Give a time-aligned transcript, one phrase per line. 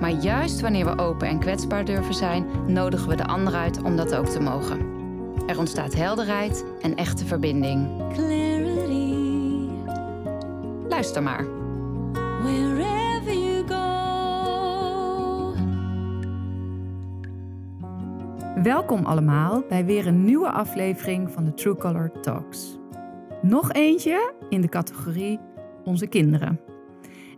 [0.00, 3.96] Maar juist wanneer we open en kwetsbaar durven zijn, nodigen we de ander uit om
[3.96, 4.92] dat ook te mogen.
[5.46, 7.88] Er ontstaat helderheid en echte verbinding.
[8.12, 9.14] Clarity,
[10.88, 11.44] Luister maar.
[12.42, 13.84] wherever you go.
[18.62, 22.78] Welkom allemaal bij weer een nieuwe aflevering van de True Color Talks.
[23.42, 25.40] Nog eentje in de categorie
[25.84, 26.60] Onze Kinderen.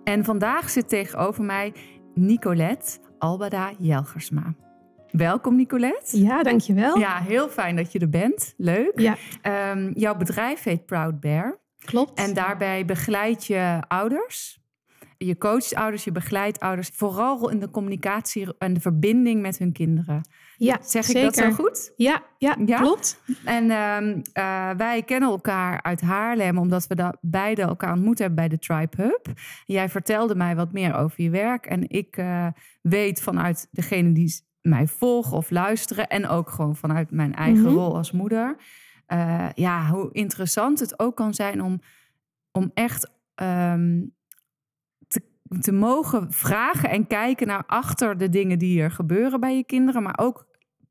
[0.05, 1.73] En vandaag zit tegenover mij
[2.21, 4.55] Nicolette Albada Jelgersma.
[5.11, 6.19] Welkom Nicolette.
[6.23, 6.99] Ja, dankjewel.
[6.99, 8.55] Ja, heel fijn dat je er bent.
[8.57, 8.93] Leuk.
[9.01, 11.59] Ja, Ehm, jouw bedrijf heet Proud Bear.
[11.85, 12.19] klopt.
[12.19, 14.61] En daarbij begeleid je ouders.
[15.19, 16.89] Je coacht ouders, je begeleidt ouders.
[16.95, 20.29] Vooral in de communicatie en de verbinding met hun kinderen.
[20.57, 21.23] Ja, Zeg ik zeker.
[21.23, 21.93] dat zo goed?
[21.97, 22.79] Ja, ja, Ja?
[22.79, 23.21] klopt.
[23.45, 28.37] En ehm, eh, wij kennen elkaar uit Haarlem, omdat we da- beide elkaar ontmoet hebben
[28.37, 29.27] bij de Tribe Hub.
[29.65, 31.67] Jij vertelde mij wat meer over je werk.
[31.67, 32.47] En ik eh,
[32.83, 37.75] weet vanuit degene die mij volgen of luisteren, en ook gewoon vanuit mijn eigen Mhm.
[37.75, 38.57] rol als moeder.
[39.07, 41.81] eh, ja, hoe interessant het ook kan zijn om,
[42.53, 44.03] om echt ehm,
[45.61, 50.03] te, mogen vragen en kijken naar achter de dingen die er gebeuren bij je kinderen,
[50.03, 50.47] maar ook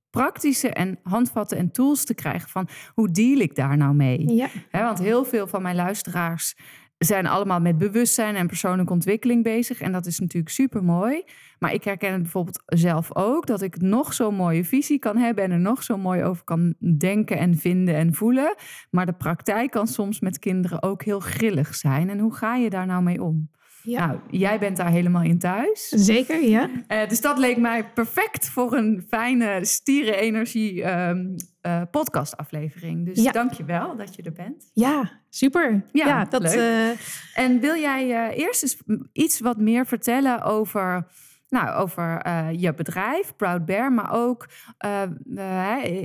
[0.09, 4.33] praktische en handvatten en tools te krijgen van hoe deal ik daar nou mee?
[4.33, 6.55] Ja, want heel veel van mijn luisteraars
[6.97, 9.81] zijn allemaal met bewustzijn en persoonlijke ontwikkeling bezig.
[9.81, 11.23] En dat is natuurlijk super mooi.
[11.59, 15.43] Maar ik herken het bijvoorbeeld zelf ook dat ik nog zo'n mooie visie kan hebben
[15.43, 18.55] en er nog zo mooi over kan denken en vinden en voelen.
[18.89, 22.09] Maar de praktijk kan soms met kinderen ook heel grillig zijn.
[22.09, 23.49] En hoe ga je daar nou mee om?
[23.85, 24.05] Ja.
[24.07, 25.87] Nou, jij bent daar helemaal in thuis.
[25.89, 26.69] zeker, ja.
[26.87, 31.25] Eh, dus dat leek mij perfect voor een fijne stierenenergie ehm
[31.61, 33.05] eh podcastaflevering.
[33.05, 33.31] Dus Ja.
[33.31, 34.69] dank je wel dat je er bent.
[34.73, 35.85] Ja, super.
[35.91, 36.41] Ja, Ja, dat...
[36.41, 36.53] leuk.
[36.53, 38.77] eh, En wil jij eerst eens
[39.13, 41.07] iets wat meer vertellen over,
[41.55, 45.03] nou, over eh, je bedrijf, Proud Bear, maar ook, eh,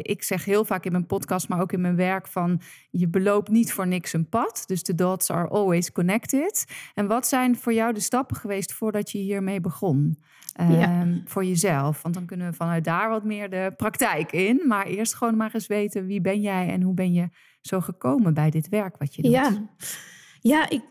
[0.03, 3.49] ik zeg heel vaak in mijn podcast, maar ook in mijn werk van, je beloopt
[3.49, 6.65] niet voor niks een pad, dus de dots are always connected.
[6.94, 10.22] En wat zijn voor jou de stappen geweest voordat je hiermee begon?
[10.69, 10.81] Ja.
[10.81, 14.62] Ehm, Voor jezelf, want dan kunnen we vanuit daar wat meer de praktijk in.
[14.66, 17.28] Maar eerst gewoon maar eens weten wie ben jij en hoe ben je
[17.60, 19.33] zo gekomen bij dit werk wat je doet.
[19.33, 19.69] ja.
[20.41, 20.83] Ja, ik...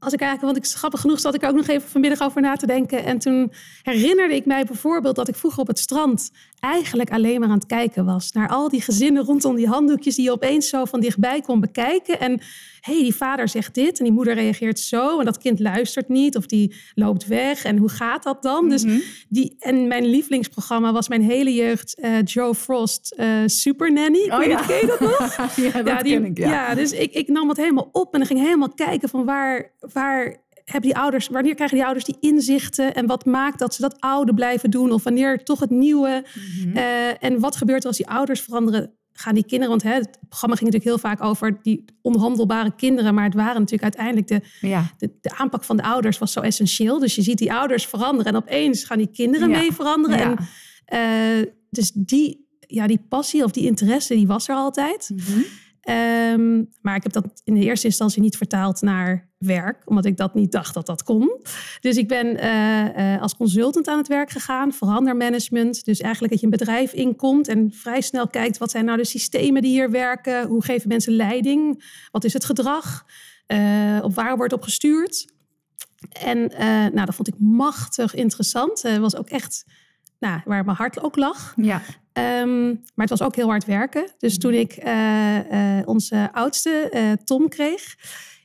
[0.00, 2.56] Als ik eigenlijk, want ik grappig genoeg zat ik ook nog even vanmiddag over na
[2.56, 3.04] te denken.
[3.04, 3.52] En toen
[3.82, 7.66] herinnerde ik mij bijvoorbeeld dat ik vroeger op het strand eigenlijk alleen maar aan het
[7.66, 8.32] kijken was.
[8.32, 12.20] Naar al die gezinnen rondom die handdoekjes die je opeens zo van dichtbij kon bekijken.
[12.20, 12.32] En
[12.80, 15.18] hé, hey, die vader zegt dit en die moeder reageert zo.
[15.18, 17.64] En dat kind luistert niet of die loopt weg.
[17.64, 18.68] En hoe gaat dat dan?
[18.68, 18.98] Dus Mhm.
[19.28, 24.30] die, en mijn lievelingsprogramma was mijn hele jeugd eh, Joe Frost eh, Super Nanny.
[24.30, 24.60] Oh ja.
[24.66, 25.56] ken je dat nog?
[25.72, 26.74] ja, dat die, ken ik, ja.
[26.74, 30.36] dus ik, ik nam het helemaal op en ging helemaal kijken van waar, waar
[30.70, 33.96] hebben die ouders, wanneer krijgen die ouders die inzichten en wat maakt dat ze dat
[34.00, 36.24] oude blijven doen of wanneer toch het nieuwe
[36.64, 36.76] Mhm.
[36.76, 38.92] Eh, en wat gebeurt er als die ouders veranderen?
[39.12, 43.14] Gaan die kinderen, want hè, het programma ging natuurlijk heel vaak over die onhandelbare kinderen,
[43.14, 44.90] maar het waren natuurlijk uiteindelijk de, Ja.
[44.98, 46.98] de, de aanpak van de ouders was zo essentieel.
[46.98, 49.58] Dus je ziet die ouders veranderen en opeens gaan die kinderen Ja.
[49.58, 50.18] mee veranderen.
[50.18, 50.36] Ja.
[50.84, 55.10] En, eh, dus die, ja, die passie of die interesse, die was er altijd.
[55.14, 55.40] Mhm.
[55.80, 60.16] Ehm, maar ik heb dat in de eerste instantie niet vertaald naar werk, omdat ik
[60.16, 61.40] dat niet dacht dat dat kon.
[61.80, 65.84] Dus ik ben eh, eh, als consultant aan het werk gegaan, verandermanagement.
[65.84, 69.04] Dus eigenlijk dat je een bedrijf inkomt en vrij snel kijkt wat zijn nou de
[69.04, 73.06] systemen die hier werken, hoe geven mensen leiding, wat is het gedrag,
[73.46, 75.32] eh, op waar wordt op gestuurd.
[76.22, 76.38] En
[76.92, 78.82] nou, dat vond ik machtig interessant.
[78.82, 79.64] Het was ook echt
[80.18, 81.52] nou, waar mijn hart ook lag.
[81.56, 81.82] Ja.
[82.12, 84.10] Ehm, maar het was ook heel hard werken.
[84.18, 87.94] Dus toen ik eh, eh, onze oudste, eh, Tom, kreeg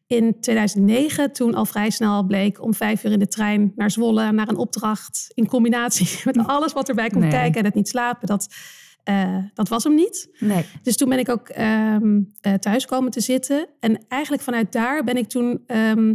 [0.08, 4.32] in 2009, toen al vrij snel bleek om vijf uur in de trein naar Zwolle,
[4.32, 7.32] naar een opdracht, in combinatie met alles wat erbij komt Nee.
[7.32, 8.48] kijken en het niet slapen, dat,
[9.54, 10.30] dat was hem niet.
[10.40, 10.66] Nee.
[10.84, 11.96] Dus toen ben ik ook eh,
[12.60, 13.68] thuis komen te zitten.
[13.80, 15.64] En eigenlijk vanuit daar ben ik toen...
[15.68, 16.14] ehm,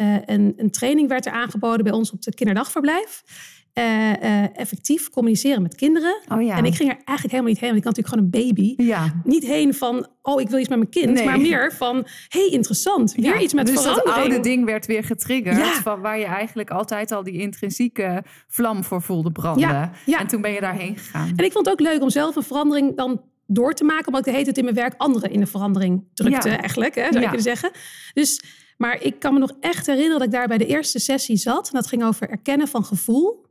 [0.00, 3.22] eh, een, een training werd er aangeboden bij ons op het kinderdagverblijf.
[3.72, 6.20] Eh, eh, effectief communiceren met kinderen.
[6.28, 6.56] Oh ja.
[6.56, 8.82] En ik ging er eigenlijk helemaal niet heen, want ik had natuurlijk gewoon een baby.
[8.84, 9.20] Ja.
[9.24, 11.12] Niet heen van, oh, ik wil iets met mijn kind.
[11.12, 11.24] Nee.
[11.24, 13.14] Maar meer van, hey, interessant.
[13.14, 14.14] Weer Ja, iets met dus verandering.
[14.14, 15.66] dat oude ding werd weer getriggerd.
[15.66, 19.92] Van waar je eigenlijk altijd al die intrinsieke vlam voor voelde branden.
[20.06, 21.32] En toen ben je daarheen gegaan.
[21.36, 24.06] En ik vond het ook leuk om zelf een verandering dan door te maken.
[24.06, 26.94] Omdat ik de hele tijd in mijn werk anderen in de verandering drukte eigenlijk.
[26.94, 27.70] Hè, zou je kunnen zeggen.
[28.14, 28.42] Dus,
[28.76, 31.66] maar ik kan me nog echt herinneren dat ik daar bij de eerste sessie zat.
[31.66, 33.48] En dat ging over erkennen van gevoel.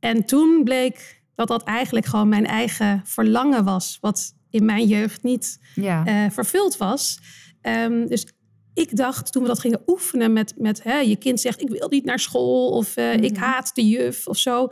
[0.00, 3.98] En toen bleek dat dat eigenlijk gewoon mijn eigen verlangen was.
[4.00, 6.04] Wat in mijn jeugd niet Ja.
[6.06, 7.18] eh, vervuld was.
[7.60, 8.26] Ehm, dus
[8.74, 11.88] ik dacht toen we dat gingen oefenen met, met hè, je kind zegt ik wil
[11.88, 13.40] niet naar school of eh, ik Mhm.
[13.42, 14.68] haat de juf of zo.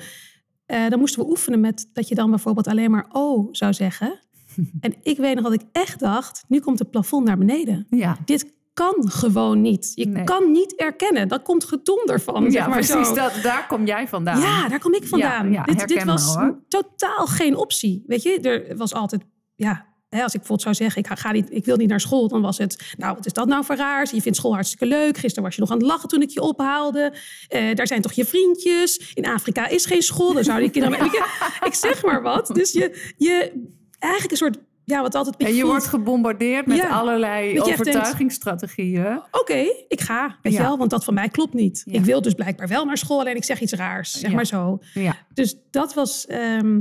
[0.66, 4.18] Eh, dan moesten we oefenen met dat je dan bijvoorbeeld alleen maar oh zou zeggen.
[4.80, 7.86] en ik weet nog dat ik echt dacht, nu komt het plafond naar beneden.
[7.90, 8.18] ja.
[8.24, 9.92] Dit kan gewoon niet.
[9.94, 10.24] Je Nee.
[10.24, 11.28] kan niet erkennen.
[11.28, 12.42] Dat komt gedonder van.
[12.42, 13.08] zeg Ja, maar precies.
[13.08, 13.14] zo.
[13.14, 14.40] Dat, daar kom jij vandaan.
[14.40, 15.52] Ja, daar kom ik vandaan.
[15.52, 16.58] ja, dit, dit was hoor.
[16.68, 18.04] totaal geen optie.
[18.06, 19.22] Weet je, er was altijd,
[19.54, 22.28] ja, hè, als ik bijvoorbeeld zou zeggen, ik, ga, niet, ik wil niet naar school,
[22.28, 24.10] dan was het, nou, wat is dat nou voor raars?
[24.10, 25.16] Je vindt school hartstikke leuk.
[25.18, 27.14] Gisteren was je nog aan het lachen toen ik je ophaalde.
[27.48, 29.10] Eh, daar zijn toch je vriendjes?
[29.14, 31.04] In Afrika is geen school, dan zou die kinderen.
[31.04, 31.24] Je,
[31.66, 32.46] ik zeg maar wat.
[32.54, 33.64] Dus je, je
[33.98, 35.36] eigenlijk een soort, ja, wat altijd.
[35.36, 36.88] En je voelt, wordt gebombardeerd met Ja.
[36.88, 39.20] allerlei overtuigingsstrategieën.
[39.30, 40.64] Oké, ik ga, weet je Ja.
[40.64, 41.82] wel, want dat van mij klopt niet.
[41.84, 41.92] Ja.
[41.98, 44.78] Ik wil dus blijkbaar wel naar school, alleen ik zeg iets raars, zeg maar zo.
[44.94, 45.16] Ja.
[45.34, 46.80] Dus dat was ehm,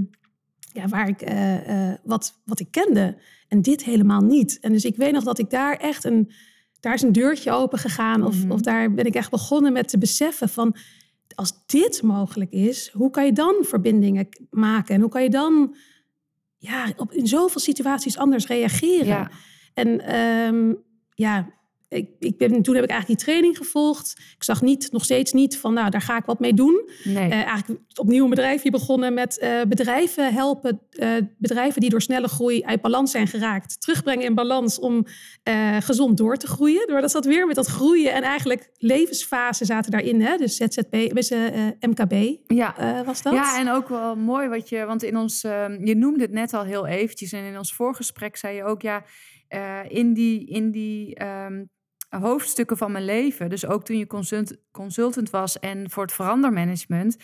[0.74, 3.18] ja, waar ik, eh, eh, wat, wat ik kende.
[3.48, 4.58] En dit helemaal niet.
[4.62, 6.32] En dus ik weet nog dat ik daar echt een...
[6.80, 8.24] Daar is een deurtje open gegaan.
[8.24, 8.52] Of, Mhm.
[8.52, 10.76] of daar ben ik echt begonnen met te beseffen van...
[11.36, 14.96] Als dit mogelijk is, hoe kan je dan verbindingen maken?
[14.96, 15.76] En hoe kan je dan
[16.66, 19.06] ja, op, in zoveel situaties anders reageren?
[19.06, 19.30] Ja.
[19.74, 20.74] En ehm,
[21.14, 21.48] ja,
[21.96, 24.14] ik, ik ben, toen heb ik eigenlijk die training gevolgd.
[24.36, 26.90] Ik zag niet, nog steeds niet van, nou, daar ga ik wat mee doen.
[27.04, 27.30] Nee.
[27.30, 30.82] Eh, eigenlijk opnieuw een bedrijfje begonnen met eh, bedrijven helpen.
[30.90, 33.82] eh, bedrijven die door snelle groei uit balans zijn geraakt.
[33.82, 35.06] Terugbrengen in balans om
[35.80, 36.92] gezond door te groeien.
[36.92, 38.14] Maar dat zat weer met dat groeien.
[38.14, 40.22] En eigenlijk levensfasen zaten daarin.
[40.22, 40.38] Hè?
[40.38, 41.30] Dus ZZP, dus,
[41.80, 43.04] MKB ja.
[43.06, 43.34] was dat.
[43.34, 46.54] Ja, en ook wel mooi wat je, want in ons, ehm, je noemde het net
[46.54, 49.04] al heel eventjes en in ons voorgesprek zei je ook, ja,
[49.88, 51.64] in die, in die ehm,
[52.10, 57.18] hoofdstukken van mijn leven, dus ook toen je consult, consultant was en voor het verandermanagement,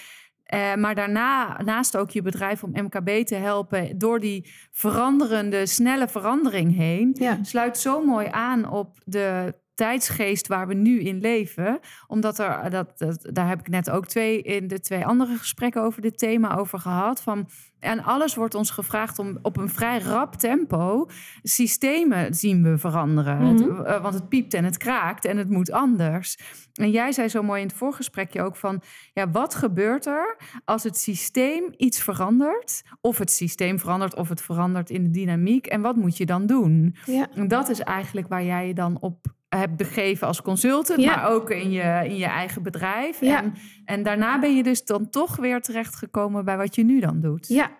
[0.43, 6.07] eh, maar daarna, naast ook je bedrijf om MKB te helpen door die veranderende, snelle
[6.07, 7.39] verandering heen, Ja.
[7.41, 9.55] sluit zo mooi aan op de
[9.85, 11.79] tijdsgeest waar we nu in leven.
[12.07, 15.81] Omdat er, dat, dat, daar heb ik net ook twee in de twee andere gesprekken
[15.81, 17.21] over dit thema over gehad.
[17.21, 17.49] Van,
[17.79, 21.07] en alles wordt ons gevraagd om op een vrij rap tempo
[21.43, 23.37] systemen zien we veranderen.
[23.37, 23.81] Het- Mhm.
[23.81, 26.37] eh, want het piept en het kraakt en het moet anders.
[26.73, 28.81] En jij zei zo mooi in het voorgesprekje ook van...
[29.13, 32.81] ja, wat gebeurt er als het systeem iets verandert?
[33.01, 35.65] Of het systeem verandert of het verandert in de dynamiek.
[35.67, 36.95] En wat moet je dan doen?
[37.05, 37.27] Ja.
[37.35, 39.25] En dat is eigenlijk waar jij je dan op
[39.59, 41.15] hebt begeven als consultant, Ja.
[41.15, 43.19] maar ook in je, in je eigen bedrijf.
[43.21, 43.37] Ja.
[43.43, 43.53] En,
[43.85, 47.47] en daarna ben je dus dan toch weer terechtgekomen bij wat je nu dan doet.
[47.47, 47.71] Ja,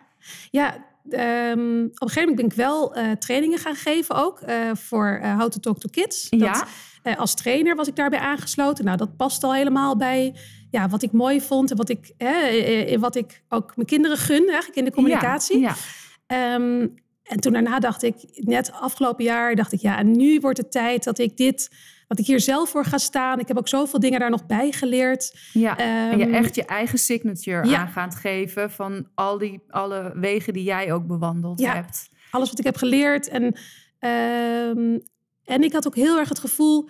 [0.50, 0.74] ja
[1.10, 5.18] ehm, op een gegeven moment ben ik wel eh, trainingen gaan geven ook eh, voor
[5.22, 6.28] eh How to Talk to Kids.
[6.30, 6.66] Dat,
[7.02, 7.14] Ja.
[7.14, 8.84] als trainer was ik daarbij aangesloten.
[8.84, 10.34] Nou, dat past al helemaal bij
[10.70, 12.12] ja, wat ik mooi vond en wat ik,
[12.98, 15.60] wat ik ook mijn kinderen gun eigenlijk in de communicatie.
[15.60, 15.74] Ja,
[16.26, 16.86] Ehm,
[17.32, 20.72] en toen daarna dacht ik, net afgelopen jaar dacht ik, ja, en nu wordt het
[20.72, 21.70] tijd dat ik dit,
[22.08, 23.38] dat ik hier zelf voor ga staan.
[23.40, 25.38] Ik heb ook zoveel dingen daar nog bij geleerd.
[25.52, 25.76] ja.
[25.76, 27.78] en je Ehm, echt je eigen signature ja.
[27.78, 31.74] aan gaat geven van al die alle wegen die jij ook bewandeld Ja.
[31.74, 32.08] hebt.
[32.30, 33.28] alles wat ik heb geleerd.
[33.28, 33.56] En,
[33.98, 34.98] ehm,
[35.44, 36.88] en ik had ook heel erg het gevoel.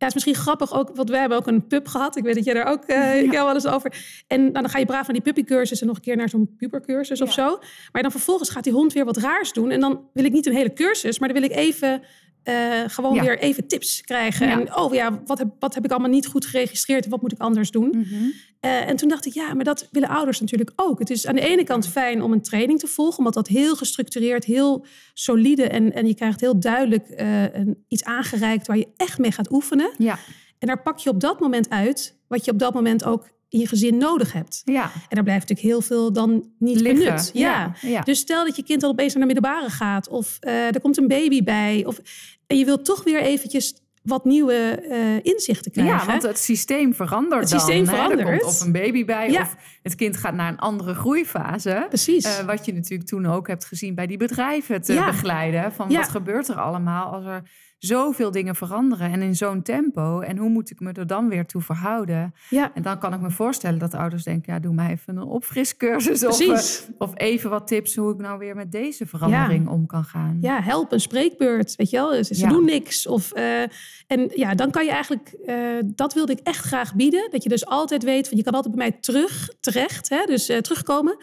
[0.00, 2.16] Ja, het is misschien grappig ook, want wij hebben ook een pub gehad.
[2.16, 3.94] Ik weet dat jij daar ook ik heb wel eens over.
[4.26, 6.54] En nou, dan ga je braaf naar die puppycursus en nog een keer naar zo'n
[6.56, 7.34] pubercursus of Ja.
[7.48, 7.58] zo.
[7.92, 9.70] Maar dan vervolgens gaat die hond weer wat raars doen.
[9.70, 12.02] En dan wil ik niet een hele cursus, maar dan wil ik even
[12.42, 12.54] eh,
[12.86, 13.22] gewoon Ja.
[13.22, 14.46] weer even tips krijgen.
[14.48, 14.60] Ja.
[14.60, 17.04] En oh ja, wat heb, wat heb ik allemaal niet goed geregistreerd?
[17.04, 17.88] en Wat moet ik anders doen?
[17.88, 18.24] Mhm.
[18.60, 20.98] Eh, en toen dacht ik, ja, maar dat willen ouders natuurlijk ook.
[20.98, 23.76] Het is aan de ene kant fijn om een training te volgen, omdat dat heel
[23.76, 28.88] gestructureerd, heel solide en, en je krijgt heel duidelijk eh, een, iets aangereikt waar je
[28.96, 29.90] echt mee gaat oefenen.
[29.98, 30.18] Ja,
[30.58, 33.58] En daar pak je op dat moment uit wat je op dat moment ook in
[33.60, 34.62] je gezin nodig hebt.
[34.64, 34.82] ja.
[34.82, 37.04] En daar blijft natuurlijk heel veel dan niet Liggen.
[37.04, 37.30] benut.
[37.34, 37.74] Ja.
[37.82, 38.00] Ja, ja.
[38.00, 40.96] Dus stel dat je kind al opeens naar de middelbare gaat of eh, er komt
[40.98, 41.84] een baby bij.
[41.86, 41.98] Of,
[42.46, 45.94] en je wilt toch weer eventjes wat nieuwe eh, inzichten krijgen.
[45.96, 47.80] Ja, want het systeem verandert Het systeem.
[47.80, 48.28] Er verandert.
[48.28, 49.40] komt of een baby bij Ja.
[49.42, 51.84] of het kind gaat naar een andere groeifase.
[51.88, 52.24] Precies.
[52.38, 55.06] Eh, wat je natuurlijk toen ook hebt gezien bij die bedrijven te Ja.
[55.06, 55.72] begeleiden.
[55.72, 55.98] Van Ja.
[56.00, 57.42] wat gebeurt er allemaal als er
[57.80, 60.20] zoveel dingen veranderen en in zo'n tempo.
[60.20, 62.34] En hoe moet ik me er dan weer toe verhouden?
[62.50, 65.22] Ja, En dan kan ik me voorstellen dat ouders denken, ja, doe mij even een
[65.22, 66.26] opfriscursus.
[66.26, 70.04] Of, eh, of even wat tips hoe ik nou weer met deze verandering om kan
[70.04, 70.38] gaan.
[70.40, 72.24] ja, help, een spreekbeurt, weet je wel.
[72.24, 72.48] Ze, Ja.
[72.48, 73.06] doen niks.
[73.06, 73.62] Of, eh,
[74.06, 75.56] en ja, dan kan je eigenlijk, eh,
[75.86, 77.28] dat wilde ik echt graag bieden.
[77.30, 80.46] Dat je dus altijd weet, van je kan altijd bij mij terug, terecht, hè, dus
[80.46, 81.16] terugkomen.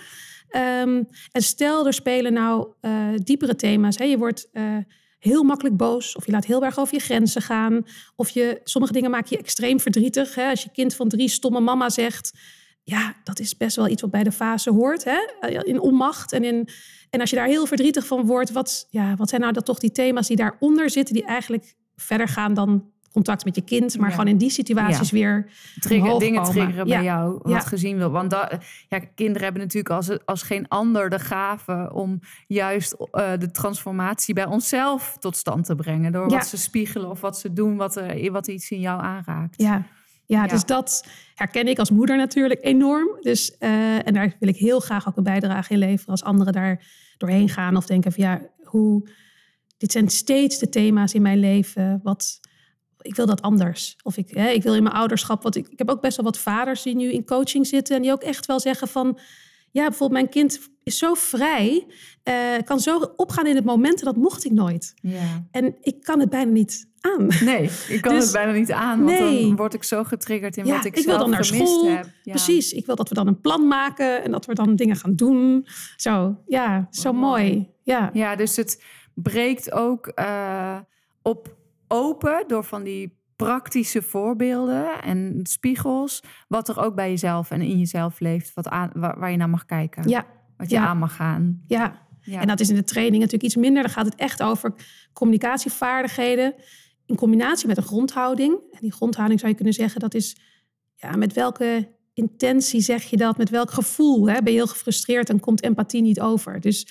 [0.47, 2.67] Ehm, en stel, er spelen nou
[3.23, 3.97] diepere thema's.
[3.97, 4.03] Hè.
[4.03, 4.49] Je wordt
[5.19, 6.15] heel makkelijk boos.
[6.15, 7.85] Of je laat heel erg over je grenzen gaan.
[8.15, 10.35] Of je, sommige dingen maken je extreem verdrietig.
[10.35, 10.49] Hè.
[10.49, 12.37] Als je kind van drie stomme mama zegt...
[12.83, 15.03] Ja, dat is best wel iets wat bij de fase hoort.
[15.03, 15.47] Hè?
[15.63, 16.69] In onmacht en in...
[17.09, 19.79] En als je daar heel verdrietig van wordt, wat, ja, wat zijn nou dan toch
[19.79, 24.09] die thema's die daaronder zitten, die eigenlijk verder gaan dan contact met je kind, maar
[24.09, 24.15] Ja.
[24.15, 26.51] gewoon in die situaties weer Trigger, dingen komen.
[26.55, 28.09] triggeren bij jou, wat gezien wil.
[28.11, 28.57] Want dat,
[28.89, 34.33] ja, kinderen hebben natuurlijk als, als geen ander de gave om juist eh, de transformatie
[34.33, 36.11] bij onszelf tot stand te brengen.
[36.11, 39.61] Door wat ze spiegelen of wat ze doen, wat, er, wat iets in jou aanraakt.
[39.61, 39.83] Ja.
[40.25, 40.47] Ja, Ja.
[40.47, 43.07] dus dat herken ik als moeder natuurlijk enorm.
[43.21, 46.53] Dus, eh, en daar wil ik heel graag ook een bijdrage in leveren als anderen
[46.53, 46.85] daar
[47.17, 49.09] doorheen gaan of denken van ja, hoe,
[49.77, 51.99] dit zijn steeds de thema's in mijn leven.
[52.03, 52.39] Wat,
[53.07, 53.95] ik wil dat anders.
[54.03, 55.43] Of ik, hè, ik wil in mijn ouderschap.
[55.43, 58.01] Wat ik, ik heb ook best wel wat vaders die nu in coaching zitten en
[58.01, 59.19] die ook echt wel zeggen van
[59.71, 61.87] ja, bijvoorbeeld mijn kind is zo vrij,
[62.23, 64.93] eh, kan zo opgaan in het moment en dat mocht ik nooit.
[65.01, 65.47] Ja.
[65.51, 67.27] En ik kan het bijna niet aan.
[67.43, 69.41] Nee, ik kan Dus- het bijna niet aan, want Nee.
[69.41, 71.89] dan word ik zo getriggerd in Ja, wat ik, ik wil dan naar gemist school.
[71.89, 72.05] heb.
[72.23, 72.31] Ja.
[72.31, 75.15] Precies, ik wil dat we dan een plan maken en dat we dan dingen gaan
[75.15, 75.67] doen.
[75.95, 77.69] Zo, ja, zo mooi.
[77.83, 78.83] Ja, Ja, dus het
[79.13, 80.77] breekt ook eh,
[81.21, 81.55] op
[81.87, 87.77] open door van die praktische voorbeelden en spiegels, wat er ook bij jezelf en in
[87.77, 90.25] jezelf leeft, wat aan, waar, waar je naar mag kijken, ja,
[90.57, 90.87] wat je ja.
[90.87, 91.63] aan mag gaan.
[91.67, 92.05] ja.
[92.21, 92.41] Ja.
[92.41, 93.81] En dat is in de training natuurlijk iets minder.
[93.81, 94.73] Dan gaat het echt over
[95.13, 96.55] communicatievaardigheden
[97.05, 98.53] in combinatie met een grondhouding.
[98.71, 100.37] En die grondhouding zou je kunnen zeggen, dat is
[100.95, 104.29] ja, met welke intentie zeg je dat, met welk gevoel.
[104.29, 104.41] Hè?
[104.41, 106.59] Ben je heel gefrustreerd, dan komt empathie niet over.
[106.59, 106.87] Dus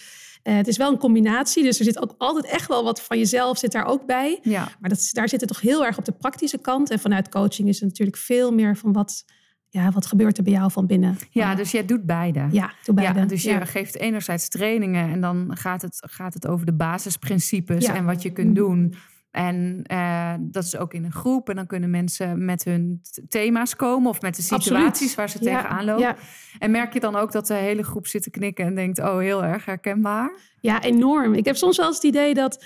[0.46, 1.62] eh, het is wel een combinatie.
[1.62, 4.38] Dus er zit ook altijd echt wel wat van jezelf zit daar ook bij.
[4.42, 4.68] ja.
[4.80, 6.90] Maar dat, daar zit het toch heel erg op de praktische kant.
[6.90, 9.24] En vanuit coaching is het natuurlijk veel meer van wat,
[9.68, 11.16] ja, wat gebeurt er bij jou van binnen.
[11.30, 12.46] ja, dus jij doet beide.
[12.50, 13.18] ja, doe beide.
[13.18, 13.64] Ja, dus je Ja.
[13.64, 17.94] geeft enerzijds trainingen en dan gaat het, gaat het over de basisprincipes Ja.
[17.94, 18.94] en wat je kunt doen.
[19.36, 21.48] En eh, dat is ook in een groep.
[21.48, 25.14] En dan kunnen mensen met hun thema's komen of met de situaties Absoluut.
[25.14, 26.02] waar ze Ja, tegenaan lopen.
[26.02, 26.16] Ja,
[26.58, 29.18] En merk je dan ook dat de hele groep zit te knikken en denkt: Oh,
[29.18, 30.30] heel erg herkenbaar.
[30.60, 31.34] ja, enorm.
[31.34, 32.64] Ik heb soms wel eens het idee dat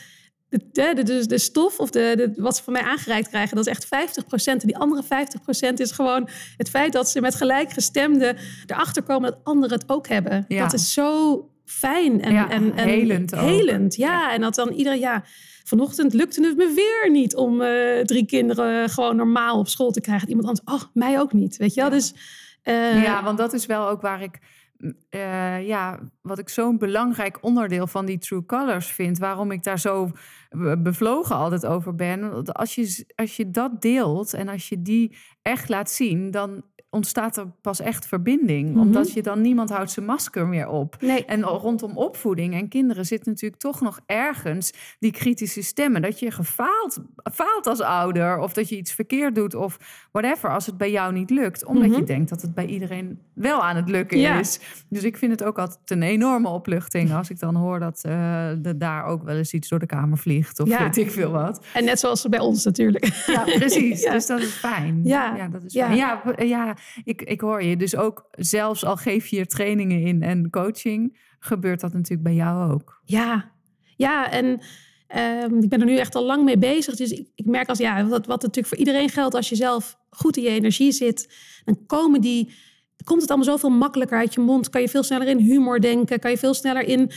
[0.48, 3.72] de, de, de, de stof of de, wat ze van mij aangereikt krijgen, dat is
[3.72, 3.86] echt
[4.20, 4.44] 50%.
[4.44, 5.02] En die andere
[5.70, 8.36] 50% is gewoon het feit dat ze met gelijkgestemden
[8.66, 10.44] erachter komen dat anderen het ook hebben.
[10.48, 10.62] Ja.
[10.62, 14.32] Dat is zo fijn en, Ja, en, en helend ja.
[14.32, 15.24] En dat dan iedereen, ja,
[15.70, 20.00] vanochtend lukte het me weer niet om eh, drie kinderen gewoon normaal op school te
[20.00, 20.28] krijgen.
[20.28, 21.90] Iemand anders, oh, mij ook niet, weet je wel?
[21.90, 21.96] Ja.
[21.96, 22.14] Dus
[22.62, 24.38] eh, ja, want dat is wel ook waar ik.
[24.76, 29.18] mm, eh, ja, wat ik zo'n belangrijk onderdeel van die True Colors vind.
[29.18, 30.10] Waarom ik daar zo
[30.78, 32.44] bevlogen altijd over ben.
[32.44, 37.36] Als je, als je dat deelt en als je die echt laat zien, dan ontstaat
[37.36, 38.70] er pas echt verbinding.
[38.70, 38.80] Mhm.
[38.80, 40.96] Omdat je dan niemand houdt zijn masker meer op.
[41.00, 46.02] nee, En rondom opvoeding en kinderen zit natuurlijk toch nog ergens die kritische stemmen.
[46.02, 46.98] Dat je gefaald
[47.32, 49.78] faalt als ouder of dat je iets verkeerd doet of
[50.12, 51.64] whatever als het bij jou niet lukt.
[51.64, 51.98] Omdat Mhm.
[51.98, 54.38] je denkt dat het bij iedereen wel aan het lukken Ja.
[54.38, 54.60] is.
[54.88, 58.66] Dus ik vind het ook altijd een enorme opluchting als ik dan hoor dat uh,
[58.66, 60.82] er daar ook wel eens iets door de kamer vliegt of Ja.
[60.82, 61.64] weet ik veel wat.
[61.74, 63.04] en net zoals bij ons natuurlijk.
[63.26, 64.02] Ja, precies.
[64.10, 64.12] Ja.
[64.12, 65.00] Dus dat is fijn.
[65.04, 65.48] Ja.
[65.48, 65.84] dat is Ja.
[65.86, 65.96] fijn.
[65.98, 67.76] Ja, ja ik, ik hoor je.
[67.76, 72.34] Dus ook zelfs al geef je hier trainingen in en coaching, gebeurt dat natuurlijk bij
[72.34, 73.00] jou ook.
[73.04, 73.52] Ja,
[73.96, 74.60] ja en
[75.06, 76.96] ehm, ik ben er nu echt al lang mee bezig.
[76.96, 79.98] Dus ik, ik merk als ja, wat, wat natuurlijk voor iedereen geldt, als je zelf
[80.10, 81.34] goed in je energie zit,
[81.64, 82.52] dan komen die,
[83.04, 84.68] komt het allemaal zoveel makkelijker uit je mond.
[84.68, 87.10] Kan je veel sneller in humor denken, kan je veel sneller in.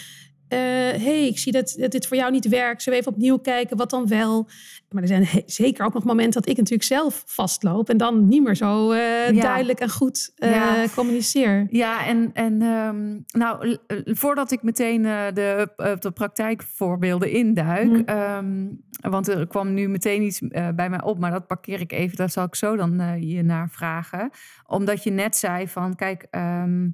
[0.53, 2.81] Eh, hey, ik zie dat, dat dit voor jou niet werkt.
[2.83, 4.47] Zullen we even opnieuw kijken wat dan wel?
[4.89, 8.43] Maar er zijn zeker ook nog momenten dat ik natuurlijk zelf vastloop en dan niet
[8.43, 9.41] meer zo eh, Ja.
[9.41, 10.85] duidelijk en goed eh, Ja.
[10.95, 11.67] communiceer.
[11.69, 15.01] Ja, en, en ehm, nou, voordat ik meteen
[15.33, 15.67] de,
[15.99, 18.01] de praktijkvoorbeelden induik, Mhm.
[18.05, 18.65] ehm,
[19.01, 20.39] want er kwam nu meteen iets
[20.75, 23.69] bij mij op, maar dat parkeer ik even, daar zal ik zo dan je naar
[23.69, 24.29] vragen.
[24.67, 26.87] Omdat je net zei van, kijk, ehm,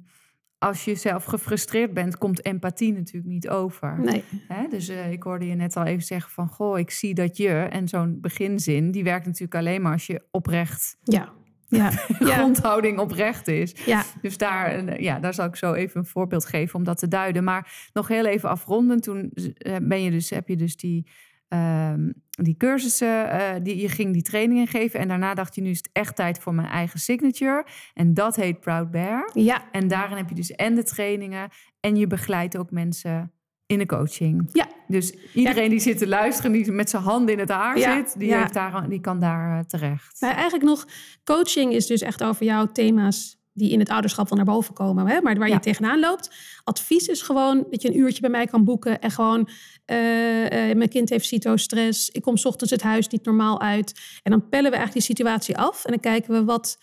[0.60, 4.00] als je zelf gefrustreerd bent, komt empathie natuurlijk niet over.
[4.00, 4.24] Nee.
[4.48, 4.68] Hè?
[4.68, 7.48] Dus eh, ik hoorde je net al even zeggen van, goh, ik zie dat je,
[7.48, 11.32] en zo'n beginzin, die werkt natuurlijk alleen maar als je oprecht, Ja.
[11.68, 11.90] Ja.
[12.34, 13.74] grondhouding oprecht is.
[13.86, 14.04] ja.
[14.22, 17.08] Dus daar, eh, ja, daar zal ik zo even een voorbeeld geven om dat te
[17.08, 17.44] duiden.
[17.44, 19.00] Maar nog heel even afronden.
[19.00, 21.06] Toen eh, ben je dus, heb je dus die
[21.50, 25.00] ehm, die cursussen, eh, die, je ging die trainingen geven.
[25.00, 27.66] En daarna dacht je, nu is het echt tijd voor mijn eigen signature.
[27.94, 29.30] En dat heet Proud Bear.
[29.34, 31.48] Ja, En daarin heb je dus en de trainingen
[31.80, 33.32] en je begeleidt ook mensen
[33.66, 34.48] in de coaching.
[34.52, 37.94] ja, Dus iedereen die zit te luisteren, die met zijn handen in het haar Ja,
[37.96, 38.38] zit, die, ja.
[38.38, 40.20] heeft daar, die kan daar eh, terecht.
[40.20, 40.86] Nou, eigenlijk nog,
[41.24, 45.06] coaching is dus echt over jouw thema's die in het ouderschap wel naar boven komen,
[45.06, 45.54] hè, maar waar Ja.
[45.54, 46.30] je tegenaan loopt.
[46.64, 49.48] Advies is gewoon dat je een uurtje bij mij kan boeken en gewoon,
[49.84, 54.00] eh, eh, mijn kind heeft cytostress, ik kom 's ochtends het huis niet normaal uit.
[54.22, 56.78] En dan pellen we eigenlijk die situatie af en dan kijken we wat,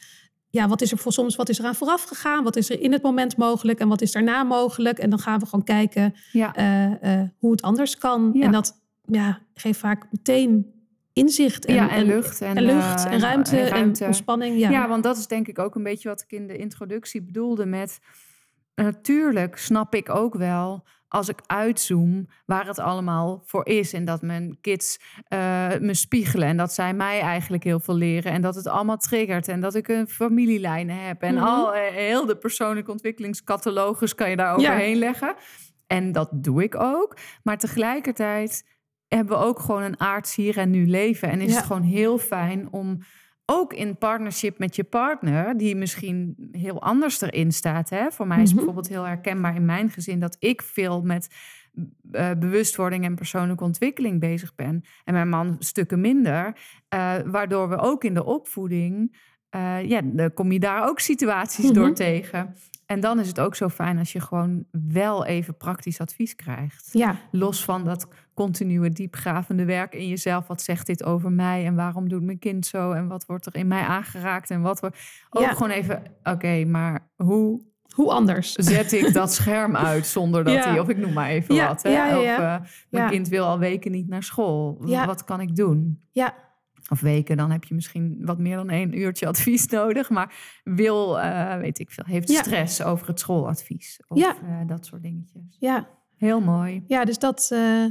[0.49, 2.81] ja, wat is er voor soms, wat is er aan vooraf gegaan, wat is er
[2.81, 4.99] in het moment mogelijk en wat is daarna mogelijk.
[4.99, 6.55] En dan gaan we gewoon kijken Ja.
[7.01, 8.29] eh, hoe het anders kan.
[8.33, 8.45] Ja.
[8.45, 10.71] En dat ja, geeft vaak meteen
[11.17, 12.41] inzicht en, ja, en, lucht.
[12.41, 14.05] En, en lucht eh, en ruimte en, ruimte.
[14.05, 14.59] ontspanning.
[14.59, 14.69] Ja.
[14.69, 14.87] Ja.
[14.87, 17.99] want dat is denk ik ook een beetje wat ik in de introductie bedoelde met...
[18.75, 23.93] Natuurlijk snap ik ook wel als ik uitzoom waar het allemaal voor is.
[23.93, 26.47] En dat mijn kids eh, me spiegelen.
[26.47, 28.31] En dat zij mij eigenlijk heel veel leren.
[28.31, 29.47] En dat het allemaal triggert.
[29.47, 31.21] En dat ik een familielijnen heb.
[31.21, 31.43] En Mhm.
[31.43, 35.35] al eh, heel de persoonlijke ontwikkelingscatalogus kan je daar overheen leggen.
[35.87, 37.17] En dat doe ik ook.
[37.43, 38.65] Maar tegelijkertijd
[39.07, 41.29] hebben we ook gewoon een aards hier en nu leven.
[41.29, 41.55] En is Ja.
[41.55, 42.97] het gewoon heel fijn om
[43.45, 47.89] ook in partnership met je partner, die misschien heel anders erin staat.
[47.89, 48.11] Hè?
[48.11, 48.55] Voor mij is Mhm.
[48.55, 51.35] bijvoorbeeld heel herkenbaar in mijn gezin dat ik veel met
[52.11, 54.83] eh, bewustwording en persoonlijke ontwikkeling bezig ben.
[55.03, 56.57] En mijn man stukken minder.
[56.89, 59.17] eh, waardoor we ook in de opvoeding,
[59.49, 61.73] eh, ja, dan kom je daar ook situaties Mhm.
[61.73, 62.55] door tegen.
[62.85, 66.89] En dan is het ook zo fijn als je gewoon wel even praktisch advies krijgt.
[66.91, 70.47] ja, Los van dat continue diepgravende werk in jezelf.
[70.47, 72.91] Wat zegt dit over mij en waarom doet mijn kind zo?
[72.91, 74.49] En wat wordt er in mij aangeraakt?
[74.49, 74.97] En wat wordt.
[75.29, 75.49] Ook Ja.
[75.53, 77.61] gewoon even, oké, maar hoe
[77.93, 78.51] hoe anders?
[78.53, 80.69] zet ik dat scherm uit zonder dat Ja.
[80.69, 81.83] hij, of ik noem maar even wat.
[81.83, 82.17] Hè?
[82.17, 82.55] Of eh,
[82.89, 84.81] mijn kind wil al weken niet naar school.
[84.85, 85.05] Ja.
[85.05, 86.01] Wat kan ik doen?
[86.11, 86.33] Ja,
[86.89, 90.09] Of weken, dan heb je misschien wat meer dan één uurtje advies nodig.
[90.09, 92.41] Maar wil, eh, weet ik veel, heeft Ja.
[92.41, 93.99] stress over het schooladvies.
[94.07, 94.35] Of Ja.
[94.41, 95.55] eh, dat soort dingetjes.
[95.59, 96.83] ja, Heel mooi.
[96.87, 97.85] ja, dus dat, eh,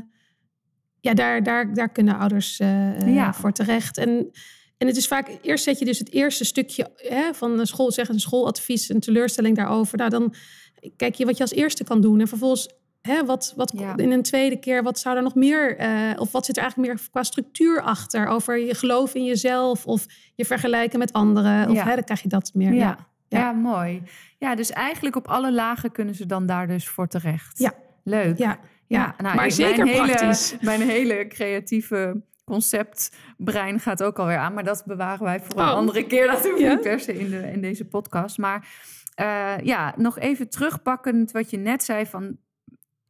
[1.00, 3.32] ja, daar, daar, daar kunnen ouders Ja.
[3.34, 3.96] voor terecht.
[3.98, 4.30] En,
[4.78, 7.92] en het is vaak, eerst zet je dus het eerste stukje hè, van de school,
[7.92, 9.98] zeggen een schooladvies, een teleurstelling daarover.
[9.98, 10.34] Nou, dan
[10.96, 12.20] kijk je wat je als eerste kan doen.
[12.20, 12.68] En vervolgens,
[13.06, 13.96] hè, wat, wat Ja.
[13.96, 16.92] in een tweede keer, wat zou er nog meer, eh, of wat zit er eigenlijk
[16.92, 18.26] meer qua structuur achter?
[18.26, 21.68] Over je geloof in jezelf of je vergelijken met anderen.
[21.68, 21.85] Of Ja.
[21.85, 22.72] hè, dan krijg je dat meer.
[22.72, 22.96] Ja.
[23.28, 23.52] Ja.
[23.52, 24.02] Mooi.
[24.38, 27.59] Ja, dus eigenlijk op alle lagen kunnen ze dan daar dus voor terecht.
[27.59, 27.72] Ja.
[28.04, 28.38] Leuk.
[28.38, 28.59] Ja.
[28.88, 30.57] Ja, nou, maar zeker mijn hele, praktisch.
[30.61, 34.54] Mijn hele creatieve conceptbrein gaat ook alweer aan.
[34.54, 35.74] Maar dat bewaren wij voor een Oh.
[35.74, 36.26] andere keer.
[36.26, 36.72] Dat doen we Ja?
[36.72, 38.38] niet per se in, de, in deze podcast.
[38.38, 38.68] Maar
[39.14, 42.37] eh, ja, nog even terugpakkend wat je net zei van...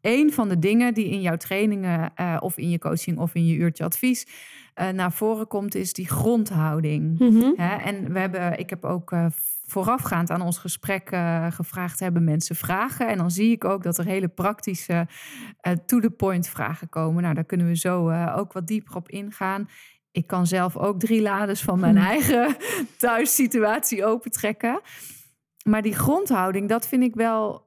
[0.07, 3.47] Een van de dingen die in jouw trainingen eh, of in je coaching of in
[3.47, 4.27] je uurtje advies
[4.75, 7.19] eh, naar voren komt, is die grondhouding.
[7.19, 7.53] Mhm.
[7.57, 9.27] Hè, en we hebben, ik heb ook eh,
[9.65, 11.09] voorafgaand aan ons gesprek
[11.51, 13.09] gevraagd: hebben mensen vragen?
[13.09, 15.07] En dan zie ik ook dat er hele praktische,
[15.87, 17.23] to-the-point vragen komen.
[17.23, 19.69] Nou, daar kunnen we zo ook wat dieper op ingaan.
[20.11, 22.07] Ik kan zelf ook drie lades van mijn Hmm.
[22.07, 22.57] eigen
[22.99, 24.81] thuissituatie opentrekken.
[25.65, 27.66] Maar die grondhouding, dat vind ik wel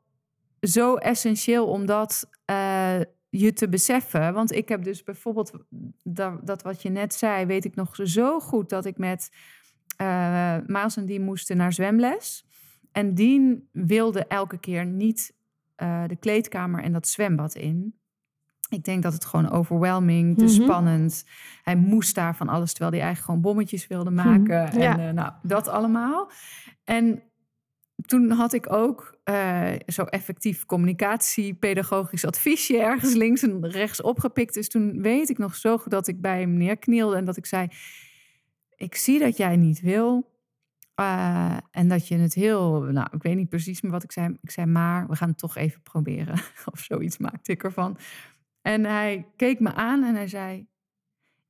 [0.61, 4.33] zo essentieel, omdat eh, je te beseffen.
[4.33, 5.51] Want ik heb dus bijvoorbeeld
[6.03, 9.29] dat, dat wat je net zei, weet ik nog zo goed dat ik met
[9.97, 12.45] eh Maas en die moesten naar zwemles.
[12.91, 15.33] En die wilde elke keer niet
[15.75, 17.93] eh, de kleedkamer en dat zwembad in.
[18.69, 20.53] Ik denk dat het gewoon overwhelming, te Mhm.
[20.53, 21.23] spannend.
[21.63, 24.63] Hij moest daar van alles, terwijl hij eigenlijk gewoon bommetjes wilde maken.
[24.63, 24.99] Mhm, ja.
[24.99, 26.31] En nou, dat allemaal.
[26.83, 27.23] En
[28.09, 34.53] toen had ik ook eh, zo effectief communicatie, pedagogisch adviesje ergens links en rechts opgepikt.
[34.53, 37.67] Dus toen weet ik nog zo dat ik bij hem neerknielde en dat ik zei:
[38.75, 40.37] Ik zie dat jij niet wil.
[40.95, 44.37] eh, en dat je het heel, nou, ik weet niet precies meer wat ik zei.
[44.41, 46.33] Ik zei, maar we gaan het toch even proberen.
[46.73, 47.97] Of zoiets maakte ik ervan.
[48.61, 50.67] En hij keek me aan en hij zei: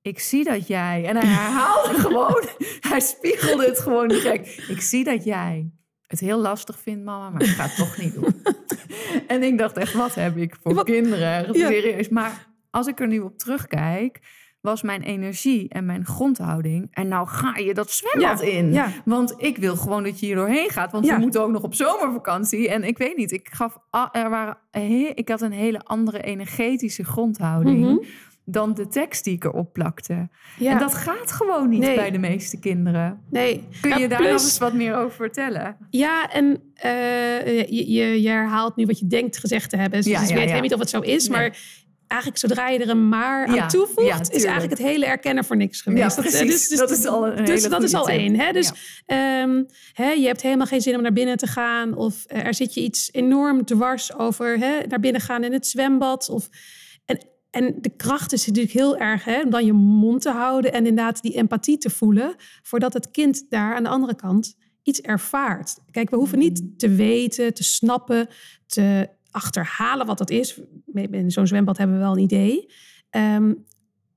[0.01, 1.05] Ik zie dat jij.
[1.05, 2.45] En hij herhaalde gewoon,
[2.79, 4.69] hij spiegelde het gewoon direct.
[4.69, 5.71] Ik zie dat jij
[6.09, 8.41] het heel lastig vindt, mama, maar ik ga het toch niet doen.
[9.27, 11.53] en ik dacht echt, wat heb ik voor Wat- kinderen?
[11.53, 11.67] Ja.
[11.67, 12.09] Serieus.
[12.09, 14.19] Maar als ik er nu op terugkijk,
[14.61, 16.87] was mijn energie en mijn grondhouding.
[16.91, 18.73] En nou ga je dat zwembad Ja, in.
[18.73, 18.91] ja.
[19.05, 20.91] Want ik wil gewoon dat je hier doorheen gaat.
[20.91, 21.15] Want Ja.
[21.15, 22.69] we moeten ook nog op zomervakantie.
[22.69, 23.77] En ik weet niet, ik gaf,
[24.11, 24.57] er waren,
[25.15, 27.79] ik had een hele andere energetische grondhouding.
[27.85, 27.97] Mhm.
[28.51, 30.29] Dan de tekst die ik erop plakte.
[30.57, 30.71] Ja.
[30.71, 31.95] En dat gaat gewoon niet Nee.
[31.95, 33.19] bij de meeste kinderen.
[33.29, 33.67] nee.
[33.81, 35.77] Kun Ja, je daar plus- nog eens wat meer over vertellen?
[35.89, 40.01] Ja, en eh, je, je, je herhaalt nu wat je denkt gezegd te hebben.
[40.01, 40.59] Dus Ja, ik ja, weet ja.
[40.59, 41.27] niet of het zo is.
[41.27, 41.37] Nee.
[41.37, 41.57] Maar
[42.07, 45.43] eigenlijk zodra je er een maar Ja, aan toevoegt, ja, is eigenlijk het hele erkennen
[45.43, 46.15] voor niks geweest.
[46.15, 46.69] Ja, Dat, eh, precies.
[46.77, 48.15] Dat is al een dus dat is al tip.
[48.17, 48.39] één.
[48.39, 48.51] Hè?
[48.51, 48.71] Dus
[49.05, 51.95] ehm, hè, je hebt helemaal geen zin om naar binnen te gaan.
[51.95, 55.67] Of eh, er zit je iets enorm dwars over hè, naar binnen gaan in het
[55.67, 56.29] zwembad.
[56.29, 56.49] Of,
[57.49, 60.85] en, de kracht is natuurlijk heel erg hè, om dan je mond te houden en
[60.85, 62.35] inderdaad die empathie te voelen.
[62.61, 65.77] Voordat het kind daar aan de andere kant iets ervaart.
[65.91, 68.27] Kijk, we hoeven niet te weten, te snappen,
[68.65, 70.61] te achterhalen wat dat is.
[70.93, 72.71] In zo'n zwembad hebben we wel een idee.
[73.09, 73.47] Ehm,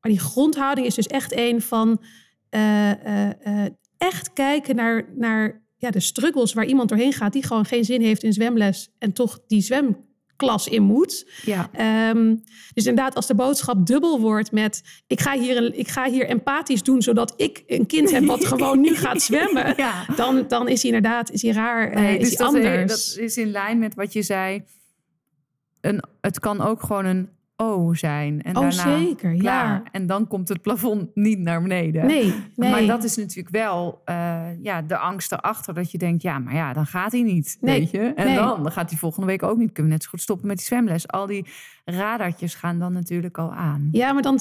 [0.01, 2.03] maar die grondhouding is dus echt een van
[2.49, 7.47] eh, eh, eh, echt kijken naar, naar ja, de struggles waar iemand doorheen gaat, die
[7.47, 9.61] gewoon geen zin heeft in zwemles en toch die
[10.43, 11.27] zwemklas in moet.
[11.45, 11.71] Ja.
[11.73, 12.37] Ehm,
[12.75, 16.27] dus inderdaad, als de boodschap dubbel wordt met ik ga hier, een, ik ga hier
[16.29, 20.05] empathisch doen, zodat ik een kind heb wat gewoon nu gaat zwemmen, Ja.
[20.17, 23.15] dan, dan is hij inderdaad is hij raar, eh, is dus hij dat, anders.
[23.15, 24.63] dat is in lijn met wat je zei.
[25.81, 28.43] Een, het kan ook gewoon een O zijn.
[28.43, 29.67] En Oh, daarna zeker, klaar.
[29.75, 29.83] ja.
[29.93, 32.07] En dan komt het plafond niet naar beneden.
[32.07, 32.71] Nee, nee.
[32.71, 35.75] Maar dat is natuurlijk wel eh, ja, de angst erachter.
[35.75, 37.57] Dat je denkt, ja, maar ja, dan gaat hij niet.
[37.61, 38.13] Nee, Weet je?
[38.17, 38.35] En nee.
[38.35, 39.73] dan, dan gaat hij volgende week ook niet.
[39.73, 41.09] Kunnen we net zo goed stoppen met die zwemles.
[41.09, 41.47] Al die
[41.85, 43.89] radartjes gaan dan natuurlijk al aan.
[43.93, 44.41] Ja, maar dan,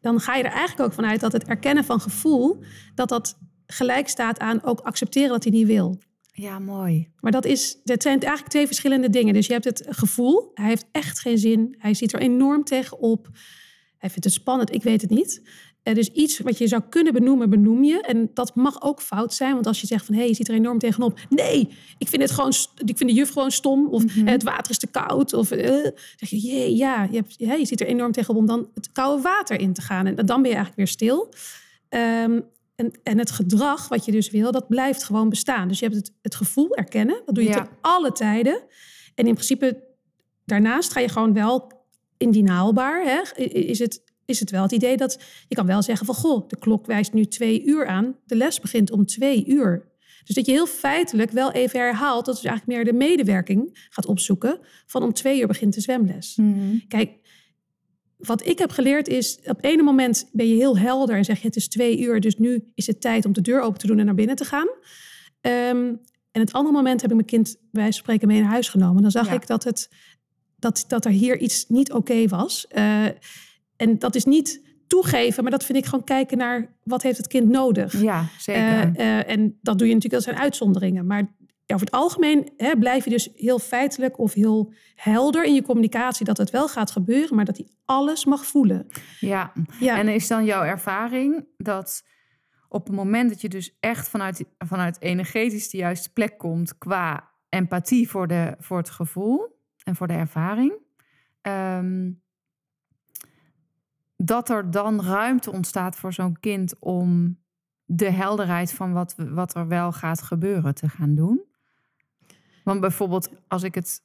[0.00, 2.62] dan ga je er eigenlijk ook vanuit dat het erkennen van gevoel,
[2.94, 5.98] dat dat gelijk staat aan ook accepteren dat hij niet wil.
[6.40, 7.08] Ja, mooi.
[7.20, 9.34] Maar dat, is, dat zijn eigenlijk twee verschillende dingen.
[9.34, 11.74] Dus je hebt het gevoel, hij heeft echt geen zin.
[11.78, 13.28] Hij ziet er enorm tegenop.
[13.98, 15.42] Hij vindt het spannend, ik weet het niet.
[15.82, 18.02] Eh, dus iets wat je zou kunnen benoemen, benoem je.
[18.02, 19.54] En dat mag ook fout zijn.
[19.54, 21.18] Want als je zegt van, hé, hey, je ziet er enorm tegenop.
[21.28, 22.52] Nee, ik vind, het gewoon,
[22.84, 23.88] ik vind de juf gewoon stom.
[23.88, 24.26] Of Mhm.
[24.26, 25.32] het water is te koud.
[25.32, 25.72] Of eh,
[26.16, 28.92] zeg je, jee, ja, je, hebt, ja, je ziet er enorm tegenop om dan het
[28.92, 30.06] koude water in te gaan.
[30.06, 31.32] En dan ben je eigenlijk weer stil.
[31.88, 32.40] Ehm,
[32.80, 35.68] en, en het gedrag wat je dus wil, dat blijft gewoon bestaan.
[35.68, 37.22] Dus je hebt het, het gevoel erkennen.
[37.24, 37.68] Dat doe je Ja.
[37.80, 38.62] alle tijden.
[39.14, 39.82] En in principe,
[40.44, 41.72] daarnaast ga je gewoon wel
[42.16, 43.04] indinaalbaar.
[43.04, 43.42] Hè?
[43.44, 46.14] Is, het, is het wel het idee dat je kan wel zeggen van...
[46.14, 48.16] goh, de klok wijst nu twee uur aan.
[48.26, 49.88] De les begint om twee uur.
[50.24, 52.24] Dus dat je heel feitelijk wel even herhaalt...
[52.24, 54.58] dat is eigenlijk meer de medewerking gaat opzoeken...
[54.86, 56.38] van om twee uur begint de zwemles.
[56.88, 57.10] Kijk,
[58.20, 61.46] wat ik heb geleerd is, op ene moment ben je heel helder en zeg je
[61.46, 63.98] het is twee uur, dus nu is het tijd om de deur open te doen
[63.98, 64.68] en naar binnen te gaan.
[65.40, 65.94] Ehm,
[66.30, 68.68] en het andere moment heb ik mijn kind bij wijze van spreken mee naar huis
[68.68, 69.02] genomen.
[69.02, 69.32] Dan zag Ja.
[69.32, 69.88] ik dat, het,
[70.58, 72.66] dat, dat er hier iets niet oké was.
[72.68, 73.04] Eh,
[73.76, 77.26] en dat is niet toegeven, maar dat vind ik gewoon kijken naar wat heeft het
[77.26, 78.00] kind nodig.
[78.00, 78.62] Ja, zeker.
[78.62, 81.06] Eh, eh, en dat doe je natuurlijk, dat zijn uitzonderingen.
[81.06, 81.34] Maar
[81.74, 86.24] over het algemeen hè, blijf je dus heel feitelijk of heel helder in je communicatie
[86.24, 88.86] dat het wel gaat gebeuren, maar dat hij alles mag voelen.
[89.20, 89.52] ja.
[89.78, 92.04] Ja, En is dan jouw ervaring dat
[92.68, 97.30] op het moment dat je dus echt vanuit, vanuit energetisch de juiste plek komt qua
[97.48, 100.72] empathie voor, de, voor het gevoel en voor de ervaring,
[101.40, 102.10] ehm,
[104.16, 107.38] dat er dan ruimte ontstaat voor zo'n kind om
[107.84, 111.44] de helderheid van wat, wat er wel gaat gebeuren te gaan doen?
[112.70, 114.02] Want bijvoorbeeld als ik het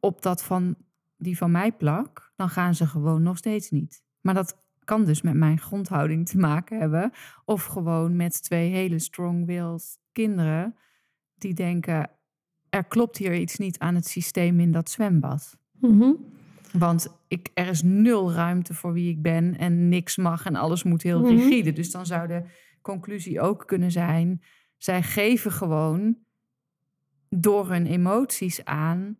[0.00, 0.76] op dat van
[1.16, 4.02] die van mij plak, dan gaan ze gewoon nog steeds niet.
[4.20, 7.12] Maar dat kan dus met mijn grondhouding te maken hebben.
[7.44, 10.74] Of gewoon met twee hele strong-willed kinderen
[11.34, 12.10] die denken...
[12.70, 15.58] er klopt hier iets niet aan het systeem in dat zwembad.
[15.80, 16.12] Mhm.
[16.72, 20.82] Want ik, er is nul ruimte voor wie ik ben en niks mag en alles
[20.82, 21.28] moet heel Mhm.
[21.28, 21.72] rigide.
[21.72, 22.42] Dus dan zou de
[22.82, 24.42] conclusie ook kunnen zijn...
[24.76, 26.24] zij geven gewoon
[27.40, 29.16] door hun emoties aan...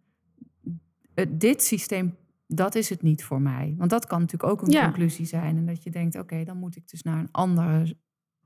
[1.15, 3.75] het- dit systeem, dat is het niet voor mij.
[3.79, 4.85] Want dat kan natuurlijk ook een Ja.
[4.85, 5.57] conclusie zijn.
[5.57, 7.97] En dat je denkt, oké, dan moet ik dus naar een andere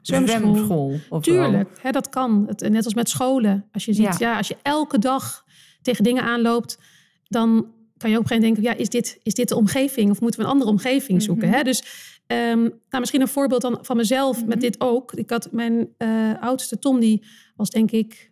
[0.00, 0.40] Zwemschool.
[0.54, 0.98] zwemschool.
[1.09, 1.22] of.
[1.22, 2.44] Tuurlijk, hè, dat kan.
[2.46, 3.64] Het, net als met scholen.
[3.72, 4.30] Als je ziet, Ja.
[4.30, 4.37] ja.
[4.37, 5.44] als je elke dag
[5.83, 6.78] tegen dingen aanloopt,
[7.24, 7.48] dan
[7.96, 10.11] kan je ook op een gegeven moment denken, ja, is dit, is dit de omgeving
[10.11, 11.48] of moeten we een andere omgeving zoeken?
[11.48, 11.56] Mhm.
[11.56, 11.62] Hè?
[11.62, 11.85] Dus
[12.26, 14.48] ehm, nou, misschien een voorbeeld dan van mezelf Mhm.
[14.48, 15.12] met dit ook.
[15.12, 17.22] Ik had mijn eh, oudste Tom, die
[17.56, 18.29] was denk ik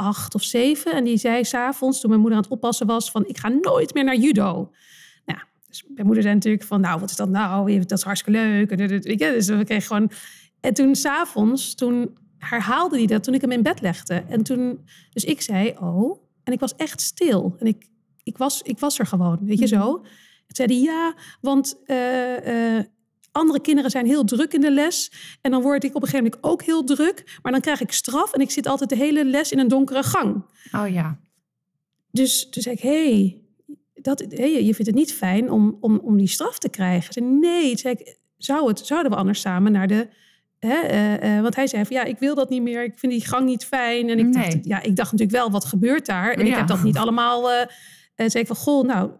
[0.00, 0.92] acht of zeven.
[0.92, 3.94] En die zei s'avonds, toen mijn moeder aan het oppassen was, van ik ga nooit
[3.94, 4.70] meer naar judo.
[5.24, 7.78] Nou, dus mijn moeder zei natuurlijk van, nou, wat is dat nou?
[7.78, 8.70] Dat is hartstikke leuk.
[8.70, 10.10] En, dit- Dus we kregen gewoon...
[10.60, 14.14] En toen s'avonds, toen herhaalde hij dat toen ik hem in bed legde.
[14.28, 14.80] En toen,
[15.12, 16.20] dus ik zei, oh.
[16.44, 17.56] En ik was echt stil.
[17.58, 17.88] En ik,
[18.22, 19.92] ik, was, ik was er gewoon, weet je zo.
[20.46, 22.84] Toen zei hij, ja, want eh, eh,
[23.38, 25.12] andere kinderen zijn heel druk in de les.
[25.40, 27.38] En dan word ik op een gegeven moment ook heel druk.
[27.42, 30.02] Maar dan krijg ik straf en ik zit altijd de hele les in een donkere
[30.02, 30.44] gang.
[30.72, 31.18] Oh ja,
[32.10, 33.40] Dus toen zei ik, hé, hey,
[33.94, 37.12] dat, hey, je vindt het niet fijn om, om, om die straf te krijgen.
[37.12, 40.08] Zei, nee, zei ik, zou het, zouden we anders samen naar de...
[40.58, 42.84] Hè, eh, eh, want hij zei van, ja, ik wil dat niet meer.
[42.84, 44.08] Ik vind die gang niet fijn.
[44.08, 44.32] En ik, Nee.
[44.32, 46.32] dacht, ja, ik dacht natuurlijk wel, wat gebeurt daar?
[46.32, 47.50] En ik heb dat niet allemaal...
[47.50, 47.66] eh,
[48.14, 49.10] zei ik van, goh, nou,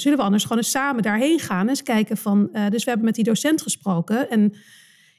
[0.00, 1.60] zullen we anders gewoon eens samen daarheen gaan?
[1.60, 2.48] En eens kijken van...
[2.52, 4.30] eh, dus we hebben met die docent gesproken.
[4.30, 4.54] En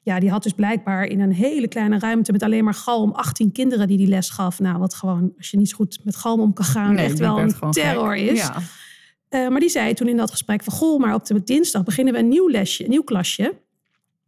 [0.04, 2.32] ja, die had dus blijkbaar in een hele kleine ruimte...
[2.32, 4.60] met alleen maar galm 18 kinderen die die les gaf.
[4.60, 6.94] Nou, wat gewoon, als je niet zo goed met galm om kan gaan...
[6.94, 8.30] Nee, echt wel een terror gek.
[8.30, 8.40] is.
[8.40, 8.62] Ja.
[9.30, 10.74] Eh, maar die zei toen in dat gesprek van...
[10.74, 13.54] Goh, maar op de dinsdag beginnen we een nieuw lesje, een nieuw klasje.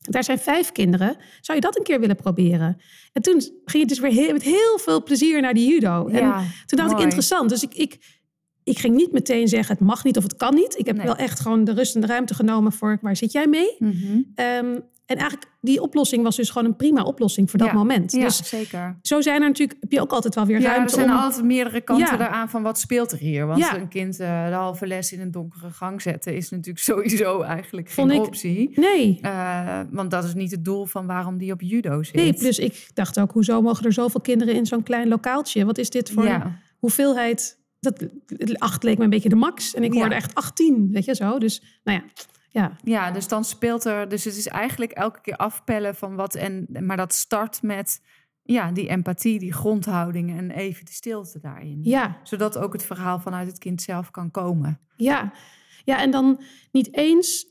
[0.01, 1.17] Daar zijn vijf kinderen.
[1.41, 2.77] Zou je dat een keer willen proberen?
[3.13, 6.07] En toen ging het dus weer heel, met heel veel plezier naar die judo.
[6.07, 7.49] En Ja, toen dacht ik, interessant.
[7.49, 8.18] Dus ik, ik,
[8.69, 10.77] ik ging niet meteen zeggen, het mag niet of het kan niet.
[10.79, 11.05] Ik heb Nee.
[11.05, 12.97] wel echt gewoon de rust en de ruimte genomen voor...
[13.01, 13.75] waar zit jij mee?
[13.79, 14.21] Mhm.
[14.35, 18.11] Ehm, en eigenlijk, die oplossing was dus gewoon een prima oplossing voor dat Ja, moment.
[18.11, 18.97] Ja, Dus zeker.
[19.01, 21.15] zo zijn er natuurlijk, heb je ook altijd wel weer Ja, er ruimte zijn om...
[21.17, 22.27] altijd meerdere kanten Ja.
[22.27, 23.45] eraan van wat speelt er hier.
[23.47, 23.77] Want Ja.
[23.77, 27.89] een kind eh, de halve les in een donkere gang zetten is natuurlijk sowieso eigenlijk
[27.89, 28.71] Vond geen ik- optie.
[28.75, 32.15] Nee, Eh, want dat is niet het doel van waarom die op judo zit.
[32.15, 35.65] nee, plus ik dacht ook, hoezo mogen er zoveel kinderen in zo'n klein lokaaltje?
[35.65, 36.41] Wat is dit voor
[36.79, 37.57] hoeveelheid?
[37.79, 38.07] Dat,
[38.57, 39.73] acht leek me een beetje de max.
[39.73, 39.99] En ik Ja.
[39.99, 41.39] hoorde echt 18, weet je zo.
[41.39, 42.05] Dus nou ja,
[42.49, 44.09] ja, ja, dus dan speelt er...
[44.09, 46.35] Dus het is eigenlijk elke keer afpellen van wat...
[46.35, 48.01] En, maar dat start met
[48.43, 50.37] ja, die empathie, die grondhouding...
[50.37, 51.79] en even de stilte daarin.
[51.83, 54.79] ja, Zodat ook het verhaal vanuit het kind zelf kan komen.
[54.95, 55.31] ja.
[55.85, 57.47] Ja, en dan niet eens...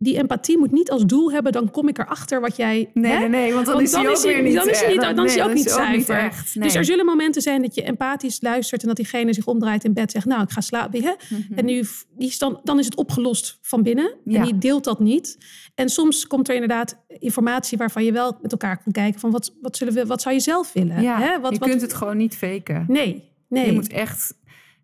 [0.00, 2.90] Die empathie moet niet als doel hebben, dan kom ik erachter wat jij...
[2.94, 3.18] Nee, hè?
[3.18, 4.54] nee, nee, want dan Want is hij- weer niet...
[4.54, 6.18] Dan is hij, niet, dan is hij ook niet zuiver.
[6.18, 6.60] echt.
[6.62, 8.82] Dus er zullen momenten zijn dat je empathisch luistert...
[8.82, 10.26] en dat diegene zich omdraait in bed zegt...
[10.26, 11.02] nou, ik ga slapen.
[11.02, 11.12] Hè?
[11.28, 11.58] Mhm.
[11.58, 11.84] En nu,
[12.16, 14.14] die is dan, dan is het opgelost van binnen.
[14.24, 14.38] Ja.
[14.38, 15.38] En die deelt dat niet.
[15.74, 19.20] En soms komt er inderdaad informatie waarvan je wel met elkaar kan kijken...
[19.20, 21.02] van wat, wat, zullen we, wat zou je zelf willen?
[21.02, 21.40] Ja, Hè?
[21.40, 22.84] Wat, je wat, kunt het gewoon niet faken.
[22.88, 23.66] Nee, nee.
[23.66, 24.34] Je moet echt,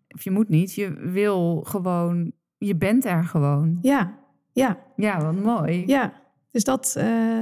[0.07, 3.77] of je moet niet, je wil gewoon, je bent er gewoon.
[3.81, 4.23] Ja,
[4.55, 5.83] ja, Ja, wat mooi.
[5.87, 6.13] ja.
[6.51, 6.93] Dus dat...
[6.97, 7.39] eh,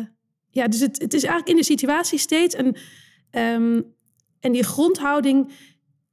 [0.50, 2.56] ja, dus het, het is eigenlijk in de situatie steeds...
[2.56, 2.76] En,
[3.30, 3.82] ehm,
[4.40, 5.52] en die grondhouding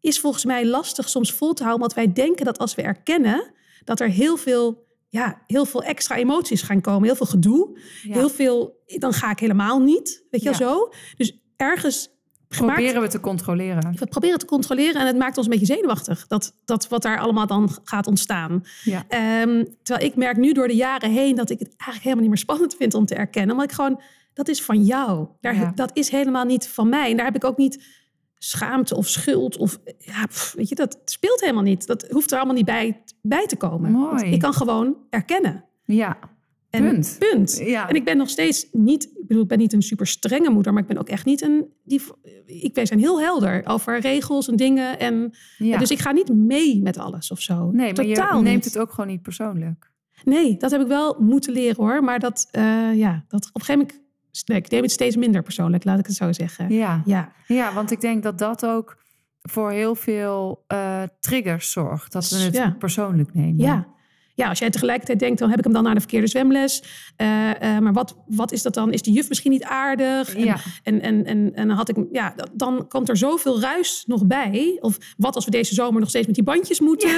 [0.00, 1.82] is volgens mij lastig soms vol te houden...
[1.86, 3.52] omdat wij denken dat als we erkennen...
[3.84, 7.04] dat er heel veel, ja, heel veel extra emoties gaan komen.
[7.04, 7.78] Heel veel gedoe.
[8.02, 8.12] Ja.
[8.14, 8.82] Heel veel...
[8.86, 10.74] Dan ga ik helemaal niet, weet je wel Ja.
[10.74, 10.92] zo.
[11.16, 12.18] Dus ergens...
[12.54, 13.94] gemaakt- Proberen we te controleren.
[13.98, 16.26] we proberen te controleren en het maakt ons een beetje zenuwachtig.
[16.26, 18.62] Dat, dat wat daar allemaal dan gaat ontstaan.
[18.84, 19.04] Ja.
[19.08, 22.28] Ehm, terwijl ik merk nu door de jaren heen dat ik het eigenlijk helemaal niet
[22.28, 23.50] meer spannend vind om te erkennen.
[23.56, 24.00] Omdat ik gewoon,
[24.34, 25.26] dat is van jou.
[25.40, 25.72] Daar, Ja.
[25.74, 27.10] Dat is helemaal niet van mij.
[27.10, 27.84] En daar heb ik ook niet
[28.38, 29.56] schaamte of schuld.
[29.56, 31.86] Of, ja, pff, weet je, dat speelt helemaal niet.
[31.86, 33.90] Dat hoeft er allemaal niet bij, bij te komen.
[33.90, 34.24] Mooi.
[34.32, 35.64] Ik kan gewoon erkennen.
[35.84, 36.18] Ja,
[36.70, 37.16] En, Punt.
[37.18, 37.60] punt.
[37.64, 37.88] Ja.
[37.88, 40.72] En ik ben nog steeds niet, ik bedoel, ik ben niet een super strenge moeder,
[40.72, 42.00] maar ik ben ook echt niet een, die,
[42.46, 44.98] ik, wij zijn heel helder over regels en dingen.
[44.98, 45.78] En, ja.
[45.78, 47.70] Dus ik ga niet mee met alles of zo.
[47.70, 49.90] nee, maar Totaal je neemt het ook gewoon niet persoonlijk.
[50.24, 52.04] Nee, dat heb ik wel moeten leren hoor.
[52.04, 55.42] Maar dat, eh, ja, dat op een gegeven moment, nee, ik neem het steeds minder
[55.42, 56.72] persoonlijk, laat ik het zo zeggen.
[56.72, 57.02] Ja.
[57.04, 58.98] Ja, ja, want ik denk dat dat ook
[59.42, 62.12] voor heel veel eh, triggers zorgt.
[62.12, 62.76] Dat we het Ja.
[62.78, 63.58] persoonlijk nemen.
[63.64, 63.86] ja.
[64.40, 66.82] Ja, als jij tegelijkertijd denkt, dan heb ik hem dan naar de verkeerde zwemles.
[67.16, 68.92] Eh, eh, maar wat, wat is dat dan?
[68.92, 70.34] Is die juf misschien niet aardig?
[70.34, 70.56] En, Ja.
[70.82, 74.76] en, en, en, had ik, ja, dan komt er zoveel ruis nog bij.
[74.80, 77.10] Of wat als we deze zomer nog steeds met die bandjes moeten?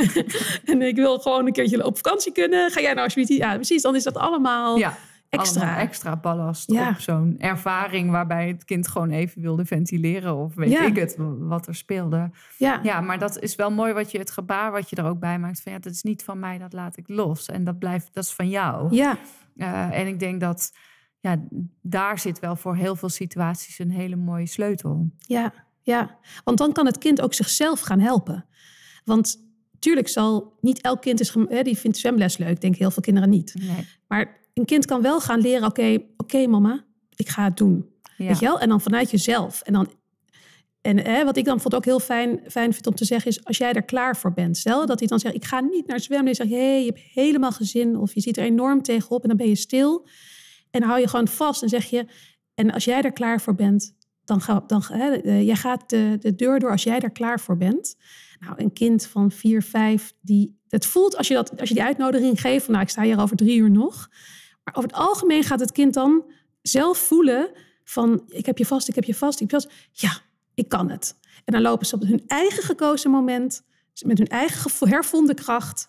[0.64, 2.70] en ik wil gewoon een keertje op vakantie kunnen.
[2.70, 3.40] Ga jij nou alsjeblieft?
[3.42, 3.82] Ja, precies.
[3.82, 4.98] Dan is dat allemaal Ja,
[5.40, 5.78] extra.
[5.78, 6.88] Extra ballast Ja.
[6.88, 10.84] op zo'n ervaring waarbij het kind gewoon even wilde ventileren of weet Ja.
[10.86, 12.30] ik het wat er speelde.
[12.58, 15.18] Ja, Ja, maar dat is wel mooi wat je het gebaar wat je er ook
[15.18, 17.78] bij maakt van ja, dat is niet van mij, dat laat ik los en dat
[17.78, 18.94] blijft dat is van jou.
[18.94, 19.18] ja,
[19.56, 20.72] Eh, en ik denk dat
[21.20, 21.36] ja,
[21.82, 25.10] daar zit wel voor heel veel situaties een hele mooie sleutel.
[25.18, 26.18] ja, ja.
[26.44, 28.44] Want dan kan het kind ook zichzelf gaan helpen.
[29.04, 29.36] Want
[29.78, 32.60] tuurlijk zal niet elk kind is hè, die vindt zwemles leuk.
[32.60, 33.54] Denk heel veel kinderen niet.
[33.60, 33.86] Nee.
[34.08, 36.84] Maar een kind kan wel gaan leren: oké, oké, mama,
[37.16, 37.90] ik ga het doen.
[38.16, 38.26] Ja.
[38.26, 38.60] Weet je wel?
[38.60, 39.60] En dan vanuit jezelf.
[39.60, 39.90] En, dan,
[40.80, 43.44] en hè, wat ik dan bijvoorbeeld ook heel fijn, fijn vind om te zeggen is...
[43.44, 44.56] als jij er klaar voor bent.
[44.56, 46.26] Stel dat hij dan zegt, ik ga niet naar zwemmen.
[46.26, 47.96] En je zegt, hé, hey, je hebt helemaal gezin.
[47.96, 50.06] Of je ziet er enorm tegenop en dan ben je stil.
[50.70, 52.06] En dan hou je gewoon vast en zeg je...
[52.54, 56.16] en als jij er klaar voor bent, dan ga dan, hè, eh, jij gaat de,
[56.20, 57.96] de deur door als jij er klaar voor bent.
[58.40, 61.84] Nou, een kind van vier, vijf, die het voelt als je, dat, als je die
[61.84, 62.64] uitnodiging geeft...
[62.64, 64.08] van nou, ik sta hier over drie uur nog...
[64.64, 66.24] Maar over het algemeen gaat het kind dan
[66.62, 67.50] zelf voelen
[67.84, 69.90] van ik heb je vast, ik heb je vast, ik heb je vast.
[69.92, 70.20] Ja,
[70.54, 71.16] ik kan het.
[71.44, 73.62] En dan lopen ze op hun eigen gekozen moment,
[74.04, 75.88] met hun eigen hervonden kracht,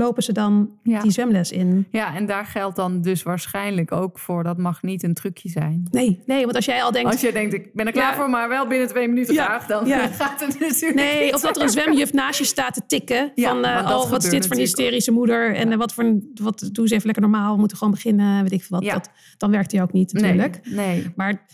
[0.00, 1.00] lopen ze dan Ja.
[1.00, 1.86] die zwemles in.
[1.90, 5.88] ja, en daar geldt dan dus waarschijnlijk ook voor dat mag niet een trucje zijn.
[5.90, 8.16] Nee, nee, want als jij al denkt, Als je denkt, ik ben er klaar Ja.
[8.16, 10.06] voor, maar wel binnen twee minuten Ja, graag, dan ja.
[10.20, 11.34] gaat het natuurlijk nee, niet.
[11.34, 14.30] of dat er een zwemjuf naast je staat te tikken van, dat oh, wat is
[14.30, 17.22] dit voor een hysterische moeder en eh, wat voor een, wat, doe eens even lekker
[17.22, 18.90] normaal, we moeten gewoon beginnen, weet ik veel wat.
[18.90, 20.60] Dat, dan werkt hij ook niet natuurlijk.
[20.64, 21.12] Nee, nee.
[21.16, 21.46] Maar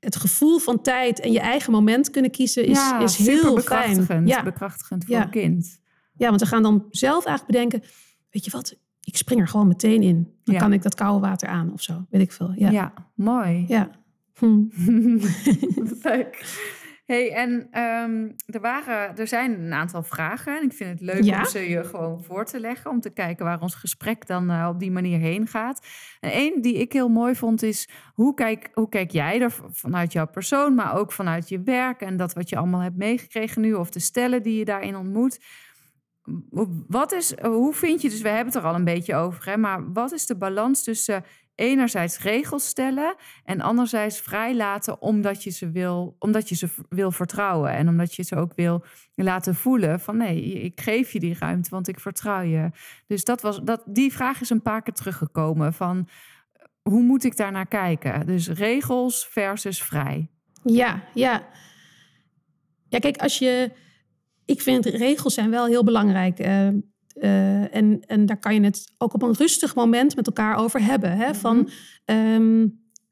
[0.00, 4.26] het gevoel van tijd en je eigen moment kunnen kiezen is, is heel fijn.
[4.26, 5.80] Ja, bekrachtigend voor een kind.
[6.20, 7.88] Ja, want we gaan dan zelf eigenlijk bedenken,
[8.30, 10.34] weet je wat, ik spring er gewoon meteen in.
[10.44, 10.60] Dan Ja.
[10.60, 12.52] kan ik dat koude water aan of zo, weet ik veel.
[12.56, 13.64] Ja, Ja, mooi.
[13.68, 13.90] ja.
[14.34, 14.62] Hm.
[16.02, 16.58] Leuk.
[17.06, 20.56] Hey, en ehm, er, waren, er zijn een aantal vragen.
[20.56, 21.38] En ik vind het leuk Ja?
[21.38, 22.90] om ze je gewoon voor te leggen.
[22.90, 25.86] Om te kijken waar ons gesprek dan eh, op die manier heen gaat.
[26.20, 27.88] En één die ik heel mooi vond is...
[28.14, 30.74] Hoe kijk, hoe kijk jij er vanuit jouw persoon...
[30.74, 33.74] maar ook vanuit je werk en dat wat je allemaal hebt meegekregen nu...
[33.74, 35.38] of de stellen die je daarin ontmoet...
[36.88, 39.56] Wat is, hoe vind je, dus we hebben het er al een beetje over, hè,
[39.56, 43.14] maar wat is de balans tussen enerzijds regels stellen
[43.44, 48.22] en anderzijds vrijlaten omdat je ze wil, omdat je ze wil vertrouwen en omdat je
[48.22, 52.42] ze ook wil laten voelen van nee, ik geef je die ruimte, want ik vertrouw
[52.42, 52.70] je.
[53.06, 56.08] Dus dat was, dat, die vraag is een paar keer teruggekomen van
[56.82, 58.26] hoe moet ik daar naar kijken?
[58.26, 60.28] Dus regels versus vrij.
[60.62, 61.48] Ja, ja.
[62.88, 63.70] Ja, kijk, als je.
[64.50, 66.38] Ik vind regels zijn wel heel belangrijk.
[66.38, 70.56] eh, eh, en, en daar kan je het ook op een rustig moment met elkaar
[70.56, 71.16] over hebben.
[71.16, 71.34] Hè?
[71.34, 71.68] Van
[72.04, 72.66] ehm,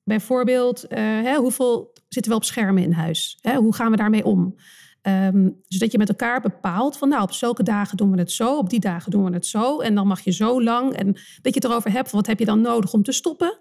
[0.04, 3.38] bijvoorbeeld, eh, hè, hoeveel zitten we op schermen in huis?
[3.40, 3.56] Hè?
[3.56, 4.54] Hoe gaan we daarmee om?
[5.02, 8.56] Ehm, dus je met elkaar bepaalt van nou, op zulke dagen doen we het zo,
[8.56, 9.80] op die dagen doen we het zo.
[9.80, 10.92] En dan mag je zo lang.
[10.92, 13.58] En dat je het erover hebt, van wat heb je dan nodig om te stoppen?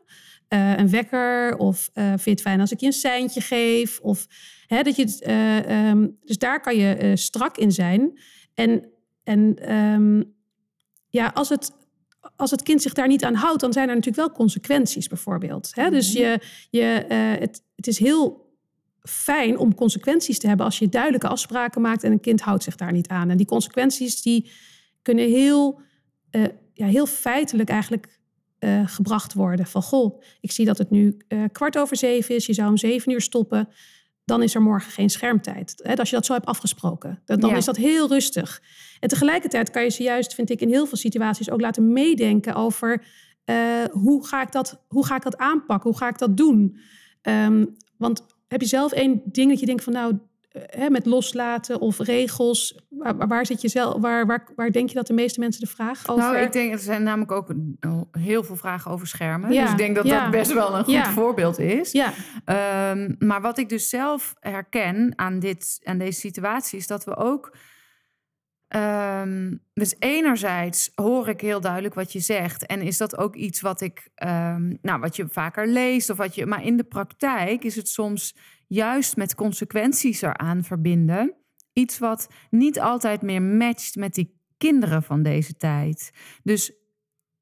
[0.48, 1.58] Eh, een wekker?
[1.58, 4.00] Of eh, vind je het fijn als ik je een seintje geef?
[4.00, 4.28] Of
[4.68, 8.20] hè, dat je het, eh, ehm, dus daar kan je strak in zijn.
[8.54, 8.90] En,
[9.24, 10.24] en ehm,
[11.10, 11.72] ja, als het,
[12.36, 15.72] als het kind zich daar niet aan houdt, dan zijn er natuurlijk wel consequenties, bijvoorbeeld.
[15.76, 15.90] Hè?
[15.90, 17.06] Dus je, je,
[17.40, 18.46] het, het is heel
[19.02, 22.76] fijn om consequenties te hebben als je duidelijke afspraken maakt en een kind houdt zich
[22.76, 23.30] daar niet aan.
[23.30, 24.52] En die consequenties die
[25.02, 25.80] kunnen heel,
[26.74, 28.17] ja, heel feitelijk eigenlijk
[28.60, 29.66] eh, gebracht worden.
[29.66, 32.78] Van goh, ik zie dat het nu eh, kwart over zeven is, je zou om
[32.78, 33.70] zeven uur stoppen.
[34.26, 35.98] Dan is er morgen geen schermtijd.
[35.98, 37.56] Als je dat zo hebt afgesproken, dan, dan Ja.
[37.56, 38.62] is dat heel rustig.
[39.00, 42.56] En tegelijkertijd kan je ze juist, vind ik, in heel veel situaties ook laten meedenken
[42.56, 43.04] over
[43.46, 46.78] eh, hoe, ga ik dat, hoe ga ik dat aanpakken, hoe ga ik dat doen.
[47.22, 47.66] Ehm,
[47.98, 50.18] want heb je zelf één ding dat je denkt van nou,
[50.66, 54.96] hè, met loslaten of regels, waar, waar- zit je zelf, waar, waar, waar denk je
[54.96, 56.24] dat de meeste mensen de vraag over?
[56.24, 57.78] Nou, ik denk, er zijn namelijk ook een-
[58.12, 59.52] heel veel vragen over schermen.
[59.54, 60.22] Ja, Dus ik denk dat ja.
[60.22, 61.12] dat best wel een goed Ja.
[61.12, 61.92] voorbeeld is.
[61.92, 62.14] Ja,
[62.46, 67.16] Ehm, maar wat ik dus zelf herken aan, dit, aan deze situatie is dat we
[67.16, 67.52] ook.
[68.68, 72.66] ehm, dus enerzijds hoor ik heel duidelijk wat je zegt.
[72.66, 76.36] En is dat ook iets wat ik, ehm, nou, wat je vaker leest of wat
[76.36, 76.46] je.
[76.46, 78.36] Maar in de praktijk is het soms
[78.68, 81.34] juist met consequenties eraan verbinden.
[81.74, 86.12] Iets wat niet altijd meer matcht met die kinderen van deze tijd.
[86.44, 86.72] Dus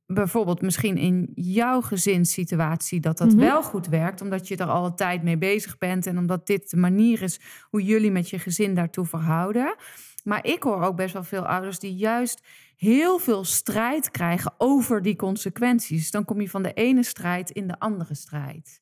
[0.07, 3.37] bijvoorbeeld misschien in jouw gezinssituatie dat dat Mhm.
[3.37, 6.69] wel goed werkt, omdat je er al een tijd mee bezig bent en omdat dit
[6.69, 9.75] de manier is hoe jullie met je gezin daartoe verhouden.
[10.23, 12.41] Maar ik hoor ook best wel veel ouders die juist
[12.75, 15.99] heel veel strijd krijgen over die consequenties.
[15.99, 18.79] Dus dan kom je van de ene strijd in de andere strijd.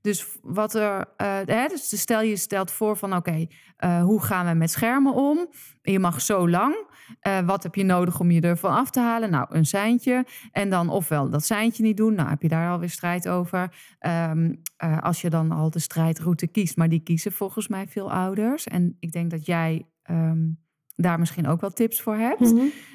[0.00, 4.46] Dus wat er, eh, hè, dus stel je stelt voor van oké, eh, hoe gaan
[4.46, 5.48] we met schermen om?
[5.82, 6.88] Je mag zo lang.
[7.20, 9.30] Eh, wat heb je nodig om je ervan af te halen?
[9.30, 10.24] Nou, een seintje.
[10.52, 12.14] En dan ofwel dat seintje niet doen.
[12.14, 13.74] Nou, heb je daar alweer strijd over.
[13.98, 16.76] Ehm, eh, als je dan al de strijdroute kiest.
[16.76, 18.64] Maar die kiezen volgens mij veel ouders.
[18.66, 20.48] En ik denk dat jij ehm,
[20.96, 22.54] daar misschien ook wel tips voor hebt.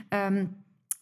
[0.10, 0.46] Ehm,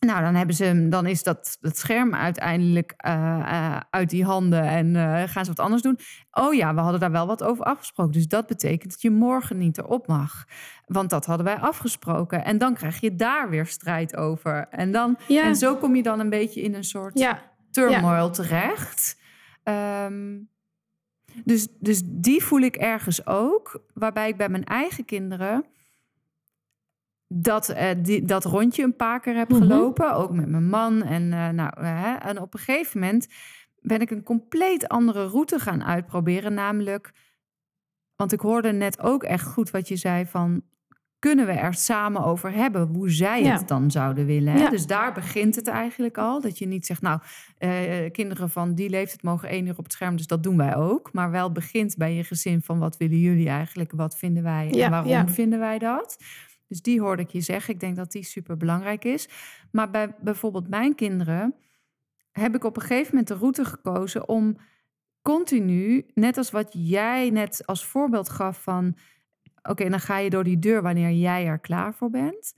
[0.06, 4.24] nou, dan, hebben ze, hem- dan is dat, dat scherm uiteindelijk eh, eh, uit die
[4.26, 6.00] handen en eh, gaan ze wat anders doen.
[6.32, 8.12] Oh ja, we hadden daar wel wat over afgesproken.
[8.14, 10.46] Dus dat betekent dat je morgen niet erop mag.
[10.86, 12.44] Want dat hadden wij afgesproken.
[12.46, 14.68] En dan krijg je daar weer strijd over.
[14.70, 15.44] En, dan, Ja.
[15.44, 19.22] en zo kom je dan een beetje in een soort ja, turmoil terecht.
[19.64, 20.38] Ehm,
[21.44, 23.84] dus, dus die voel ik ergens ook.
[23.94, 25.66] Waarbij ik bij mijn eigen kinderen
[27.36, 29.62] dat, eh, die, dat rondje een paar keer heb Mhm.
[29.62, 30.14] gelopen.
[30.16, 31.04] Ook met mijn man.
[31.04, 33.28] En, eh, nou, hè, en op een gegeven moment
[33.82, 36.54] ben ik een compleet andere route gaan uitproberen.
[36.54, 37.12] Namelijk,
[38.16, 40.62] want ik hoorde net ook echt goed wat je zei van...
[41.20, 43.58] kunnen we er samen over hebben hoe zij Ja.
[43.58, 44.54] het dan zouden willen?
[44.54, 44.60] Hè?
[44.60, 44.70] Ja.
[44.70, 46.42] Dus daar begint het eigenlijk al.
[46.42, 47.20] Dat je niet zegt, nou,
[47.58, 50.76] eh, kinderen van die leeftijd mogen één uur op het scherm, dus dat doen wij
[50.76, 51.14] ook.
[51.14, 54.78] Maar wel begint bij je gezin van wat willen jullie eigenlijk, wat vinden wij en
[54.78, 56.18] Ja, waarom vinden wij dat?
[56.68, 57.74] Dus die hoorde ik je zeggen.
[57.74, 59.30] Ik denk dat die super belangrijk is.
[59.72, 61.56] Maar bij bijvoorbeeld mijn kinderen
[62.32, 64.58] heb ik op een gegeven moment de route gekozen om
[65.22, 68.98] continu, net als wat jij net als voorbeeld gaf van,
[69.64, 72.54] oké, dan ga je door die deur wanneer jij er klaar voor bent.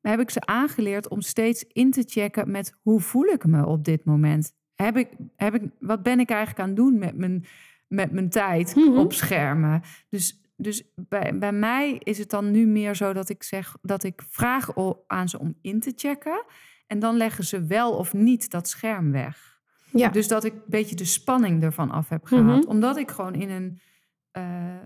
[0.00, 3.84] Heb ik ze aangeleerd om steeds in te checken met hoe voel ik me op
[3.84, 4.52] dit moment?
[4.74, 7.44] Heb ik, heb ik, wat ben ik eigenlijk aan het doen met mijn,
[7.88, 8.96] met mijn tijd Mhm.
[8.96, 9.82] op schermen?
[10.08, 14.02] Dus dus bij, bij mij is het dan nu meer zo dat ik zeg dat
[14.02, 14.68] ik vraag
[15.06, 16.44] aan ze om in te checken.
[16.86, 19.60] En dan leggen ze wel of niet dat scherm weg.
[19.92, 20.08] Ja.
[20.08, 22.62] Dus dat ik een beetje de spanning ervan af heb gehaald.
[22.62, 22.70] Mhm.
[22.70, 23.80] Omdat ik gewoon in een
[24.30, 24.82] eh,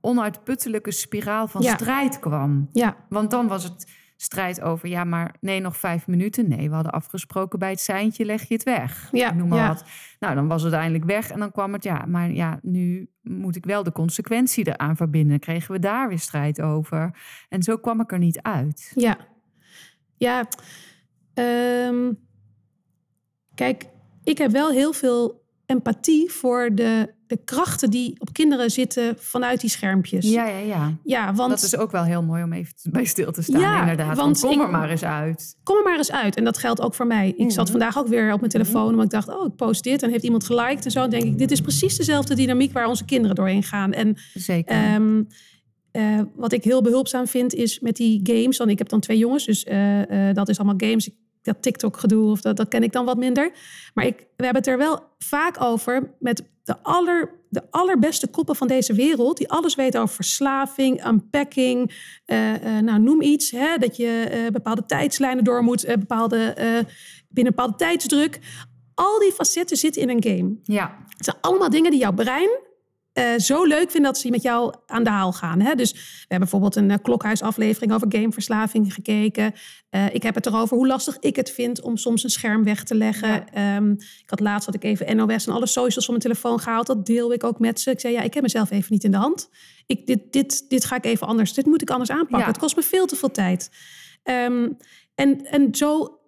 [0.00, 1.74] onuitputtelijke spiraal van Ja.
[1.74, 2.68] strijd kwam.
[2.72, 2.96] ja.
[3.08, 6.48] Want dan was het strijd over, ja, maar nee, nog vijf minuten.
[6.48, 9.08] Nee, we hadden afgesproken bij het seintje leg je het weg.
[9.12, 9.68] Ja, noem maar ja.
[9.68, 9.84] wat.
[10.18, 13.56] Nou, dan was het eindelijk weg en dan kwam het, ja, maar ja, nu moet
[13.56, 15.38] ik wel de consequentie eraan verbinden.
[15.38, 17.18] Kregen we daar weer strijd over.
[17.48, 18.92] En zo kwam ik er niet uit.
[18.94, 19.16] Ja.
[20.16, 20.48] Ja.
[21.34, 22.12] Ehm,
[23.54, 23.86] kijk,
[24.24, 29.60] ik heb wel heel veel empathie voor de, de krachten die op kinderen zitten vanuit
[29.60, 30.30] die schermpjes.
[30.30, 30.92] Ja, ja, ja.
[31.04, 33.80] Ja, want Dat is ook wel heel mooi om even bij stil te staan, Ja,
[33.80, 34.16] inderdaad.
[34.16, 35.56] want kom ik- er maar eens uit.
[35.62, 36.36] kom er maar eens uit.
[36.36, 37.34] En dat geldt ook voor mij.
[37.36, 37.70] Ik zat Mhm.
[37.78, 40.24] vandaag ook weer op mijn telefoon, omdat ik dacht, oh, ik post dit en heeft
[40.24, 41.08] iemand geliked en zo.
[41.08, 43.92] Denk ik, dit is precies dezelfde dynamiek waar onze kinderen doorheen gaan.
[43.92, 44.74] En Zeker.
[44.76, 45.22] Ehm,
[45.90, 48.56] eh, wat ik heel behulpzaam vind is met die games.
[48.56, 51.06] Want ik heb dan twee jongens, dus eh, eh, dat is allemaal games.
[51.06, 51.14] Ik-
[51.46, 53.52] Dat TikTok-gedoe, of dat, dat ken ik dan wat minder.
[53.94, 58.56] Maar ik, we hebben het er wel vaak over met de, aller, de allerbeste koppen
[58.56, 59.36] van deze wereld.
[59.36, 61.92] Die alles weten over verslaving, unpacking.
[62.24, 63.50] eh, nou, noem iets.
[63.50, 66.84] Hè, dat je eh, bepaalde tijdslijnen door moet, bepaalde, binnen
[67.28, 68.40] een bepaalde tijdsdruk.
[68.94, 70.56] Al die facetten zitten in een game.
[70.62, 72.50] ja, Het zijn allemaal dingen die jouw brein
[73.16, 75.60] eh, zo leuk vindt dat ze met jou aan de haal gaan.
[75.60, 75.74] Hè?
[75.74, 79.54] Dus we hebben bijvoorbeeld een eh, klokhuisaflevering over gameverslaving gekeken.
[79.90, 82.84] Eh, ik heb het erover hoe lastig ik het vind om soms een scherm weg
[82.84, 83.28] te leggen.
[83.28, 83.44] Ja.
[83.52, 86.86] Ehm, ik had laatst had ik even NOS en alle socials van mijn telefoon gehaald.
[86.86, 87.90] Dat deel ik ook met ze.
[87.90, 89.48] Ik zei, ja, ik heb mezelf even niet in de hand.
[89.86, 91.52] Ik, dit, dit, dit ga ik even anders.
[91.52, 92.38] Dit moet ik anders aanpakken.
[92.38, 92.46] Ja.
[92.46, 93.70] Het kost me veel te veel tijd.
[94.22, 94.68] Ehm,
[95.14, 96.18] en, en zo...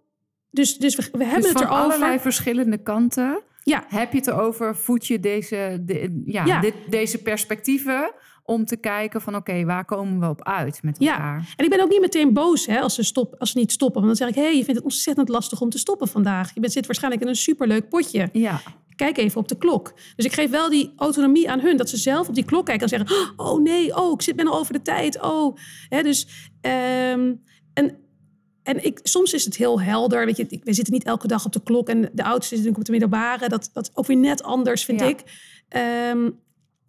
[0.50, 1.84] Dus, dus we, we hebben dus het van erover.
[1.84, 6.60] allerlei verschillende kanten Ja, heb je het erover, voed je deze, de, ja, Ja.
[6.60, 8.12] Dit, deze perspectieven
[8.44, 11.12] om te kijken van oké, waar komen we op uit met Ja.
[11.12, 11.52] elkaar?
[11.56, 14.02] En ik ben ook niet meteen boos hè, als, ze stop, als ze niet stoppen.
[14.04, 16.54] Want dan zeg ik, hé, hey, je vindt het ontzettend lastig om te stoppen vandaag.
[16.54, 18.28] Je bent, zit waarschijnlijk in een superleuk potje.
[18.32, 18.60] Ja,
[18.96, 19.92] Kijk even op de klok.
[20.16, 21.76] Dus ik geef wel die autonomie aan hun.
[21.76, 23.32] Dat ze zelf op die klok kijken en zeggen...
[23.46, 25.22] oh nee, oh, ik zit, ben al over de tijd.
[25.22, 25.56] Oh.
[25.88, 27.34] Hè, dus, ehm,
[27.74, 27.96] en
[28.68, 30.26] en ik, soms is het heel helder.
[30.26, 31.88] Weet je, we zitten niet elke dag op de klok.
[31.88, 33.48] En de oudste zit natuurlijk op de middelbare.
[33.48, 35.06] Dat, dat is ook weer net anders, vind Ja.
[35.06, 35.22] ik.
[35.68, 36.22] Ehm,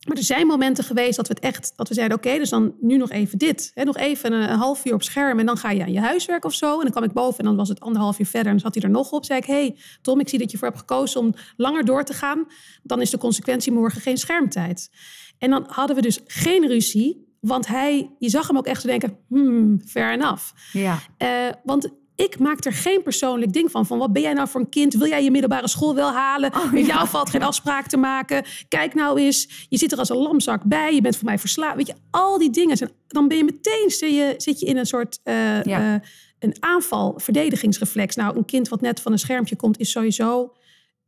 [0.07, 2.75] maar er zijn momenten geweest dat we het echt, dat we zeiden, oké, dus dan
[2.79, 3.71] nu nog even dit.
[3.73, 5.99] Hè, nog even een, een half uur op scherm en dan ga je aan je
[5.99, 6.73] huiswerk of zo.
[6.75, 8.83] En dan kwam ik boven en dan was het anderhalf uur verder en zat hij
[8.83, 9.25] er nog op.
[9.25, 12.13] Zei ik, hey Tom, ik zie dat je voor hebt gekozen om langer door te
[12.13, 12.45] gaan.
[12.83, 14.89] Dan is de consequentie morgen geen schermtijd.
[15.37, 18.87] En dan hadden we dus geen ruzie, want hij, je zag hem ook echt zo
[18.87, 20.43] denken, hmm, fair enough.
[20.73, 21.29] ja, Eh,
[21.63, 23.85] want ik maak er geen persoonlijk ding van.
[23.85, 24.93] Van wat ben jij nou voor een kind?
[24.93, 26.53] Wil jij je middelbare school wel halen?
[26.55, 26.93] Oh, Met ja.
[26.95, 28.43] jou valt geen afspraak te maken.
[28.67, 30.93] Kijk nou eens, je zit er als een lamzak bij.
[30.95, 31.75] Je bent voor mij verslaafd.
[31.75, 32.77] Weet je, al die dingen.
[32.77, 35.93] zijn- Dan ben je meteen zit je, zit je in een soort eh, Ja.
[35.95, 36.01] eh,
[36.39, 38.15] een aanval, verdedigingsreflex.
[38.15, 40.53] Nou, een kind wat net van een schermpje komt, is sowieso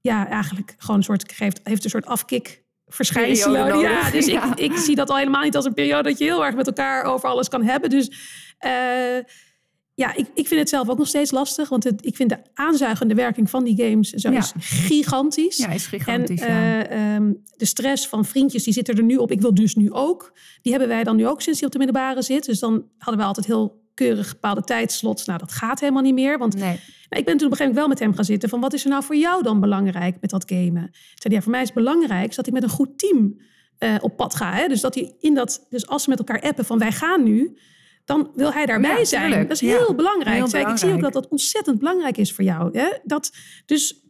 [0.01, 2.63] ja, eigenlijk gewoon een soort geeft, heeft een soort afkik.
[2.95, 3.79] Verschijnselen.
[3.79, 4.55] Ja, dus ja.
[4.55, 6.67] Ik, ik zie dat al helemaal niet als een periode dat je heel erg met
[6.67, 7.89] elkaar over alles kan hebben.
[7.89, 8.11] Dus
[8.57, 8.71] eh,
[9.93, 11.69] ja, ik, ik vind het zelf ook nog steeds lastig.
[11.69, 14.37] Want het, ik vind de aanzuigende werking van die games zo Ja.
[14.37, 15.57] is gigantisch.
[15.57, 16.39] ja, is En gigantisch.
[16.41, 16.47] ja.
[16.87, 19.31] eh, ehm, de stress van vriendjes, die zitten er nu op.
[19.31, 20.33] Ik wil dus nu ook.
[20.61, 22.45] Die hebben wij dan nu ook sinds die op de middelbare zit.
[22.45, 25.25] Dus dan hadden we altijd heel keurig bepaalde tijdslots.
[25.25, 26.37] Nou, dat gaat helemaal niet meer.
[26.37, 26.79] Want nee,
[27.09, 28.49] nou, ik ben toen op een gegeven moment wel met hem gaan zitten.
[28.49, 30.89] Van wat is er nou voor jou dan belangrijk met dat gamen?
[31.15, 33.41] Zei, ja, voor mij is het belangrijk dat ik met een goed team
[33.77, 34.53] eh, op pad ga.
[34.53, 34.67] Hè?
[34.67, 37.57] Dus dat hij in dat, dus als ze met elkaar appen van wij gaan nu,
[38.05, 39.47] dan wil hij daarbij Ja, zijn.
[39.47, 40.35] Dat is Ja, heel belangrijk.
[40.35, 42.77] heel Zei ik, zie ook dat dat ontzettend belangrijk is voor jou.
[42.77, 42.87] Hè?
[43.03, 43.31] Dat,
[43.65, 44.00] dus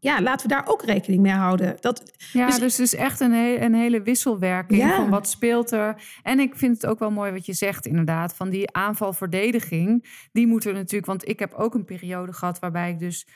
[0.00, 1.76] ja, laten we daar ook rekening mee houden.
[1.80, 4.96] Dat, Ja, Dus- dus, het is echt een, he- een hele wisselwerking Ja.
[4.96, 6.02] van wat speelt er.
[6.22, 10.04] En ik vind het ook wel mooi wat je zegt inderdaad, van die aanvalverdediging.
[10.32, 13.26] Die moet er natuurlijk, want ik heb ook een periode gehad waarbij ik dus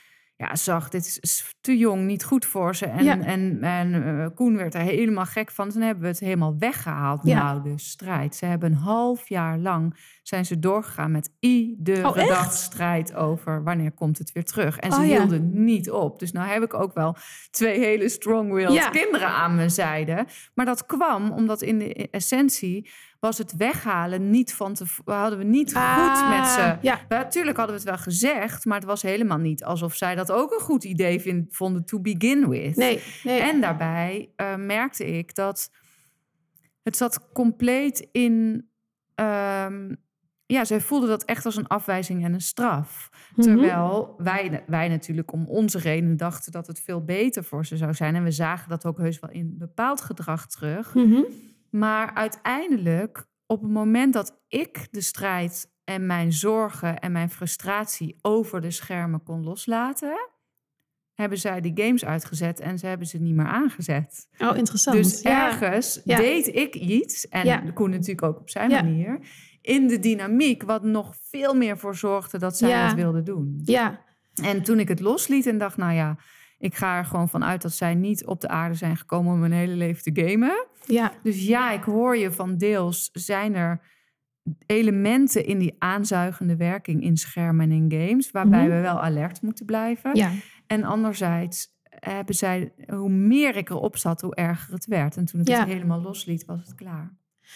[0.47, 2.85] ja, zag, dit is- is te jong, niet goed voor ze.
[2.85, 3.19] En, Ja.
[3.19, 5.69] en, en eh, Koen werd er helemaal gek van.
[5.69, 7.19] Toen hebben we het helemaal weggehaald.
[7.23, 7.43] Ja.
[7.43, 8.35] Nou, de strijd.
[8.35, 13.63] Ze hebben een half jaar lang zijn ze doorgegaan met iedere Oh, dag strijd over
[13.63, 14.77] wanneer komt het weer terug.
[14.77, 15.17] En ze Oh, ja.
[15.17, 16.19] hielden niet op.
[16.19, 17.15] Dus nou heb ik ook wel
[17.51, 20.25] twee hele strong-willed kinderen aan mijn zijde.
[20.53, 22.89] Maar dat kwam omdat in de essentie
[23.21, 24.85] was het weghalen niet van te...
[25.05, 26.61] hadden we niet goed met ze.
[26.61, 30.15] Ah, Ja, Natuurlijk hadden we het wel gezegd, maar het was helemaal niet alsof zij
[30.15, 32.75] dat ook een goed idee vind, vonden to begin with.
[32.75, 33.39] nee, nee.
[33.39, 35.71] En daarbij eh, merkte ik dat
[36.83, 38.67] het zat compleet in.
[39.15, 39.95] ehm,
[40.45, 43.09] ja, zij voelden dat echt als een afwijzing en een straf.
[43.35, 43.41] Mhm.
[43.47, 47.93] Terwijl wij, wij natuurlijk om onze reden dachten dat het veel beter voor ze zou
[47.93, 48.15] zijn.
[48.15, 50.93] En we zagen dat ook heus wel in bepaald gedrag terug.
[50.95, 51.21] Mhm.
[51.71, 58.19] Maar uiteindelijk, op het moment dat ik de strijd en mijn zorgen en mijn frustratie
[58.21, 60.29] over de schermen kon loslaten,
[61.13, 64.27] hebben zij die games uitgezet en ze hebben ze niet meer aangezet.
[64.37, 64.97] Oh, interessant.
[64.97, 66.17] Dus ergens Ja.
[66.17, 67.57] deed ik iets, en Ja.
[67.73, 68.81] Koen natuurlijk ook op zijn Ja.
[68.83, 69.19] manier,
[69.61, 73.59] in de dynamiek, wat nog veel meer voor zorgde dat zij het wilde doen.
[73.63, 74.09] Ja,
[74.43, 76.17] En toen ik het losliet en dacht, nou ja,
[76.57, 79.41] ik ga er gewoon van uit dat zij niet op de aarde zijn gekomen om
[79.41, 80.67] hun hele leven te gamen.
[80.85, 83.81] Ja, Dus ja, ik hoor je van deels zijn er
[84.65, 88.75] elementen in die aanzuigende werking in schermen en in games, waarbij Mhm.
[88.75, 90.15] we wel alert moeten blijven.
[90.15, 90.31] ja.
[90.67, 95.17] En anderzijds hebben zij, hoe meer ik erop zat, hoe erger het werd.
[95.17, 95.59] En toen ik Ja.
[95.59, 97.13] het helemaal losliet, was het klaar.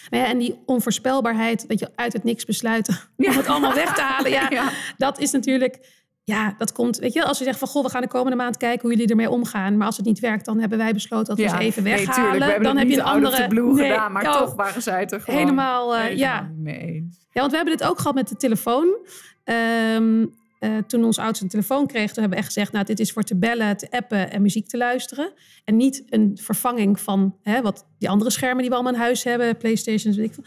[0.09, 3.93] Nou ja, en die onvoorspelbaarheid, dat je uit het niks besluit om het allemaal weg
[3.95, 4.32] te halen.
[4.32, 4.71] Ja.
[4.97, 6.03] dat is natuurlijk...
[6.26, 8.57] Ja, dat komt, weet je, als je zegt van goh, we gaan de komende maand
[8.57, 9.78] kijken hoe jullie ermee omgaan.
[9.78, 12.21] Maar als het niet werkt, dan hebben wij besloten dat we ze even nee, weghalen.
[12.21, 13.47] tuurlijk, we hebben dan het heb je een andere.
[13.47, 16.51] blue Nee, gedaan, maar oh, toch waren zij het er gewoon helemaal, helemaal ja.
[16.57, 17.17] mee eens.
[17.32, 18.97] Ja, want we hebben dit ook gehad met de telefoon.
[19.43, 20.26] Ehm,
[20.59, 22.71] eh, toen ons oudste een telefoon kreeg, toen hebben we echt gezegd...
[22.71, 25.34] nou, dit is voor te bellen, te appen en muziek te luisteren.
[25.63, 29.23] En niet een vervanging van hè, wat die andere schermen die we allemaal in huis
[29.23, 29.57] hebben.
[29.57, 30.43] Playstations, weet ik veel.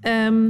[0.00, 0.42] Ehm,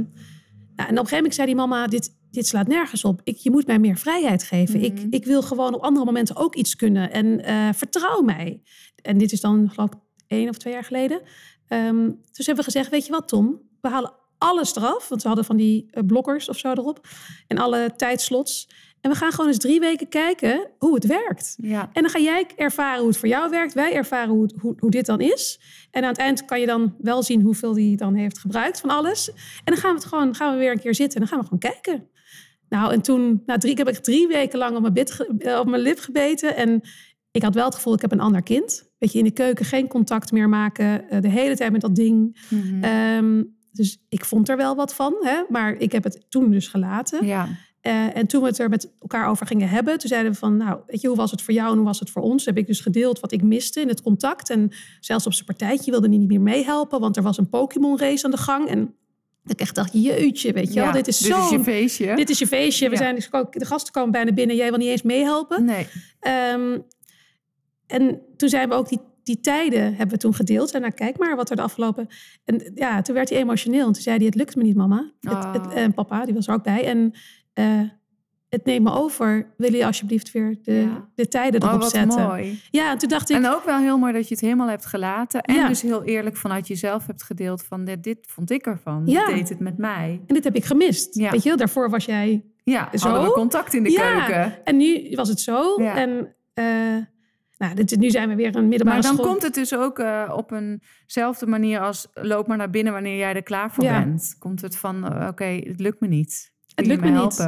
[0.75, 3.21] nou, en op een gegeven moment zei die mama, dit, dit slaat nergens op.
[3.23, 4.81] Ik, je moet mij meer vrijheid geven.
[4.83, 5.07] ik, Mhm.
[5.09, 7.11] ik wil gewoon op andere momenten ook iets kunnen.
[7.11, 8.61] En eh, vertrouw mij.
[9.01, 11.21] En dit is dan geloof ik één of twee jaar geleden.
[11.67, 13.61] Ehm, dus hebben we gezegd, weet je wat Tom?
[13.81, 15.07] We halen alles eraf.
[15.09, 17.07] Want we hadden van die eh, blokkers of zo erop.
[17.47, 18.69] En alle tijdslots.
[19.01, 21.55] En we gaan gewoon eens drie weken kijken hoe het werkt.
[21.61, 21.89] Ja.
[21.93, 23.73] En dan ga jij ervaren hoe het voor jou werkt.
[23.73, 25.59] Wij ervaren hoe, hoe, hoe dit dan is.
[25.91, 28.89] En aan het eind kan je dan wel zien hoeveel die dan heeft gebruikt van
[28.89, 29.29] alles.
[29.31, 29.37] En
[29.73, 31.43] dan gaan we het gewoon gaan we weer een keer zitten en dan gaan we
[31.45, 32.07] gewoon kijken.
[32.73, 35.59] Nou, en toen, na drie, ik heb echt drie weken lang op mijn, bit eh,
[35.59, 36.55] op mijn lip gebeten.
[36.55, 36.81] En
[37.31, 38.89] ik had wel het gevoel, ik heb een ander kind.
[38.97, 41.09] Weet je, in de keuken geen contact meer maken.
[41.09, 42.45] eh, de hele tijd met dat ding.
[42.49, 42.83] Mhm.
[42.83, 45.15] Ehm, dus ik vond er wel wat van.
[45.21, 45.43] Hè?
[45.49, 47.25] Maar ik heb het toen dus gelaten.
[47.25, 47.47] ja.
[47.81, 50.57] Eh, en toen we het er met elkaar over gingen hebben, toen zeiden we van,
[50.57, 52.45] nou, weet je, hoe was het voor jou en hoe was het voor ons?
[52.45, 54.49] Heb ik dus gedeeld wat ik miste in het contact.
[54.49, 57.99] En zelfs op zijn partijtje wilde hij niet meer meehelpen, want er was een Pokémon
[57.99, 58.67] race aan de gang.
[58.67, 58.95] En
[59.45, 61.43] ik echt dacht, jeutje, weet je wel, Ja, dit is dit zo.
[61.43, 62.15] is je feestje.
[62.15, 62.85] Dit is je feestje.
[62.85, 62.97] We Ja.
[63.01, 64.55] zijn, dus ook- de gasten komen bijna binnen.
[64.55, 65.65] Jij wil niet eens meehelpen.
[65.65, 65.87] Nee.
[66.19, 66.79] Ehm,
[67.87, 70.71] en toen zijn we ook die, die tijden hebben we toen gedeeld.
[70.73, 72.07] En nou, kijk maar wat er de afgelopen...
[72.45, 73.87] En ja, toen werd hij emotioneel.
[73.87, 75.11] En toen zei hij, het lukt me niet, mama.
[75.19, 75.77] Het, het- Oh.
[75.77, 76.85] en papa, die was er ook bij.
[76.85, 77.11] En
[77.53, 77.79] eh,
[78.53, 79.53] het neemt me over.
[79.57, 81.07] Wil je alsjeblieft weer de, Ja.
[81.15, 82.27] de tijden Oh, erop wat zetten?
[82.27, 82.61] mooi.
[82.71, 83.35] Ja, en toen dacht ik...
[83.35, 85.41] En ook wel heel mooi dat je het helemaal hebt gelaten.
[85.41, 85.67] En Ja.
[85.67, 89.03] dus heel eerlijk vanuit jezelf hebt gedeeld van dit, dit vond ik ervan.
[89.05, 89.25] Ja.
[89.25, 90.21] Dit deed het met mij.
[90.27, 91.15] En dit heb ik gemist.
[91.15, 91.31] Ja.
[91.31, 92.43] Weet je daarvoor was jij...
[92.63, 93.31] Ja, Zo?
[93.31, 94.63] contact in de keuken.
[94.63, 95.81] en nu was het zo.
[95.81, 95.95] Ja.
[95.95, 96.65] En eh,
[97.57, 99.25] nou, dit, nu zijn we weer een middelbare Maar dan school.
[99.31, 103.33] komt het dus ook eh, op eenzelfde manier als loop maar naar binnen wanneer jij
[103.33, 104.35] er klaar voor bent.
[104.39, 106.51] Komt het van eh, oké, het lukt me niet.
[106.75, 107.47] Het lukt me niet.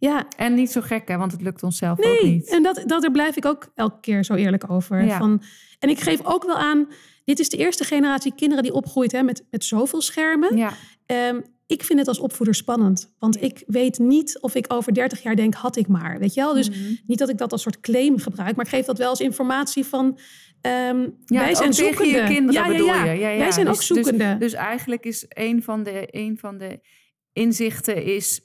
[0.00, 2.48] Ja, En niet zo gek hè, want het lukt onszelf ook Nee, niet.
[2.48, 5.04] en dat, dat, daar blijf ik ook elke keer zo eerlijk over.
[5.04, 5.18] Ja.
[5.18, 5.42] Van,
[5.78, 6.88] en ik geef ook wel aan,
[7.24, 10.56] dit is de eerste generatie kinderen die opgroeit hè, met, met zoveel schermen.
[10.56, 10.72] Ja,
[11.06, 13.14] Ehm, ik vind het als opvoeder spannend.
[13.18, 16.18] Want ik weet niet of ik over 30 jaar denk, had ik maar.
[16.18, 16.54] Weet je wel?
[16.54, 16.78] Dus Mhm.
[17.06, 19.84] niet dat ik dat als soort claim gebruik, maar ik geef dat wel als informatie
[19.84, 20.18] van...
[20.60, 22.10] ehm, ja wij zijn ook zoekende.
[22.18, 23.12] je kinderen ja, ja, ja.
[23.12, 23.20] je.
[23.20, 23.38] Ja, ja.
[23.38, 24.36] Wij zijn Dus- ook zoekende.
[24.38, 26.80] Dus, dus eigenlijk is een van, de, een van de
[27.32, 28.40] inzichten is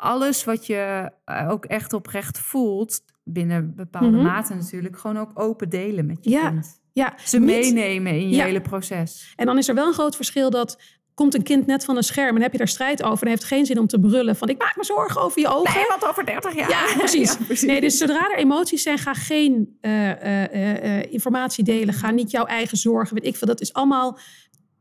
[0.00, 4.22] alles wat je eh, ook echt oprecht voelt, binnen bepaalde Mhm.
[4.22, 6.80] mate natuurlijk, gewoon ook open delen met je Ja, kind.
[6.92, 8.44] ja, Ze niet- meenemen in je Ja.
[8.44, 9.32] hele proces.
[9.36, 10.96] En dan is er wel een groot verschil dat...
[11.14, 13.22] Komt een kind net van een scherm en heb je daar strijd over...
[13.24, 14.48] en heeft geen zin om te brullen van...
[14.48, 15.74] ik maak me zorgen over je ogen.
[15.74, 16.68] Nee, wat over 30 jaar.
[16.70, 17.30] Ja, precies.
[17.32, 17.68] Ja, precies.
[17.68, 21.94] Nee, dus zodra er emoties zijn, ga geen eh, eh, informatie delen.
[21.94, 23.46] Ga niet jouw eigen zorgen, weet ik veel.
[23.46, 24.18] Dat is allemaal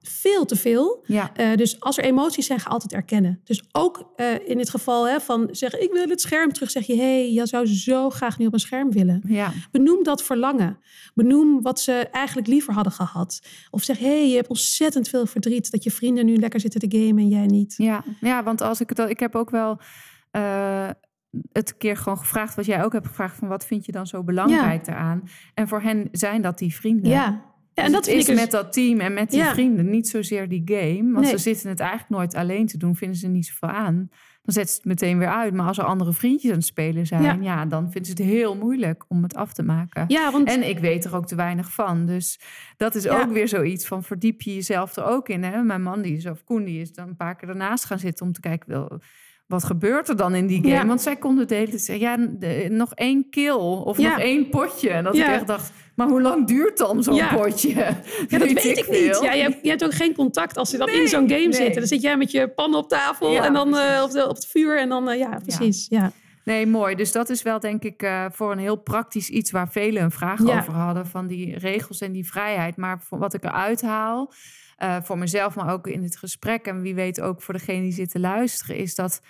[0.10, 1.04] veel te veel.
[1.06, 3.42] Ja, Eh, dus als er emoties zijn, ga altijd erkennen.
[3.44, 6.72] Dus ook eh, in dit geval hè, van zeggen, ik wil het scherm terug.
[6.72, 9.22] Zeg je, hé, hey, je zou zo graag nu op een scherm willen.
[9.28, 9.52] ja.
[9.72, 10.78] Benoem dat verlangen.
[11.14, 13.42] Benoem wat ze eigenlijk liever hadden gehad.
[13.70, 15.72] Of zeg, hé, hey, je hebt ontzettend veel verdriet...
[15.72, 17.74] dat je vrienden nu lekker zitten te gamen en jij niet.
[17.78, 19.80] Ja, ja, want als ik het al, ik heb ook wel
[20.32, 20.90] eh,
[21.52, 24.24] het keer gewoon gevraagd wat jij ook hebt gevraagd van wat vind je dan zo
[24.24, 25.24] belangrijk daaraan?
[25.54, 27.12] En voor hen zijn dat die vrienden.
[27.12, 27.46] Ja,
[27.78, 29.54] ja en Dus dat is dus- met dat team en met die Ja.
[29.54, 31.30] vrienden niet zozeer die game, want Nee.
[31.30, 34.10] ze zitten het eigenlijk nooit alleen te doen, vinden ze niet zoveel aan.
[34.42, 35.54] Dan zetten ze het meteen weer uit.
[35.54, 37.38] Maar als er andere vriendjes aan het spelen zijn, Ja.
[37.42, 40.06] ja, dan vinden ze het heel moeilijk om het af te maken.
[40.08, 42.06] Ja, want En ik weet er ook te weinig van.
[42.06, 42.40] Dus
[42.78, 45.44] dat is ook weer zoiets van verdiep je jezelf er ook in.
[45.44, 45.62] Hè?
[45.64, 48.26] Mijn man, die is, of Koen, die is dan een paar keer ernaast gaan zitten
[48.26, 49.00] om te kijken, wel,
[49.48, 50.74] wat gebeurt er dan in die game?
[50.74, 50.86] Ja.
[50.86, 54.10] Want zij konden de hele tijd zeggen, ja, de- nog één kill of Ja.
[54.10, 54.90] nog één potje.
[54.90, 55.28] En dat Ja.
[55.28, 57.36] ik echt dacht, Maar hoe lang duurt dan zo'n Ja.
[57.36, 57.70] potje?
[58.28, 59.20] Ja, dat weet ik niet.
[59.22, 61.54] Ja, je, hebt, je hebt ook geen contact als ze dan in zo'n game nee.
[61.54, 61.76] zitten.
[61.76, 64.04] Dan zit jij met je pan op tafel Ja, en dan eh, precies.
[64.04, 65.86] op, de, op het vuur en dan, eh, ja, precies.
[65.90, 66.12] Ja.
[66.44, 66.96] Nee, mooi.
[66.96, 70.12] Dus dat is wel denk ik eh, voor een heel praktisch iets waar velen een
[70.12, 71.08] vraag over hadden.
[71.08, 72.78] Van die regels en die vrijheid.
[72.78, 74.34] Maar wat ik eruit haal,
[74.78, 76.66] eh, voor mezelf, maar ook in dit gesprek.
[76.66, 79.22] En wie weet ook voor degene die zit te luisteren, is dat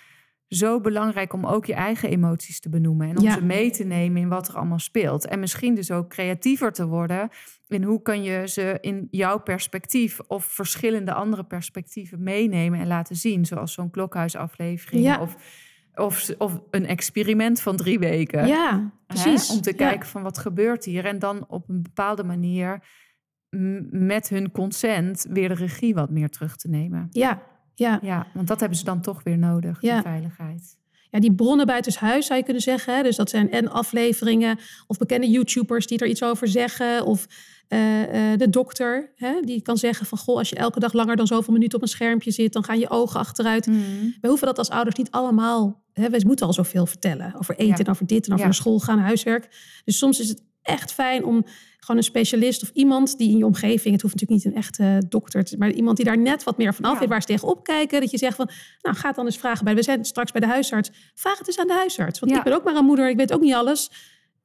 [0.48, 3.08] zo belangrijk om ook je eigen emoties te benoemen.
[3.08, 3.32] En om Ja.
[3.32, 5.26] ze mee te nemen in wat er allemaal speelt.
[5.26, 7.28] En misschien dus ook creatiever te worden.
[7.66, 13.16] In hoe kan je ze in jouw perspectief of verschillende andere perspectieven meenemen en laten
[13.16, 13.44] zien.
[13.46, 15.02] Zoals zo'n klokhuisaflevering.
[15.04, 15.20] Ja.
[15.20, 15.36] Of,
[15.94, 18.46] of, of een experiment van drie weken.
[18.46, 19.50] ja, Hè, precies.
[19.50, 19.76] Om te Ja.
[19.76, 21.04] kijken van wat gebeurt hier.
[21.04, 22.82] En dan op een bepaalde manier
[23.90, 27.06] met hun consent weer de regie wat meer terug te nemen.
[27.10, 27.42] Ja,
[27.78, 27.98] ja.
[28.02, 29.94] Ja, want dat hebben ze dan toch weer nodig, Ja.
[29.94, 30.76] die veiligheid.
[31.10, 32.96] ja, die bronnen buitenshuis zou je kunnen zeggen.
[32.96, 33.02] Hè?
[33.02, 37.04] Dus dat zijn en afleveringen of bekende YouTubers die er iets over zeggen.
[37.04, 37.26] Of
[37.68, 39.40] eh, eh, de dokter, hè?
[39.40, 40.18] die kan zeggen van...
[40.18, 42.52] goh, als je elke dag langer dan zoveel minuten op een schermpje zit...
[42.52, 43.66] dan gaan je ogen achteruit.
[44.20, 45.82] We hoeven dat als ouders niet allemaal...
[45.92, 46.10] Hè?
[46.10, 47.76] We moeten al zoveel vertellen over eten Ja.
[47.84, 49.48] en over dit en over naar school gaan, huiswerk.
[49.84, 51.44] Dus soms is het echt fijn om
[51.78, 53.92] gewoon een specialist of iemand die in je omgeving...
[53.94, 56.74] het hoeft natuurlijk niet een echte dokter, te- maar iemand die daar net wat meer
[56.74, 56.98] van af Ja.
[56.98, 57.08] weet...
[57.08, 58.50] waar ze tegenop kijken, dat je zegt van...
[58.82, 59.74] nou, ga het dan eens vragen bij...
[59.74, 60.90] we zijn straks bij de huisarts.
[61.14, 62.38] Vraag het eens aan de huisarts, want Ja.
[62.38, 63.90] ik ben ook maar een moeder, ik weet ook niet alles...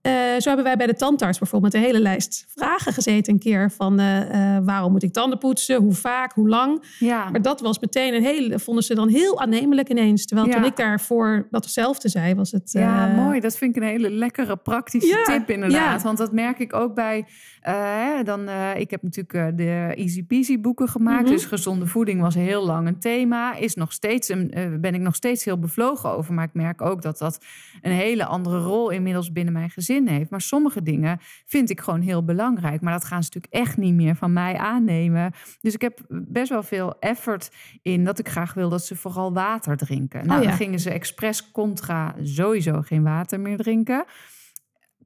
[0.03, 3.71] Eh, zo hebben wij bij de tandarts bijvoorbeeld een hele lijst vragen gezeten een keer.
[3.71, 5.75] Van eh, eh, waarom moet ik tanden poetsen?
[5.81, 6.33] Hoe vaak?
[6.33, 6.83] Hoe lang?
[6.99, 10.25] Ja, Maar dat was meteen een hele, vonden ze dan heel aannemelijk ineens.
[10.25, 10.53] Terwijl Ja.
[10.55, 12.71] toen ik daarvoor dat hetzelfde zei, was het.
[12.71, 13.39] ja mooi.
[13.39, 16.03] Dat vind ik een hele lekkere praktische Ja, tip inderdaad.
[16.03, 17.25] Want dat merk ik ook bij...
[17.63, 21.23] eh, dan, eh, ik heb natuurlijk eh, de Easy Peasy boeken gemaakt.
[21.23, 21.31] Mhm.
[21.31, 23.55] Dus gezonde voeding was heel lang een thema.
[23.55, 26.33] Is nog steeds een, ben ik nog steeds heel bevlogen over.
[26.33, 27.45] Maar ik merk ook dat dat
[27.81, 30.29] een hele andere rol inmiddels binnen mijn gezin heeft.
[30.29, 32.81] Maar sommige dingen vind ik gewoon heel belangrijk.
[32.81, 35.31] Maar dat gaan ze natuurlijk echt niet meer van mij aannemen.
[35.61, 37.51] Dus ik heb best wel veel effort
[37.81, 40.25] in dat ik graag wil dat ze vooral water drinken.
[40.25, 40.49] Nou, Oh ja.
[40.49, 44.05] dan gingen ze expres contra sowieso geen water meer drinken.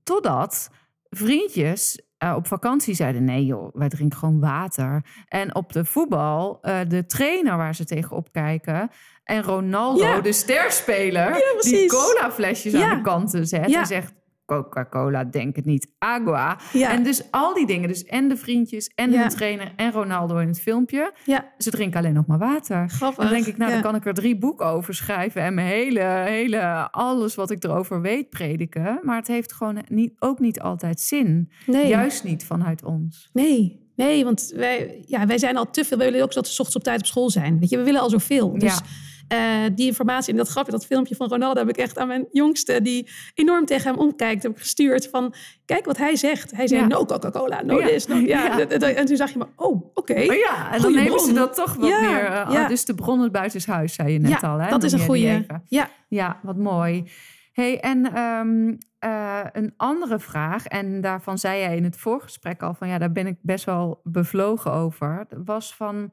[0.03, 0.69] Totdat
[1.09, 5.05] vriendjes eh, op vakantie zeiden: nee, joh, wij drinken gewoon water.
[5.27, 8.89] En op de voetbal, eh, de trainer waar ze tegenop kijken.
[9.23, 10.21] En Ronaldo, Ja.
[10.21, 11.91] de sterspeler, die precies.
[11.91, 12.89] colaflesjes Ja.
[12.89, 13.73] aan de kanten zet.
[13.75, 14.13] En zegt:
[14.47, 16.59] Coca-Cola, denk het niet, agua.
[16.73, 16.91] Ja.
[16.91, 19.27] En dus al die dingen, dus en de vriendjes en Ja.
[19.27, 21.13] de trainer en Ronaldo in het filmpje.
[21.25, 22.89] Ja, Ze drinken alleen nog maar water.
[22.89, 23.23] grappig.
[23.23, 25.99] Dan denk ik, nou, dan kan ik er drie boeken over schrijven en mijn hele,
[26.25, 28.99] hele, alles wat ik erover weet prediken.
[29.03, 31.51] Maar het heeft gewoon niet, ook niet altijd zin.
[31.65, 31.87] Nee.
[31.87, 33.29] Juist niet vanuit ons.
[33.33, 35.97] Nee, nee, want wij, ja, wij zijn al te veel.
[35.97, 37.59] Wij willen ook dat ze ochtends op tijd op school zijn.
[37.59, 38.57] Weet je, we willen al zoveel.
[38.59, 38.81] Dus Ja.
[39.27, 42.27] Eh, die informatie en dat grapje, dat filmpje van Ronaldo heb ik echt aan mijn
[42.31, 45.33] jongste, die enorm tegen hem omkijkt, heb ik gestuurd van,
[45.65, 46.51] kijk wat hij zegt.
[46.51, 46.87] Hij zei, Ja.
[46.87, 47.87] no Coca-Cola, no Ja.
[47.87, 48.15] this, no...
[48.15, 50.13] Ja, En toen zag je maar, oh, oké.
[50.13, 52.25] Oh ja, en dan nemen ze dat toch wat meer.
[52.25, 52.67] eh.
[52.67, 54.57] Dus de bronnen buitenshuis, zei je net al.
[54.57, 54.69] Hè?
[54.69, 55.45] dat is een goede.
[55.67, 57.03] Ja, Ja, wat mooi.
[57.51, 62.73] Hey, en ehm, eh, een andere vraag, en daarvan zei jij in het voorgesprek al
[62.73, 66.11] van ja, daar ben ik best wel bevlogen over, was van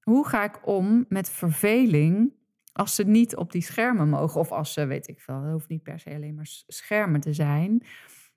[0.00, 2.32] hoe ga ik om met verveling
[2.76, 5.68] als ze niet op die schermen mogen of als ze, weet ik veel, het hoeft
[5.68, 7.86] niet per se alleen maar schermen te zijn,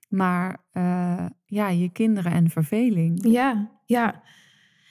[0.08, 3.32] maar eh, ja, je kinderen en verveling.
[3.32, 4.22] Ja, ja.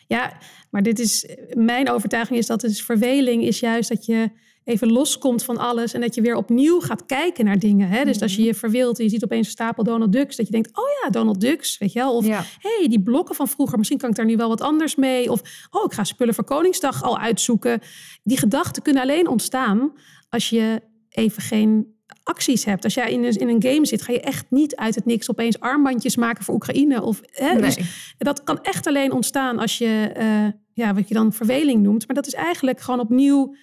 [0.07, 0.37] Ja,
[0.71, 4.31] maar dit is, mijn overtuiging is dat dus verveling is juist dat je
[4.69, 7.89] even loskomt van alles en dat je weer opnieuw gaat kijken naar dingen.
[7.89, 8.03] Hè?
[8.03, 8.41] Dus als Mhm.
[8.41, 10.83] je je verveelt en je ziet opeens een stapel Donald Ducks, dat je denkt, oh
[11.03, 12.15] ja, Donald Ducks, weet je wel?
[12.15, 12.43] Of Ja.
[12.59, 15.31] hey, die blokken van vroeger, misschien kan ik daar nu wel wat anders mee.
[15.31, 15.41] Of
[15.71, 17.81] oh, ik ga spullen voor Koningsdag al uitzoeken.
[18.23, 19.91] Die gedachten kunnen alleen ontstaan
[20.29, 22.83] als je even geen acties hebt.
[22.83, 25.29] Als jij in een, in een game zit, ga je echt niet uit het niks
[25.29, 27.01] opeens armbandjes maken voor Oekraïne.
[27.01, 27.53] Of, hè?
[27.53, 27.61] Nee.
[27.61, 27.77] Dus
[28.17, 32.07] dat kan echt alleen ontstaan als je, eh, ja, wat je dan verveling noemt.
[32.07, 33.55] Maar dat is eigenlijk gewoon opnieuw,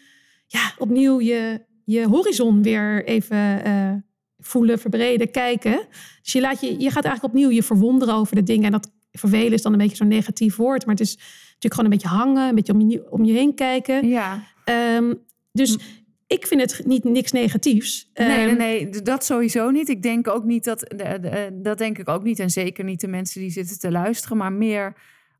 [0.46, 3.92] ja, opnieuw je, je horizon weer even eh,
[4.38, 5.86] voelen, verbreden, kijken.
[6.22, 8.64] Dus je, laat je, je gaat eigenlijk opnieuw je verwonderen over de dingen.
[8.64, 10.86] En dat vervelen is dan een beetje zo'n negatief woord.
[10.86, 13.54] Maar het is natuurlijk gewoon een beetje hangen, een beetje om je, om je heen
[13.54, 14.08] kijken.
[14.08, 15.14] Ja, Ehm,
[15.52, 15.78] dus
[16.26, 18.10] ik vind het niet niks negatiefs.
[18.14, 19.88] Nee, nee, Ehm, nee, dat sowieso niet.
[19.88, 22.38] Ik denk ook niet dat, de- dat denk ik ook niet.
[22.38, 24.96] En zeker niet de mensen die zitten te luisteren, maar meer.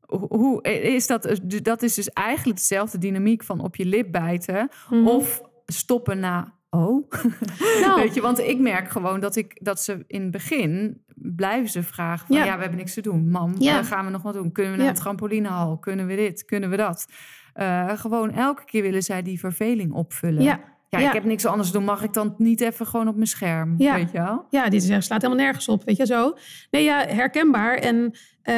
[0.07, 1.39] Ho- Hoe is dat?
[1.61, 5.07] Dat is dus eigenlijk dezelfde dynamiek van op je lip bijten Mhm.
[5.07, 6.55] of stoppen na.
[6.69, 7.09] Oh,
[7.81, 8.01] Nou.
[8.01, 11.83] weet je, want ik merk gewoon dat ik dat ze in het begin blijven ze
[11.83, 12.53] vragen van ja, Ja.
[12.55, 13.79] we hebben niks te doen, mam, Ja.
[13.79, 14.51] eh, gaan we nog wat doen?
[14.51, 14.93] Kunnen we naar Ja.
[14.93, 15.77] de trampolinehal?
[15.77, 16.45] Kunnen we dit?
[16.45, 17.05] Kunnen we dat?
[17.53, 20.43] Eh, gewoon elke keer willen zij die verveling opvullen.
[20.43, 21.07] Ja, Ja, Ja.
[21.07, 21.85] ik heb niks anders te doen.
[21.85, 23.75] Mag ik dan niet even gewoon op mijn scherm?
[23.77, 23.93] Ja.
[23.95, 24.45] Weet je wel?
[24.49, 26.33] Ja, dit is- slaat helemaal nergens op, weet je zo.
[26.71, 27.75] Nee, ja, herkenbaar.
[27.75, 28.55] En eh,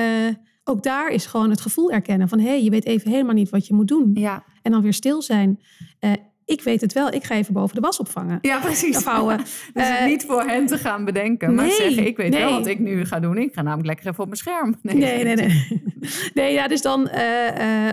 [0.69, 2.39] ook daar is gewoon het gevoel erkennen van...
[2.39, 4.11] hé, hey, je weet even helemaal niet wat je moet doen.
[4.13, 5.59] Ja, En dan weer stil zijn.
[5.99, 6.11] Eh,
[6.45, 8.37] ik weet het wel, ik ga even boven de was opvangen.
[8.41, 8.95] ja precies.
[8.95, 9.37] Afhouden.
[9.73, 11.53] Dus Eh, niet voor hen te gaan bedenken.
[11.55, 12.57] Maar nee, zeggen, ik weet wel nee.
[12.59, 13.37] wat ik nu ga doen.
[13.37, 14.75] Ik ga namelijk lekker even op mijn scherm.
[14.81, 15.79] Nee, nee, nee.
[16.33, 17.07] Nee, ja, dus dan...
[17.07, 17.25] eh,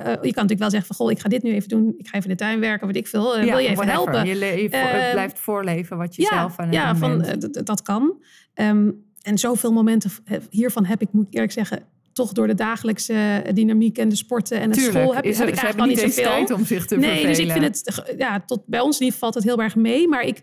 [0.04, 0.96] je kan natuurlijk wel zeggen van...
[0.96, 1.94] goh, ik ga dit nu even doen.
[1.98, 3.36] Ik ga even in de tuin werken, weet ik veel.
[3.36, 4.12] Eh, wil je even whatever.
[4.12, 4.26] helpen?
[4.38, 8.22] Je, je Ehm, blijft voorleven wat je zelf aan het ja, doen van, dat kan.
[8.54, 8.90] Ehm,
[9.22, 10.10] en zoveel momenten
[10.50, 11.82] hiervan heb ik, moet ik eerlijk zeggen,
[12.16, 13.12] toch door de dagelijkse
[13.44, 16.00] eh, dynamiek en de sporten en de Tuurlijk, school heb, is heb ik eigenlijk niet
[16.00, 16.24] zoveel.
[16.24, 17.28] tijd om zich te nee, vervelen.
[17.28, 20.08] dus ik vind het, ja, tot bij ons niet valt het heel erg mee.
[20.08, 20.40] Maar ik,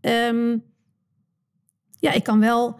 [0.00, 0.56] ehm,
[2.00, 2.78] ja, ik kan wel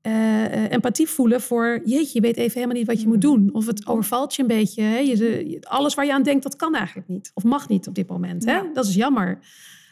[0.00, 3.50] eh, empathie voelen voor, jeetje, je weet even helemaal niet wat je moet doen.
[3.52, 4.82] Of het overvalt je een beetje.
[4.82, 4.98] Hè?
[4.98, 5.16] Je,
[5.48, 7.30] je- alles waar je aan denkt, dat kan eigenlijk niet.
[7.34, 8.44] Of mag niet op dit moment.
[8.44, 8.52] Hè?
[8.52, 8.70] Ja.
[8.74, 9.38] Dat is jammer.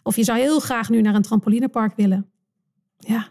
[0.02, 2.30] Of je zou heel graag nu naar een trampolinepark willen.
[2.98, 3.28] Ja.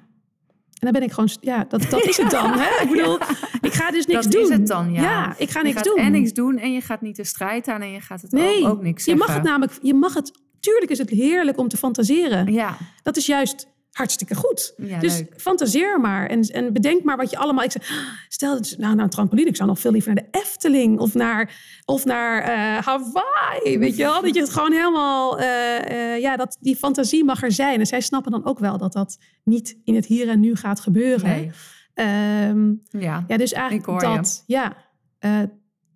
[0.79, 2.51] En dan ben ik gewoon, ja, dat, dat is het dan.
[2.53, 2.83] Hè?
[2.83, 3.17] Ik bedoel,
[3.69, 4.41] ik ga dus niks dat doen.
[4.41, 5.35] is het dan, ja.
[5.37, 5.97] ik ga je niks gaat doen.
[5.97, 8.63] en niks doen en je gaat niet de strijd aan en je gaat het Nee,
[8.63, 11.67] ook, ook niks je mag het namelijk, je mag het, tuurlijk is het heerlijk om
[11.67, 12.51] te fantaseren.
[12.53, 13.67] Ja, Dat is juist
[13.97, 14.73] hartstikke goed.
[14.77, 15.33] ja dus leuk.
[15.37, 17.63] fantaseer maar en, en bedenk maar wat je allemaal...
[17.63, 20.23] Ik zeg, stel, het is- nou, nou, een trampoline, ik zou nog veel liever naar
[20.31, 24.21] de Efteling of naar, of naar eh, Hawaii, weet je wel?
[24.21, 25.39] Dat je het gewoon helemaal...
[25.39, 27.79] eh, eh, ja, dat, die fantasie mag er zijn.
[27.79, 30.79] En zij snappen dan ook wel dat dat niet in het hier en nu gaat
[30.79, 31.27] gebeuren.
[31.29, 31.51] Nee.
[31.93, 33.23] Ehm, Ja.
[33.27, 34.15] ja, dus eigenlijk je.
[34.15, 34.43] dat.
[34.47, 34.75] Ja.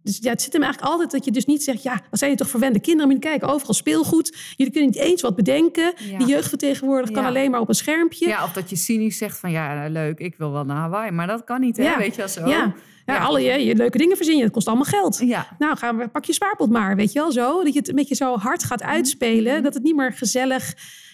[0.04, 1.84] Dus ja, het zit hem eigenlijk altijd dat je dus niet zegt...
[1.84, 3.12] ja, wat zijn je toch verwende kinderen?
[3.12, 4.38] Moet je kijken, overal speelgoed.
[4.56, 5.94] Jullie kunnen niet eens wat bedenken.
[5.98, 6.18] Ja.
[6.18, 7.28] Die jeugd van tegenwoordig kan Ja.
[7.30, 8.28] alleen maar op een schermpje.
[8.28, 11.12] ja, of dat je cynisch zegt van ja, nou, leuk, ik wil wel naar Hawaii.
[11.12, 11.84] Maar dat kan niet, hè?
[11.84, 11.98] Ja.
[11.98, 12.48] Weet je wel zo?
[12.48, 14.44] Ja, alle je, je leuke dingen verzinnen.
[14.44, 15.18] Dat kost allemaal geld.
[15.26, 17.64] Ja, Nou, gaan we, pak je spaarpot maar, weet je wel zo.
[17.64, 19.54] Dat je het een beetje zo hard gaat uitspelen.
[19.54, 19.64] Mhm.
[19.64, 20.74] Dat het niet meer gezellig...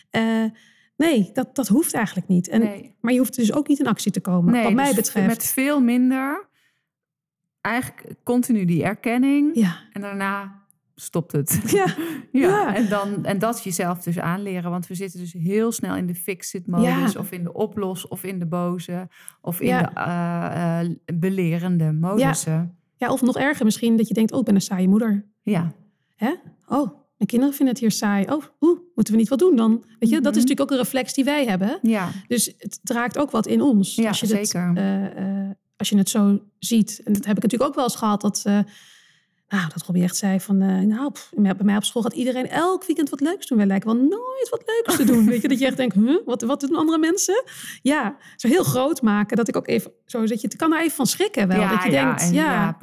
[0.10, 0.44] eh,
[0.98, 2.48] nee, dat, dat hoeft eigenlijk niet.
[2.48, 2.96] En, nee.
[3.02, 5.28] Maar je hoeft dus ook niet in actie te komen, nee wat mij dus betreft.
[5.28, 6.47] Met veel minder,
[7.68, 9.56] eigenlijk continu die erkenning.
[9.56, 9.76] Ja.
[9.94, 10.66] En daarna
[10.96, 11.62] stopt het.
[11.72, 11.86] Ja.
[12.32, 12.76] Ja, Ja.
[12.76, 14.72] En, dan, en dat jezelf dus aanleren.
[14.72, 17.14] Want we zitten dus heel snel in de fix-it-modus...
[17.14, 17.20] Ja.
[17.20, 19.08] of in de oplos, of in de boze...
[19.42, 20.80] of in de eh,
[21.20, 22.78] belerende modussen.
[22.96, 24.32] ja, of nog erger misschien dat je denkt...
[24.32, 25.26] oh, ik ben een saaie moeder.
[25.42, 25.72] Ja.
[26.16, 26.30] Hè?
[26.68, 26.88] Oh,
[27.18, 28.26] mijn kinderen vinden het hier saai.
[28.26, 29.72] Oh, oeh, moeten we niet wat doen dan?
[30.00, 30.24] Weet je, dat is Mhm.
[30.34, 31.80] natuurlijk ook een reflex die wij hebben.
[31.82, 32.10] ja.
[32.28, 33.96] Dus het draagt ook wat in ons.
[33.96, 34.72] Ja, als je het, zeker.
[34.76, 37.02] eh, als je het zo ziet.
[37.06, 38.22] En dat heb ik natuurlijk ook wel eens gehad.
[38.22, 38.60] Dat, eh,
[39.50, 40.62] nou, dat Robbie echt zei van...
[40.62, 43.58] eh, nou, pff, bij mij op school gaat iedereen elk weekend wat leuks doen.
[43.58, 45.26] Wij lijken wel nooit wat leuks te doen.
[45.30, 47.44] Weet je, dat je echt denkt, huh, wat, wat doen andere mensen?
[47.82, 49.38] Ja, zo heel groot maken.
[49.38, 49.92] Dat ik ook even...
[50.06, 51.60] Zo, dat je, het kan er even van schrikken wel.
[51.60, 52.78] ja, dat je ja, denkt, en- ja, ja,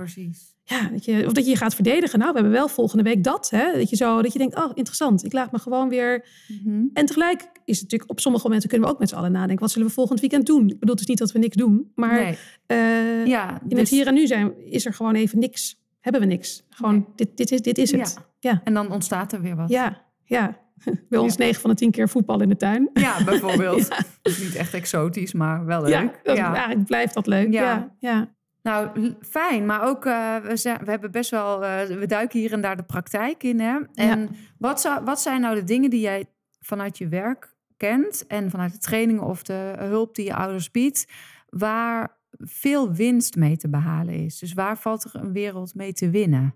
[0.65, 0.89] ja.
[0.93, 2.19] dat je, of dat je je gaat verdedigen.
[2.19, 3.51] Nou, we hebben wel volgende week dat.
[3.51, 3.73] Hè?
[3.73, 5.25] Dat, je zo, dat je denkt, oh, interessant.
[5.25, 6.27] Ik laat me gewoon weer
[6.65, 6.85] Mhm.
[6.93, 9.59] en tegelijk is het natuurlijk op sommige momenten kunnen we ook met z'n allen nadenken.
[9.61, 10.69] Wat zullen we volgend weekend doen?
[10.71, 12.39] Ik bedoel dus niet dat we niks doen, maar nee.
[12.67, 15.83] eh, Ja, in dus- het hier en nu zijn is er gewoon even niks.
[16.01, 16.62] Hebben we niks.
[16.71, 17.07] Gewoon Nee.
[17.15, 18.17] dit, dit is, dit is het.
[18.39, 19.69] Ja, En dan ontstaat er weer wat.
[19.69, 20.62] ja, ja.
[21.09, 22.91] Bij ons negen van de tien keer voetbal in de tuin.
[22.93, 23.89] Ja, bijvoorbeeld.
[24.23, 25.91] Dus niet echt exotisch, maar wel leuk.
[25.91, 27.53] Ja, dat, eigenlijk blijft dat leuk.
[27.53, 27.62] Ja.
[27.62, 28.35] Ja, ja.
[28.65, 29.67] Nou, fijn.
[29.67, 31.65] Maar ook, eh, we, zijn, we hebben best wel...
[31.65, 33.79] eh, we duiken hier en daar de praktijk in, hè?
[33.95, 34.29] En Ja.
[34.59, 36.25] wat, zou, wat zijn nou de dingen die jij
[36.61, 38.27] vanuit je werk kent...
[38.27, 41.07] en vanuit de trainingen of de hulp die je ouders biedt...
[41.49, 44.39] waar veel winst mee te behalen is?
[44.39, 46.55] Dus waar valt er een wereld mee te winnen?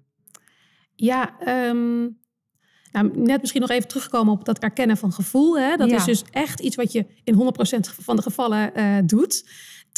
[0.94, 2.00] Ja, ehm,
[2.92, 5.58] nou, net misschien nog even terugkomen op dat erkennen van gevoel.
[5.58, 5.76] Hè?
[5.76, 5.96] Dat Ja.
[5.96, 9.48] is dus echt iets wat je in 100% van de gevallen eh, doet.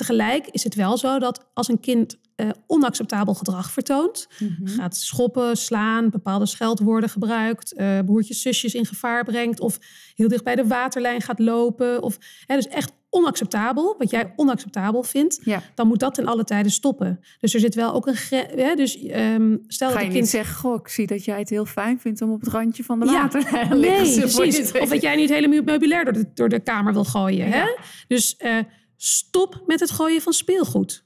[0.07, 4.27] Tegelijk is het wel zo dat als een kind eh, onacceptabel gedrag vertoont,
[4.65, 9.79] gaat schoppen, slaan, bepaalde scheldwoorden gebruikt, eh broertjes, zusjes in gevaar brengt of
[10.15, 12.03] heel dicht bij de waterlijn gaat lopen.
[12.03, 15.63] Of, hè, dus echt onacceptabel, wat jij onacceptabel vindt, Ja.
[15.75, 17.21] dan moet dat ten alle tijden stoppen.
[17.41, 18.15] Dus er zit wel ook een...
[18.15, 20.29] gre- Hè, dus ehm, stel Ga dat je kind...
[20.29, 22.23] zeggen, goh, ik zie dat jij het heel fijn vindt...
[22.23, 23.81] om op het randje van de Ja, water te liggen.
[23.81, 24.73] Nee, je precies.
[24.73, 27.47] Of dat jij niet het hele meubilair door de, door de kamer wil gooien.
[27.51, 27.65] Hè?
[28.09, 28.57] Dus eh,
[29.03, 31.05] stop met het gooien van speelgoed.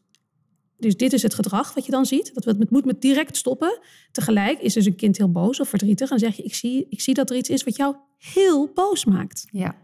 [0.78, 2.34] Dus dit is het gedrag wat je dan ziet.
[2.34, 3.78] Dat we het moet met direct stoppen.
[4.12, 6.10] Tegelijk is dus een kind heel boos of verdrietig.
[6.10, 8.70] En dan zeg je, ik zie, ik zie dat er iets is wat jou heel
[8.74, 9.46] boos maakt.
[9.50, 9.76] Ja,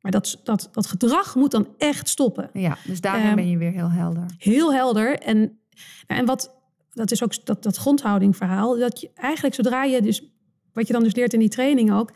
[0.00, 2.50] Maar dat, dat, dat gedrag moet dan echt stoppen.
[2.52, 4.24] ja, dus daarin Ehm, ben je weer heel helder.
[4.38, 5.18] Heel helder.
[5.18, 5.38] En,
[6.06, 6.54] nou, en wat,
[6.92, 8.78] dat is ook dat, dat grondhoudingverhaal.
[8.78, 10.22] Dat je eigenlijk zodra je dus,
[10.72, 12.12] wat je dan dus leert in die training ook,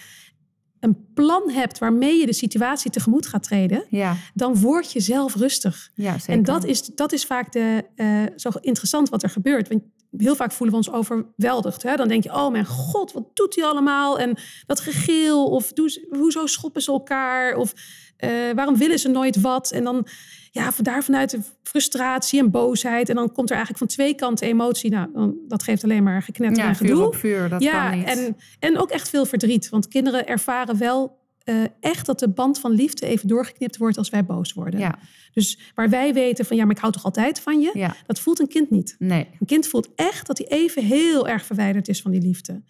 [0.83, 5.35] een plan hebt waarmee je de situatie tegemoet gaat treden, Ja, dan word je zelf
[5.35, 5.91] rustig.
[5.95, 6.33] ja zeker.
[6.33, 9.69] En dat is, dat is vaak de, eh, zo interessant wat er gebeurt.
[9.69, 9.83] Want
[10.17, 11.83] heel vaak voelen we ons overweldigd.
[11.83, 11.97] Hè?
[11.97, 14.19] Dan denk je, oh mijn god, wat doet hij allemaal?
[14.19, 17.55] En dat gegil, of doe, hoezo schoppen ze elkaar?
[17.57, 17.73] Of
[18.17, 19.71] eh, waarom willen ze nooit wat?
[19.71, 20.07] En dan,
[20.55, 23.09] ja, van daar vanuit de frustratie en boosheid.
[23.09, 24.91] En dan komt er eigenlijk van twee kanten emotie.
[24.91, 27.07] Nou, dan, dat geeft alleen maar geknetter Ja, en vuur gedoe.
[27.07, 28.07] op vuur, dat ja, kan niet.
[28.09, 29.69] En, en ook echt veel verdriet.
[29.69, 34.11] Want kinderen ervaren wel eh, echt dat de band van liefde even doorgeknipt wordt als
[34.11, 34.81] wij boos worden.
[34.81, 34.99] ja,
[35.33, 37.71] Dus waar wij weten van ja, maar ik hou toch altijd van je.
[37.75, 38.97] ja, Dat voelt een kind niet.
[38.99, 39.29] nee.
[39.41, 42.63] Een kind voelt echt dat hij even heel erg verwijderd is van die liefde.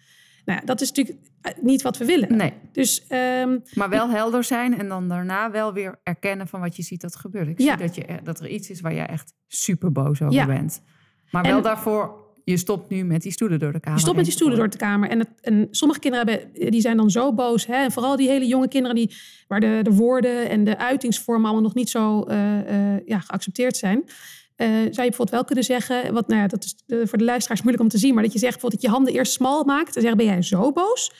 [0.45, 2.35] Nou, dat is natuurlijk eh, niet wat we willen.
[2.37, 6.75] Nee, Dus ehm, maar wel helder zijn en dan daarna wel weer erkennen van wat
[6.75, 7.47] je ziet dat gebeurt.
[7.47, 7.77] Ik Ja.
[7.77, 10.45] zie dat, je, e- dat er iets is waar je echt super boos over Ja.
[10.45, 10.81] bent.
[11.31, 13.97] Maar En- wel daarvoor, je stopt nu met die stoelen door de kamer.
[13.97, 15.09] je stopt met die stoelen door de kamer.
[15.09, 17.65] En, het, en sommige kinderen hebben, die zijn dan zo boos.
[17.65, 17.75] Hè?
[17.75, 19.15] En vooral die hele jonge kinderen die,
[19.47, 23.77] waar de, de woorden en de uitingsvormen allemaal nog niet zo eh, eh, ja, geaccepteerd
[23.77, 24.03] zijn.
[24.55, 27.23] Eh, zou je bijvoorbeeld wel kunnen zeggen, wat, nou ja, dat is eh, voor de
[27.23, 29.63] luisteraars moeilijk om te zien, maar dat je zegt bijvoorbeeld dat je handen eerst smal
[29.63, 31.11] maakt en zeggen, ben jij zo boos?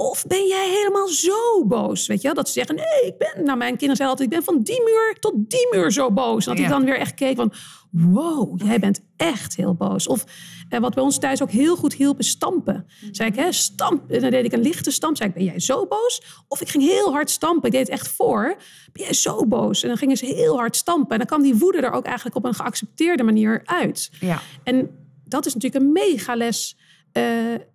[0.00, 2.06] Of ben jij helemaal zo boos?
[2.06, 2.34] Weet je wel?
[2.34, 3.44] Dat ze zeggen, nee, ik ben...
[3.44, 6.44] Nou, mijn kinderen zeiden altijd, ik ben van die muur tot die muur zo boos.
[6.44, 7.52] Dat ik dan weer echt keek van,
[7.90, 10.06] wow, jij bent echt heel boos.
[10.06, 10.24] Of
[10.68, 12.86] eh, wat bij ons thuis ook heel goed hielp, is stampen.
[13.10, 14.10] Zei ik, hè, stamp.
[14.10, 15.16] En dan deed ik een lichte stamp.
[15.16, 16.22] Zei ik, ben jij zo boos?
[16.48, 17.66] Of ik ging heel hard stampen.
[17.66, 18.56] Ik deed het echt voor.
[18.92, 19.82] Ben jij zo boos?
[19.82, 21.10] En dan gingen ze heel hard stampen.
[21.10, 24.10] En dan kwam die woede er ook eigenlijk op een geaccepteerde manier uit.
[24.20, 24.90] Ja, En
[25.24, 26.76] dat is natuurlijk een megales.
[27.12, 27.24] eh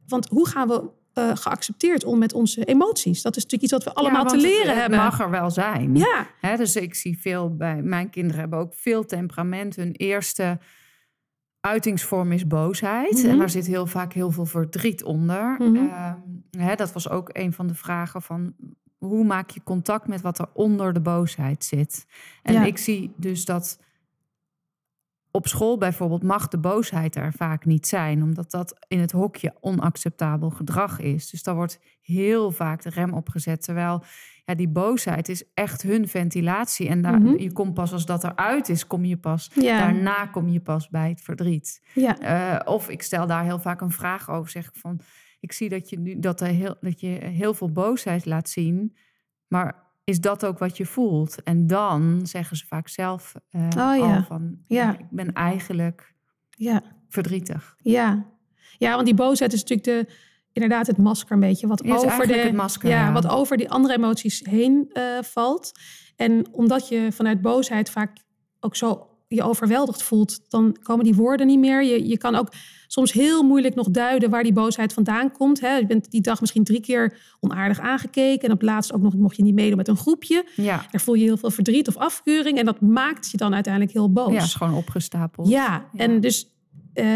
[0.07, 0.83] want hoe gaan we
[1.15, 3.21] eh, geaccepteerd om met onze emoties?
[3.21, 4.99] Dat is natuurlijk iets wat we allemaal Ja, te het- leren het hebben.
[4.99, 5.95] mag er wel zijn.
[5.95, 9.75] Ja, Hè, dus ik zie veel bij mijn kinderen hebben ook veel temperament.
[9.75, 10.59] Hun eerste
[11.59, 13.13] uitingsvorm is boosheid.
[13.17, 13.29] Mhm.
[13.29, 15.55] En daar zit heel vaak heel veel verdriet onder.
[15.59, 15.75] Mhm.
[15.75, 16.13] Ehm,
[16.57, 18.53] hè, dat was ook een van de vragen van
[18.97, 22.05] hoe maak je contact met wat er onder de boosheid zit.
[22.43, 22.63] En Ja.
[22.63, 23.79] ik zie dus dat
[25.35, 29.53] op school bijvoorbeeld mag de boosheid er vaak niet zijn, omdat dat in het hokje
[29.61, 31.29] onacceptabel gedrag is.
[31.29, 33.61] Dus daar wordt heel vaak de rem op gezet.
[33.63, 34.03] Terwijl
[34.45, 36.87] ja, die boosheid is echt hun ventilatie.
[36.89, 37.37] En daar, Mhm.
[37.41, 39.51] je komt pas als dat eruit is, kom je pas.
[39.53, 39.77] Ja.
[39.79, 41.81] Daarna kom je pas bij het verdriet.
[41.93, 42.19] ja.
[42.19, 44.51] Eh, of ik stel daar heel vaak een vraag over.
[44.51, 44.99] Zeg ik van,
[45.39, 48.95] ik zie dat je nu dat, er heel, dat je heel veel boosheid laat zien.
[49.47, 51.43] Maar is dat ook wat je voelt?
[51.43, 54.15] En dan zeggen ze vaak zelf eh, Oh, ja.
[54.15, 54.97] al van, Ja.
[54.97, 56.15] ik ben eigenlijk
[56.49, 56.81] ja.
[57.09, 57.75] verdrietig.
[57.77, 58.25] Ja.
[58.77, 60.13] ja, want die boosheid is natuurlijk de,
[60.51, 61.67] inderdaad het masker een beetje.
[61.67, 63.11] Wat, over, de, masker, ja, ja.
[63.11, 65.71] wat over die andere emoties heen eh, valt.
[66.15, 68.17] En omdat je vanuit boosheid vaak
[68.59, 71.83] ook zo je overweldigd voelt, dan komen die woorden niet meer.
[71.83, 72.51] Je, je kan ook
[72.87, 75.59] soms heel moeilijk nog duiden waar die boosheid vandaan komt.
[75.61, 75.75] Hè.
[75.75, 78.47] Je bent die dag misschien drie keer onaardig aangekeken.
[78.47, 80.45] En op laatst ook nog mocht je niet meedoen met een groepje.
[80.55, 82.57] Ja, Daar voel je heel veel verdriet of afkeuring.
[82.57, 84.33] En dat maakt je dan uiteindelijk heel boos.
[84.33, 85.47] ja is gewoon opgestapeld.
[85.49, 85.99] Ja, Ja.
[85.99, 86.47] en dus,
[86.93, 87.07] eh,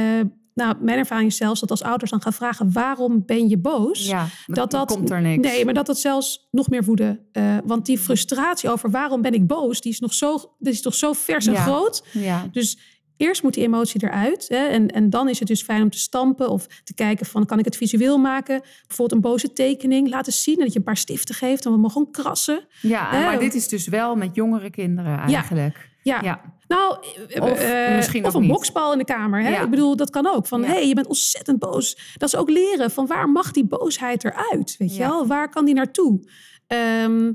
[0.59, 4.07] nou, mijn ervaring is zelfs dat als ouders dan gaan vragen: waarom ben je boos?
[4.07, 5.47] ja dat dat komt er niks.
[5.47, 7.19] Nee, maar dat dat zelfs nog meer woede.
[7.31, 10.81] eh, want die frustratie over waarom ben ik boos, die is nog zo, die is
[10.81, 11.61] toch zo vers en Ja.
[11.61, 12.03] groot.
[12.11, 12.77] Ja, Dus
[13.17, 14.45] eerst moet die emotie eruit.
[14.47, 17.45] Hè, en, en dan is het dus fijn om te stampen of te kijken van
[17.45, 18.61] kan ik het visueel maken?
[18.87, 20.59] Bijvoorbeeld een boze tekening laten zien.
[20.59, 22.67] Dat je een paar stiften geeft en we mogen gewoon krassen.
[22.81, 23.23] ja Hè?
[23.25, 25.88] maar dit is dus wel met jongere kinderen eigenlijk.
[26.03, 26.97] Ja, Ja, Nou,
[27.29, 28.51] eh, Of eh, misschien of ook een niet.
[28.51, 29.41] boksbal in de kamer.
[29.41, 29.49] Hè?
[29.49, 29.61] Ja.
[29.63, 30.47] Ik bedoel, dat kan ook.
[30.47, 30.67] Van, Ja.
[30.67, 32.13] hé, hey, je bent ontzettend boos.
[32.17, 34.75] Dat is ook leren van waar mag die boosheid eruit?
[34.77, 35.27] Weet je wel?
[35.27, 36.19] Waar kan die naartoe?
[36.67, 37.31] Ehm,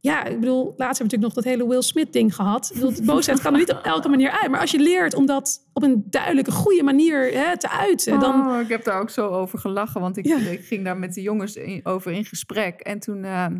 [0.00, 2.66] ja, ik bedoel, laatst hebben we natuurlijk nog dat hele Will Smith ding gehad.
[2.68, 4.50] Ik bedoel, de boosheid kan er niet op elke manier uit.
[4.50, 8.48] Maar als je leert om dat op een duidelijke, goede manier hè, te uiten, dan...
[8.50, 10.26] Oh, ik heb daar ook zo over gelachen, want ik,
[10.62, 12.80] ging daar met de jongens in- over in gesprek.
[12.80, 13.58] En toen, ehm,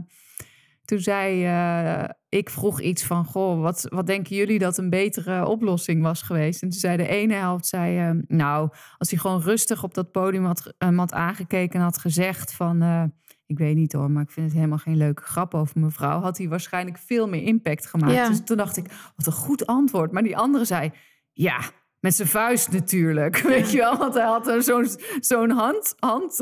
[0.89, 5.47] toen zei eh, ik vroeg iets van, goh, wat, wat denken jullie dat een betere
[5.47, 6.62] oplossing was geweest?
[6.62, 8.68] En toen zei de ene helft, zei, eh, nou,
[8.99, 12.82] als hij gewoon rustig op dat podium had, had aangekeken en had gezegd van...
[12.82, 13.05] eh,
[13.47, 16.20] ik weet niet hoor, maar ik vind het helemaal geen leuke grap over mevrouw.
[16.20, 18.12] Had hij waarschijnlijk veel meer impact gemaakt.
[18.12, 18.28] Ja.
[18.28, 20.12] Dus toen dacht ik, wat een goed antwoord.
[20.12, 20.91] Maar die andere zei,
[21.32, 21.61] ja,
[22.01, 23.38] met zijn vuist natuurlijk.
[23.55, 24.86] Weet je wel, want hij had zo'n
[25.20, 26.34] zo'n hand, hand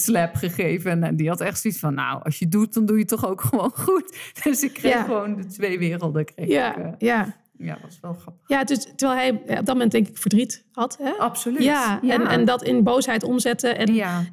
[0.00, 1.02] slap gegeven.
[1.02, 3.40] En die had echt zoiets van, nou, als je doet, dan doe je toch ook
[3.48, 4.18] gewoon goed.
[4.42, 6.24] Dus ik kreeg gewoon de twee werelden.
[6.24, 6.92] Kreeg ik, Ja, eh.
[6.98, 7.36] ja.
[7.58, 8.42] ja, dat was wel grappig.
[8.48, 10.98] ja dus, terwijl hij op dat moment denk ik verdriet had.
[11.02, 11.10] Hè?
[11.10, 11.62] Absoluut.
[11.62, 13.78] Ja, En, en dat in boosheid omzetten.
[13.78, 14.24] En ja,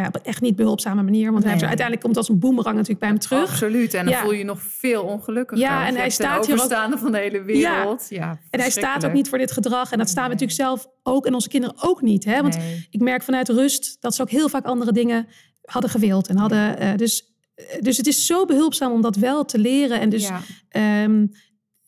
[0.00, 1.32] ja, op een echt niet behulpzame manier.
[1.32, 3.50] Want hij uiteindelijk komt als een boemerang natuurlijk bij hem terug.
[3.50, 3.94] absoluut.
[3.94, 4.20] En dan Ja.
[4.20, 5.64] voel je je nog veel ongelukkiger.
[5.64, 8.06] Ja, en hij staat hier ook- van de hele wereld.
[8.08, 9.92] Ja, En hij staat ook niet voor dit gedrag.
[9.92, 12.24] En dat staan we natuurlijk zelf ook en onze kinderen ook niet.
[12.24, 12.42] Hè?
[12.42, 12.86] Want Nee.
[12.90, 15.26] ik merk vanuit rust dat ze ook heel vaak andere dingen
[15.64, 16.28] hadden gewild.
[16.28, 20.00] En hadden, eh, dus, eh, dus het is zo behulpzaam om dat wel te leren.
[20.00, 20.40] En dus ja.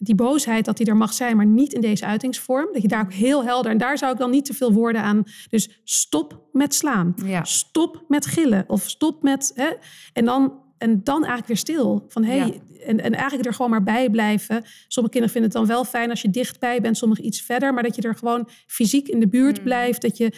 [0.04, 2.68] Die boosheid, dat die er mag zijn, maar niet in deze uitingsvorm.
[2.72, 5.02] Dat je daar ook heel helder, en daar zou ik dan niet te veel woorden
[5.02, 5.22] aan.
[5.50, 7.14] Dus stop met slaan.
[7.24, 7.44] Ja.
[7.44, 8.64] Stop met gillen.
[8.66, 9.52] Of stop met.
[9.54, 9.70] Hè,
[10.12, 12.04] en, dan, en dan eigenlijk weer stil.
[12.08, 12.84] Van hey, Ja.
[12.86, 14.64] en, en eigenlijk er gewoon maar bij blijven.
[14.88, 17.74] Sommige kinderen vinden het dan wel fijn als je dichtbij bent, sommige iets verder.
[17.74, 19.64] Maar dat je er gewoon fysiek in de buurt Mm.
[19.64, 20.02] blijft.
[20.02, 20.32] Dat je.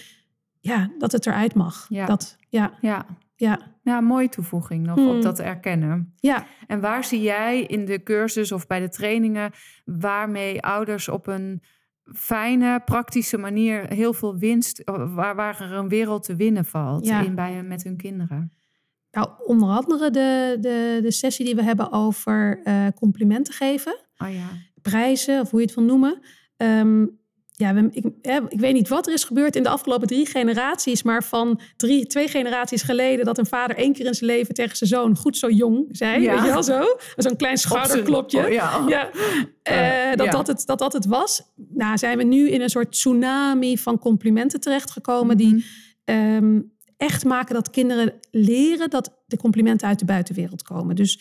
[0.61, 1.87] Ja, dat het eruit mag.
[1.89, 2.07] Ja.
[2.07, 3.07] Dat, ja, Ja.
[3.37, 5.09] Ja, ja, mooie toevoeging nog Hmm.
[5.16, 6.12] op dat erkennen.
[6.16, 6.47] ja.
[6.66, 9.51] En waar zie jij in de cursus of bij de trainingen
[9.85, 11.62] waarmee ouders op een
[12.12, 14.82] fijne, praktische manier heel veel winst,
[15.14, 17.22] waar, waar er een wereld te winnen valt Ja.
[17.22, 18.53] in bij hen met hun kinderen?
[19.11, 23.97] Nou, onder andere de, de, de sessie die we hebben over eh, complimenten geven.
[24.18, 24.47] Oh ja.
[24.82, 26.20] prijzen, of hoe je het wil noemen.
[26.57, 27.07] Ehm,
[27.57, 28.05] ja, ik,
[28.49, 32.07] ik weet niet wat er is gebeurd in de afgelopen drie generaties, maar van drie,
[32.07, 35.37] twee generaties geleden dat een vader één keer in zijn leven tegen zijn zoon goed
[35.37, 36.35] zo jong zei, Ja.
[36.35, 36.85] weet je wel zo?
[37.17, 38.45] Zo'n klein schouderklopje.
[38.47, 38.85] Oh, ja.
[38.89, 39.11] Ja,
[39.63, 40.33] eh, Eh, dat, ja.
[40.33, 41.43] Dat, het, dat dat het was.
[41.75, 45.47] Nou, zijn we nu in een soort tsunami van complimenten terechtgekomen Mhm.
[45.47, 45.65] die
[46.05, 46.61] ehm,
[46.97, 50.97] echt maken dat kinderen leren dat de complimenten uit de buitenwereld komen.
[50.97, 51.21] Dus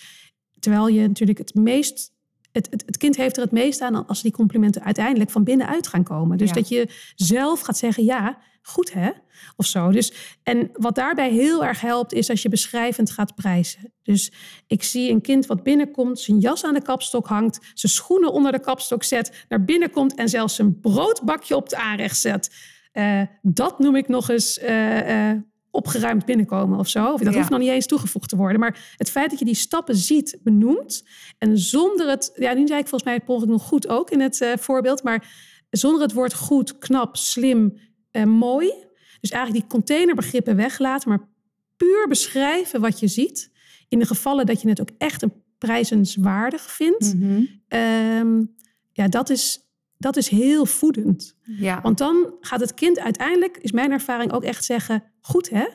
[0.59, 2.12] terwijl je natuurlijk het meest.
[2.53, 5.87] Het, het, het kind heeft er het meest aan als die complimenten uiteindelijk van binnenuit
[5.87, 6.37] gaan komen.
[6.37, 6.53] Dus Ja.
[6.55, 9.09] dat je zelf gaat zeggen, ja, goed hè,
[9.55, 9.91] of zo.
[9.91, 13.93] Dus, en wat daarbij heel erg helpt, is als je beschrijvend gaat prijzen.
[14.03, 14.31] Dus
[14.67, 18.51] ik zie een kind wat binnenkomt, zijn jas aan de kapstok hangt, zijn schoenen onder
[18.51, 22.55] de kapstok zet, naar binnen komt en zelfs zijn broodbakje op het aanrecht zet.
[22.91, 25.37] Eh, dat noem ik nog eens eh, eh,
[25.73, 27.11] opgeruimd binnenkomen of zo.
[27.11, 27.39] Of dat Ja.
[27.39, 28.59] hoeft nog niet eens toegevoegd te worden.
[28.59, 31.03] Maar het feit dat je die stappen ziet, benoemt.
[31.37, 32.31] En zonder het...
[32.35, 35.03] Ja, nu zei ik volgens mij het ongeluk nog goed ook in het eh, voorbeeld.
[35.03, 35.27] Maar
[35.69, 37.77] zonder het woord goed, knap, slim,
[38.11, 38.73] eh, mooi.
[39.21, 41.09] Dus eigenlijk die containerbegrippen weglaten.
[41.09, 41.29] Maar
[41.77, 43.51] puur beschrijven wat je ziet.
[43.87, 47.13] In de gevallen dat je het ook echt een prijzenswaardig vindt.
[47.15, 47.43] Mhm.
[47.67, 48.43] Ehm,
[48.91, 49.59] ja, dat is,
[49.97, 51.32] dat is heel voedend.
[51.43, 51.79] Ja.
[51.81, 55.65] Want dan gaat het kind uiteindelijk, is mijn ervaring ook echt zeggen: goed hè,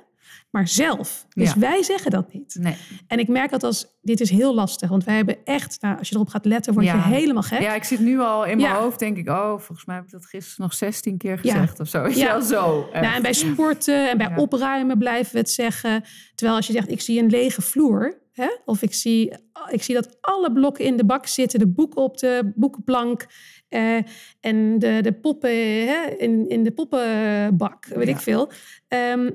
[0.50, 1.26] maar zelf.
[1.28, 1.58] Dus Ja.
[1.58, 2.56] wij zeggen dat niet.
[2.60, 2.76] Nee.
[3.06, 6.08] En ik merk dat als dit is heel lastig, want wij hebben echt, nou, als
[6.08, 7.60] je erop gaat letten, word je helemaal gek.
[7.60, 8.80] Ja, ik zit nu al in mijn Ja.
[8.80, 11.88] hoofd, denk ik, oh, volgens mij heb ik dat gisteren nog 16 keer gezegd of
[11.88, 12.06] zo.
[12.14, 12.40] Ja.
[12.40, 12.88] zo.
[12.92, 16.04] Nou, en bij sporten en bij opruimen blijven we het zeggen.
[16.34, 18.18] Terwijl als je zegt, ik zie een lege vloer.
[18.32, 18.48] Hè?
[18.64, 19.34] Of ik zie,
[19.70, 21.58] ik zie dat alle blokken in de bak zitten.
[21.58, 23.26] De boeken op de boekenplank.
[23.68, 23.96] eh,
[24.40, 25.50] en de, de poppen
[25.86, 26.06] hè?
[26.18, 27.86] In, in de poppenbak.
[27.86, 28.14] Weet Ja.
[28.14, 28.50] ik veel.
[28.88, 29.30] Ehm,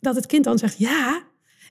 [0.00, 1.22] dat het kind dan zegt, ja...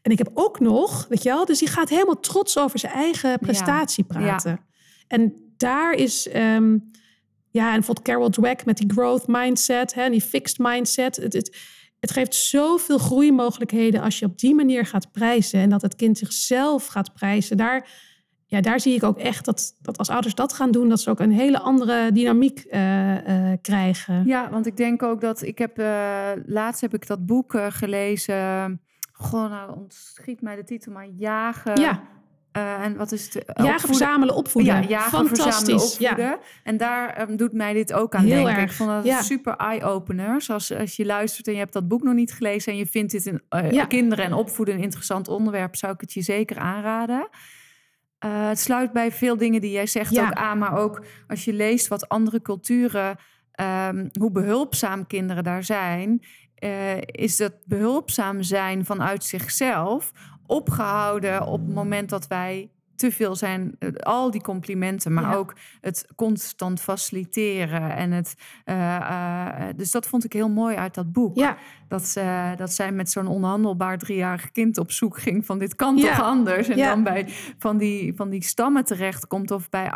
[0.01, 1.45] En ik heb ook nog, weet je wel...
[1.45, 4.59] Dus die gaat helemaal trots over zijn eigen prestatie praten.
[5.07, 6.27] En daar is...
[6.27, 6.77] ehm,
[7.49, 11.15] ja, en bijvoorbeeld Carol Dweck met die growth mindset, hè, die fixed mindset.
[11.15, 11.57] Het, het,
[12.01, 16.17] het geeft zoveel groeimogelijkheden als je op die manier gaat prijzen en dat het kind
[16.17, 17.57] zichzelf gaat prijzen.
[17.57, 17.89] Daar,
[18.45, 21.09] ja, daar zie ik ook echt dat, dat als ouders dat gaan doen, dat ze
[21.09, 24.25] ook een hele andere dynamiek eh, eh, krijgen.
[24.25, 28.81] Ja, want ik denk ook dat ik heb eh, laatst heb ik dat boek gelezen.
[29.11, 31.81] Goh, nou ontschiet mij de titel, maar jagen.
[31.81, 32.03] Ja.
[32.51, 33.33] Eh, en wat is het?
[33.33, 33.79] Jagen, Opvoeden.
[33.79, 34.73] verzamelen, opvoeden.
[34.81, 35.91] Ja, jagen, verzamelen, Fantastisch.
[35.93, 36.25] opvoeden.
[36.25, 36.39] Ja.
[36.63, 38.55] En daar ehm, doet mij dit ook aan Heel denken.
[38.55, 39.17] erg, Ik vond dat ja.
[39.17, 40.41] een super eye-opener.
[40.41, 42.71] Zoals als je luistert en je hebt dat boek nog niet gelezen...
[42.71, 43.85] en je vindt dit in eh, Ja.
[43.85, 45.75] kinderen en opvoeden een interessant onderwerp...
[45.75, 47.29] zou ik het je zeker aanraden.
[48.19, 50.57] Eh, het sluit bij veel dingen die jij zegt ook aan...
[50.57, 53.15] maar ook als je leest wat andere culturen...
[53.51, 56.25] ehm, hoe behulpzaam kinderen daar zijn...
[56.55, 60.11] eh, is dat behulpzaam zijn vanuit zichzelf
[60.51, 65.35] opgehouden op het moment dat wij te veel zijn, eh, al die complimenten, maar Ja.
[65.35, 68.33] ook het constant faciliteren en het.
[68.65, 71.35] eh, eh, dus dat vond ik heel mooi uit dat boek.
[71.37, 71.57] Ja.
[71.87, 75.97] Dat, ze, dat zij met zo'n onhandelbaar driejarig kind op zoek ging van dit kan
[75.97, 76.15] Ja.
[76.15, 76.67] toch anders.
[76.69, 77.25] En dan bij
[77.57, 79.91] van die, van die stammen terechtkomt of bij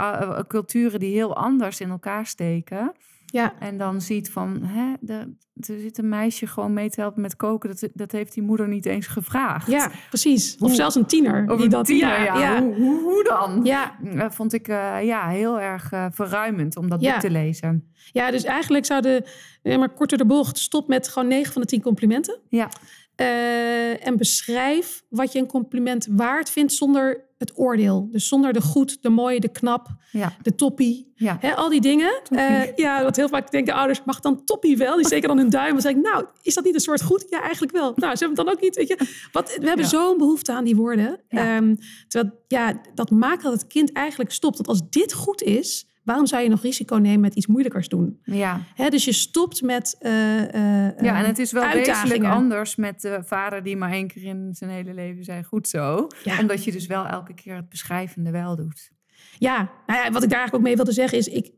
[0.47, 2.91] culturen die heel anders in elkaar steken.
[3.35, 3.53] Ja.
[3.59, 5.19] En dan ziet van, hè, er,
[5.53, 7.69] er zit een meisje gewoon mee te helpen met koken.
[7.69, 9.67] Dat, dat heeft die moeder niet eens gevraagd.
[9.71, 10.57] ja, precies.
[10.59, 11.43] Of zelfs een tiener.
[11.49, 12.23] Of die een dat, tiener, ja.
[12.23, 12.61] ja, ja.
[12.61, 13.59] Hoe, hoe, hoe dan?
[13.63, 13.97] Ja.
[14.03, 17.11] Eh, vond ik eh, ja, heel erg eh, verruimend om dat Ja.
[17.11, 17.91] boek te lezen.
[18.11, 19.23] ja, dus eigenlijk zouden,
[19.63, 22.39] nee, maar korter de bocht, stop met gewoon 9 van de 10 complimenten.
[22.49, 22.69] Ja,
[23.15, 28.07] Eh, en beschrijf wat je een compliment waard vindt zonder het oordeel.
[28.11, 31.11] Dus zonder de goed, de mooi, de knap, ja, de toppie.
[31.15, 31.39] ja.
[31.55, 32.21] Al die dingen.
[32.29, 34.95] Eh, ja, wat heel vaak denken de ouders, mag dan toppie wel?
[34.95, 37.25] Die steken dan hun duim en zeggen, nou, is dat niet een soort goed?
[37.29, 37.91] Ja, eigenlijk wel.
[37.95, 39.27] Nou, ze hebben het dan ook niet, weet je.
[39.31, 39.91] Wat, we hebben Ja.
[39.91, 41.21] zo'n behoefte aan die woorden.
[41.27, 41.75] Ehm,
[42.07, 44.55] terwijl, ja, dat maakt dat het kind eigenlijk stopt.
[44.55, 48.19] Want als dit goed is, waarom zou je nog risico nemen met iets moeilijkers doen?
[48.23, 48.61] ja.
[48.75, 52.75] Hè, dus je stopt met eh, eh, Ja, en eh, het is wel wezenlijk anders
[52.75, 56.07] met de vader die maar één keer in zijn hele leven zei goed zo.
[56.23, 56.39] Ja.
[56.39, 58.91] Omdat je dus wel elke keer het beschrijvende wel doet.
[59.37, 61.27] ja, nou ja, wat ik daar eigenlijk ook mee wilde zeggen is...
[61.27, 61.51] Ik,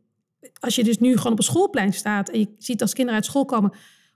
[0.60, 2.30] als je dus nu gewoon op een schoolplein staat...
[2.30, 3.72] en je ziet als kinderen uit school komen...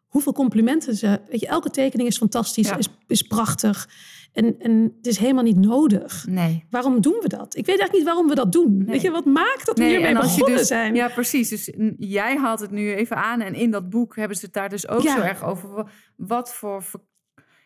[0.08, 1.22] hoeveel complimenten ze...
[1.30, 2.78] Weet je, elke tekening is fantastisch, Ja.
[2.78, 3.90] is, is prachtig.
[4.34, 6.26] En, en het is helemaal niet nodig.
[6.30, 6.66] Nee.
[6.70, 7.56] Waarom doen we dat?
[7.58, 8.78] Ik weet eigenlijk niet waarom we dat doen.
[8.78, 8.86] Nee.
[8.86, 10.96] Weet je, wat maakt dat we Nee, hiermee en als je begonnen dus, zijn?
[10.96, 11.50] Ja, precies.
[11.50, 13.42] Dus jij haalt het nu even aan.
[13.42, 15.16] En in dat boek hebben ze het daar dus ook Ja.
[15.16, 15.70] zo erg over.
[15.74, 16.84] wa- Wat voor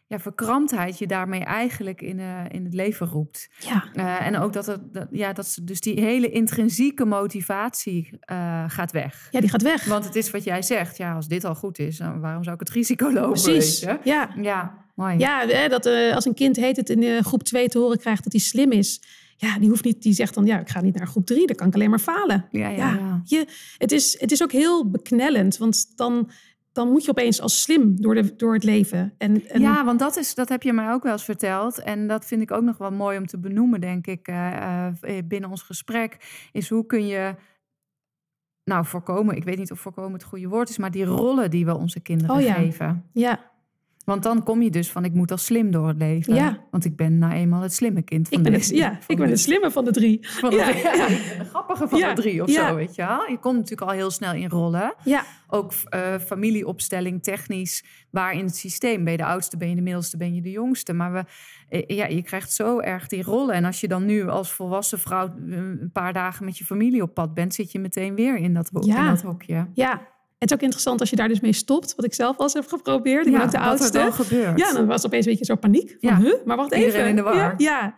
[0.07, 3.49] ja, verkramptheid je daarmee eigenlijk in, eh, in het leven roept.
[3.59, 3.89] ja.
[3.93, 8.63] Eh, en ook dat, het, dat, ja, dat ze dus die hele intrinsieke motivatie eh,
[8.67, 9.27] gaat weg.
[9.31, 9.85] ja, die gaat weg.
[9.85, 10.97] Want het is wat jij zegt.
[10.97, 13.41] Ja, als dit al goed is, dan waarom zou ik het risico lopen?
[13.41, 13.79] Precies.
[13.79, 14.09] Weet je?
[14.09, 14.29] Ja.
[14.41, 15.17] Ja, mooi.
[15.17, 18.41] Ja, dat als een kind heet het in groep 2 te horen krijgt dat hij
[18.41, 19.01] slim is.
[19.37, 21.55] Ja, die hoeft niet, die zegt dan ja, ik ga niet naar groep 3, dan
[21.55, 22.45] kan ik alleen maar falen.
[22.51, 23.21] ja, ja, Ja, ja.
[23.25, 23.45] Je,
[23.77, 26.29] het, is, het is ook heel beknellend, want dan,
[26.75, 29.13] dan moet je opeens als slim door, de, door het leven.
[29.17, 31.79] En, en Ja, want dat, is, dat heb je mij ook wel eens verteld.
[31.79, 34.93] En dat vind ik ook nog wel mooi om te benoemen, denk ik, eh, eh,
[35.25, 36.17] binnen ons gesprek.
[36.51, 37.35] Is hoe kun je,
[38.63, 41.65] nou voorkomen, ik weet niet of voorkomen het goede woord is, maar die rollen die
[41.65, 42.53] we onze kinderen Oh ja.
[42.53, 43.09] geven.
[43.13, 43.51] ja,
[44.05, 46.33] Want dan kom je dus van, ik moet als slim door het leven.
[46.35, 46.57] Ja.
[46.71, 49.27] Want ik ben nou eenmaal het slimme kind van ik ben, de, ja, ik ben
[49.27, 50.19] de- slimme van de drie.
[50.21, 53.29] van de, Ja, grappige van de drie of zo, weet je wel.
[53.29, 54.93] Je komt natuurlijk al heel snel in rollen.
[55.03, 59.75] Ja, Ook eh, familieopstelling, technisch, waar in het systeem ben je de oudste, ben je
[59.75, 60.93] de middelste, ben je de jongste.
[60.93, 61.23] Maar we,
[61.69, 63.55] eh, ja, je krijgt zo erg die rollen.
[63.55, 67.01] En als je dan nu als volwassen vrouw eh, een paar dagen met je familie
[67.01, 68.99] op pad bent, zit je meteen weer in dat, ho- Ja.
[68.99, 69.67] in dat hokje.
[69.73, 70.13] ja.
[70.37, 72.53] Het is ook interessant als je daar dus mee stopt, wat ik zelf al eens
[72.53, 73.25] heb geprobeerd.
[73.25, 74.11] Ik ben ook de oudste.
[74.11, 74.59] gebeurt.
[74.59, 75.89] Ja, dan was het opeens een beetje zo paniek.
[75.99, 76.17] Van, Ja.
[76.19, 76.33] huh?
[76.45, 77.07] Maar wacht even.
[77.07, 77.35] In de war.
[77.35, 77.95] Ja, ja.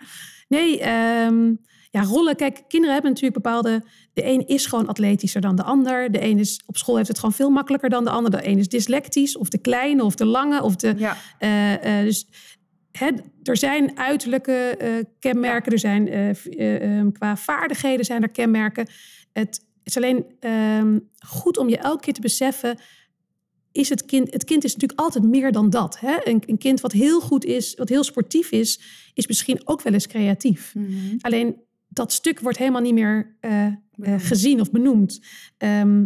[0.48, 1.54] Nee, ehm,
[1.92, 2.36] ja, rollen.
[2.36, 3.84] Kijk, kinderen hebben natuurlijk bepaalde...
[4.14, 6.12] De een is gewoon atletischer dan de ander.
[6.12, 8.32] De een is op school heeft het gewoon veel makkelijker dan de ander.
[8.32, 10.94] De een is dyslectisch, of de kleine, of de lange, of de...
[10.98, 11.18] ja.
[11.40, 12.28] eh, eh, dus
[12.92, 13.10] hè,
[13.44, 18.88] er zijn uiterlijke eh, kenmerken, er zijn eh, eh, ehm, qua vaardigheden zijn er kenmerken.
[19.34, 22.80] Het is alleen ehm, goed om je elke keer te beseffen.
[23.72, 26.00] Is het, kind, het kind is natuurlijk altijd meer dan dat.
[26.00, 26.18] Hè?
[26.24, 28.82] Een, een kind wat heel goed is, wat heel sportief is,
[29.14, 30.76] is misschien ook wel eens creatief.
[30.76, 31.16] Mhm.
[31.20, 31.56] Alleen
[31.88, 33.74] dat stuk wordt helemaal niet meer eh, eh,
[34.18, 35.22] gezien of benoemd.
[35.58, 36.00] Ehm,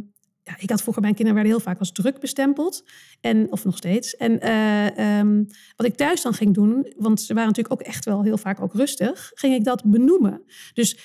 [0.44, 2.84] ja, ik had vroeger, mijn kinderen werden heel vaak als druk bestempeld.
[3.22, 4.16] En, of nog steeds.
[4.16, 5.44] En eh, ehm,
[5.76, 8.62] wat ik thuis dan ging doen, want ze waren natuurlijk ook echt wel heel vaak
[8.62, 10.42] ook rustig, ging ik dat benoemen.
[10.74, 10.98] Dus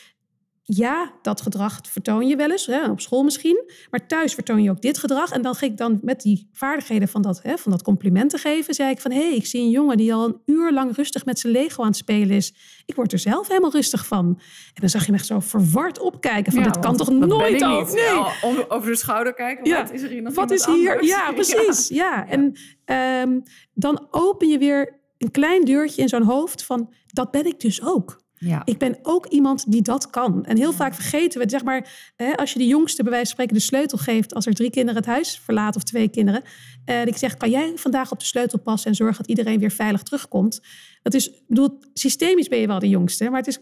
[0.68, 3.70] ja, dat gedrag vertoon je wel eens, hè, op school misschien.
[3.90, 5.30] Maar thuis vertoon je ook dit gedrag.
[5.30, 8.74] En dan ging ik dan met die vaardigheden van dat, hè, van dat complimenten geven,
[8.74, 11.24] zei ik van hé, hey, ik zie een jongen die al een uur lang rustig
[11.24, 12.54] met zijn Lego aan het spelen is.
[12.86, 14.26] Ik word er zelf helemaal rustig van.
[14.74, 17.18] En dan zag je me echt zo verward opkijken van Ja, dit kan toch dat
[17.18, 17.92] ben nooit niet.
[17.94, 18.24] Nee.
[18.42, 20.90] Om- over de schouder kijken, Ja, wat is er hier nog Wat iemand is hier?
[20.90, 21.08] anders?
[21.08, 21.88] Ja, precies.
[21.88, 22.28] Ja.
[22.28, 22.52] En
[22.84, 23.40] ehm,
[23.74, 27.82] dan open je weer een klein deurtje in zo'n hoofd van dat ben ik dus
[27.82, 28.24] ook.
[28.38, 28.62] Ja.
[28.64, 30.44] Ik ben ook iemand die dat kan.
[30.44, 33.26] En heel vaak vergeten we, het, zeg maar, hè, als je de jongste bij wijze
[33.26, 36.42] van spreken de sleutel geeft, als er drie kinderen het huis verlaten of twee kinderen,
[36.84, 39.70] en ik zeg, kan jij vandaag op de sleutel passen en zorgen dat iedereen weer
[39.70, 40.60] veilig terugkomt?
[41.02, 43.58] Dat is, ik bedoel, systemisch ben je wel de jongste, maar het is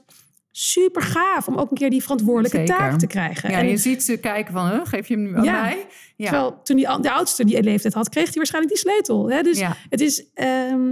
[0.50, 2.76] super gaaf om ook een keer die verantwoordelijke Zeker.
[2.76, 3.50] taak te krijgen.
[3.50, 5.60] Ja, En- je ziet ze kijken van, huh, geef je hem nu aan Ja.
[5.62, 5.86] mij?
[6.16, 6.28] Ja.
[6.30, 9.30] Terwijl toen die, de oudste die leeftijd had, kreeg hij waarschijnlijk die sleutel.
[9.30, 9.42] Hè?
[9.42, 9.76] Dus Ja.
[9.90, 10.90] het is, ehm,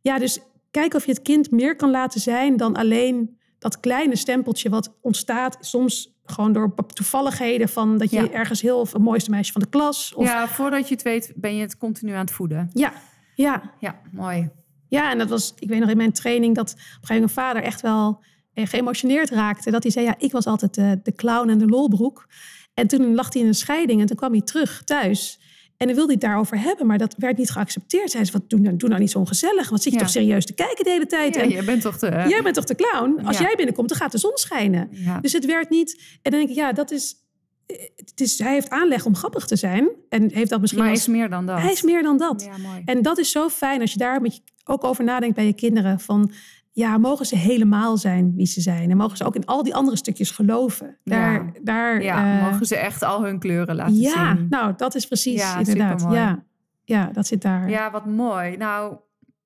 [0.00, 0.38] ja, dus
[0.72, 4.94] kijk of je het kind meer kan laten zijn dan alleen dat kleine stempeltje wat
[5.00, 5.56] ontstaat.
[5.60, 8.30] Soms gewoon door toevalligheden van dat je Ja.
[8.30, 10.14] ergens heel of het mooiste meisje van de klas.
[10.14, 12.70] Of, ja, voordat je het weet ben je het continu aan het voeden.
[12.72, 12.92] ja,
[13.34, 14.50] ja, Ja, mooi.
[14.88, 15.10] ja.
[15.10, 17.46] En dat was, ik weet nog in mijn training dat op een gegeven moment mijn
[17.46, 18.22] vader echt wel
[18.54, 19.70] eh, geëmotioneerd raakte.
[19.70, 22.26] Dat hij zei, ja, ik was altijd de, de clown en de lolbroek.
[22.74, 25.40] En toen lag hij in een scheiding en toen kwam hij terug thuis.
[25.82, 28.10] En dan wilde hij het daarover hebben, maar dat werd niet geaccepteerd.
[28.10, 29.68] Zei ze, wat, doe, nou, doe nou niet zo ongezellig.
[29.68, 30.04] Wat zit je Ja.
[30.04, 31.34] toch serieus te kijken de hele tijd?
[31.34, 32.24] Ja, en, je bent toch de...
[32.28, 33.20] Jij bent toch de clown?
[33.26, 33.42] Als Ja.
[33.44, 34.90] jij binnenkomt, dan gaat de zon schijnen.
[35.20, 36.00] Dus het werd niet...
[36.22, 37.16] En dan denk ik, ja, dat is...
[37.96, 39.88] Het is hij heeft aanleg om grappig te zijn.
[40.08, 41.58] En heeft dat misschien maar als- is meer dan dat.
[41.60, 42.48] Hij is meer dan dat.
[42.84, 45.52] En dat is zo fijn als je daar met je, ook over nadenkt bij je
[45.52, 46.00] kinderen.
[46.00, 46.32] Van
[46.72, 48.90] ja, mogen ze helemaal zijn wie ze zijn?
[48.90, 50.98] En mogen ze ook in al die andere stukjes geloven?
[51.04, 51.50] Daar, Ja.
[51.62, 54.46] daar, ja, eh, mogen ze echt al hun kleuren laten ja, zien.
[54.50, 56.00] nou, dat is precies Ja, inderdaad.
[56.00, 56.20] supermooi.
[56.22, 56.44] Ja,
[56.84, 57.68] ja, dat zit daar.
[57.70, 58.56] Ja, wat mooi.
[58.56, 58.96] Nou,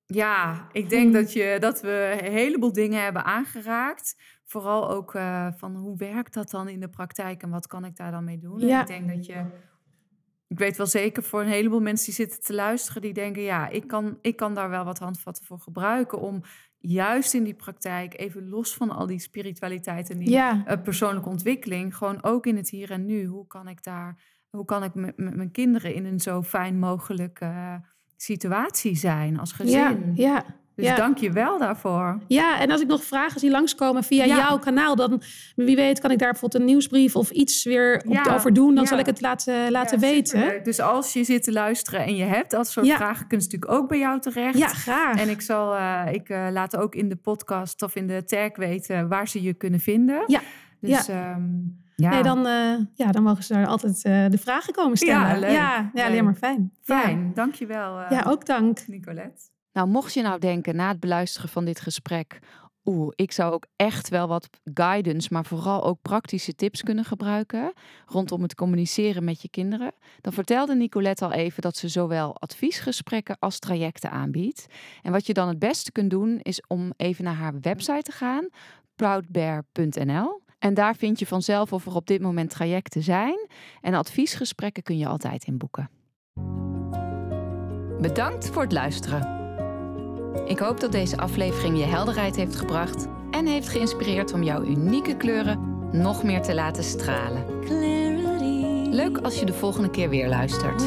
[0.06, 1.12] ja, ik denk Hmm.
[1.12, 4.16] dat, je, dat we een heleboel dingen hebben aangeraakt.
[4.44, 7.96] Vooral ook eh, van hoe werkt dat dan in de praktijk en wat kan ik
[7.96, 8.60] daar dan mee doen?
[8.60, 8.80] En Ja.
[8.80, 9.44] Ik denk dat je...
[10.48, 13.02] Ik weet wel zeker voor een heleboel mensen die zitten te luisteren...
[13.02, 16.20] die denken, ja, ik kan, ik kan daar wel wat handvatten voor gebruiken...
[16.20, 16.42] om
[16.86, 20.10] juist in die praktijk, even los van al die spiritualiteit...
[20.10, 20.62] en die Ja.
[20.66, 23.24] eh, persoonlijke ontwikkeling, gewoon ook in het hier en nu.
[23.24, 26.78] Hoe kan ik daar, hoe kan ik met met mijn kinderen in een zo fijn
[26.78, 27.74] mogelijke eh,
[28.16, 29.78] situatie zijn als gezin?
[29.78, 30.44] Ja, ja,
[30.77, 30.94] Dus Ja.
[30.97, 32.19] dank je wel daarvoor.
[32.27, 34.36] Ja, en als ik nog vragen zie langskomen via Ja.
[34.36, 35.23] jouw kanaal, dan
[35.57, 38.74] wie weet kan ik daar bijvoorbeeld een nieuwsbrief of iets weer op, Ja, over doen.
[38.74, 38.89] Dan ja.
[38.89, 40.39] zal ik het laten, laten Ja, weten.
[40.39, 40.65] superleuk.
[40.65, 42.97] Dus als je zit te luisteren en je hebt dat soort Ja.
[42.97, 44.59] vragen, kunnen ze natuurlijk ook bij jou terecht.
[44.59, 45.20] Ja, graag.
[45.20, 48.57] En ik zal, eh, ik eh, laat ook in de podcast of in de tag
[48.57, 50.23] weten waar ze je kunnen vinden.
[50.27, 50.40] Ja,
[50.81, 51.39] Dus ja.
[51.97, 52.11] ja.
[52.11, 55.28] Nee, dan, eh, ja, dan mogen ze daar altijd de vragen komen stellen.
[55.28, 55.51] Ja, leuk.
[55.51, 56.73] Ja, ja, alleen maar fijn.
[56.82, 57.31] fijn.
[57.35, 57.98] Dankjewel.
[58.01, 58.86] eh Ja, ja ook dank.
[58.86, 59.55] Nicolette.
[59.77, 62.39] Nou, mocht je nou denken na het beluisteren van dit gesprek.
[62.85, 67.73] Oeh, ik zou ook echt wel wat guidance, maar vooral ook praktische tips kunnen gebruiken.
[68.07, 69.93] rondom het communiceren met je kinderen.
[70.20, 74.66] Dan vertelde Nicolette al even dat ze zowel adviesgesprekken als trajecten aanbiedt.
[75.03, 78.12] En wat je dan het beste kunt doen, is om even naar haar website te
[78.12, 78.48] gaan:
[78.94, 80.40] proudbear.nl.
[80.59, 83.48] En daar vind je vanzelf of er op dit moment trajecten zijn.
[83.81, 85.90] En adviesgesprekken kun je altijd inboeken.
[88.01, 89.45] Bedankt voor het luisteren.
[90.44, 95.16] Ik hoop dat deze aflevering je helderheid heeft gebracht en heeft geïnspireerd om jouw unieke
[95.16, 97.44] kleuren nog meer te laten stralen.
[98.90, 100.82] Leuk als je de volgende keer weer luistert.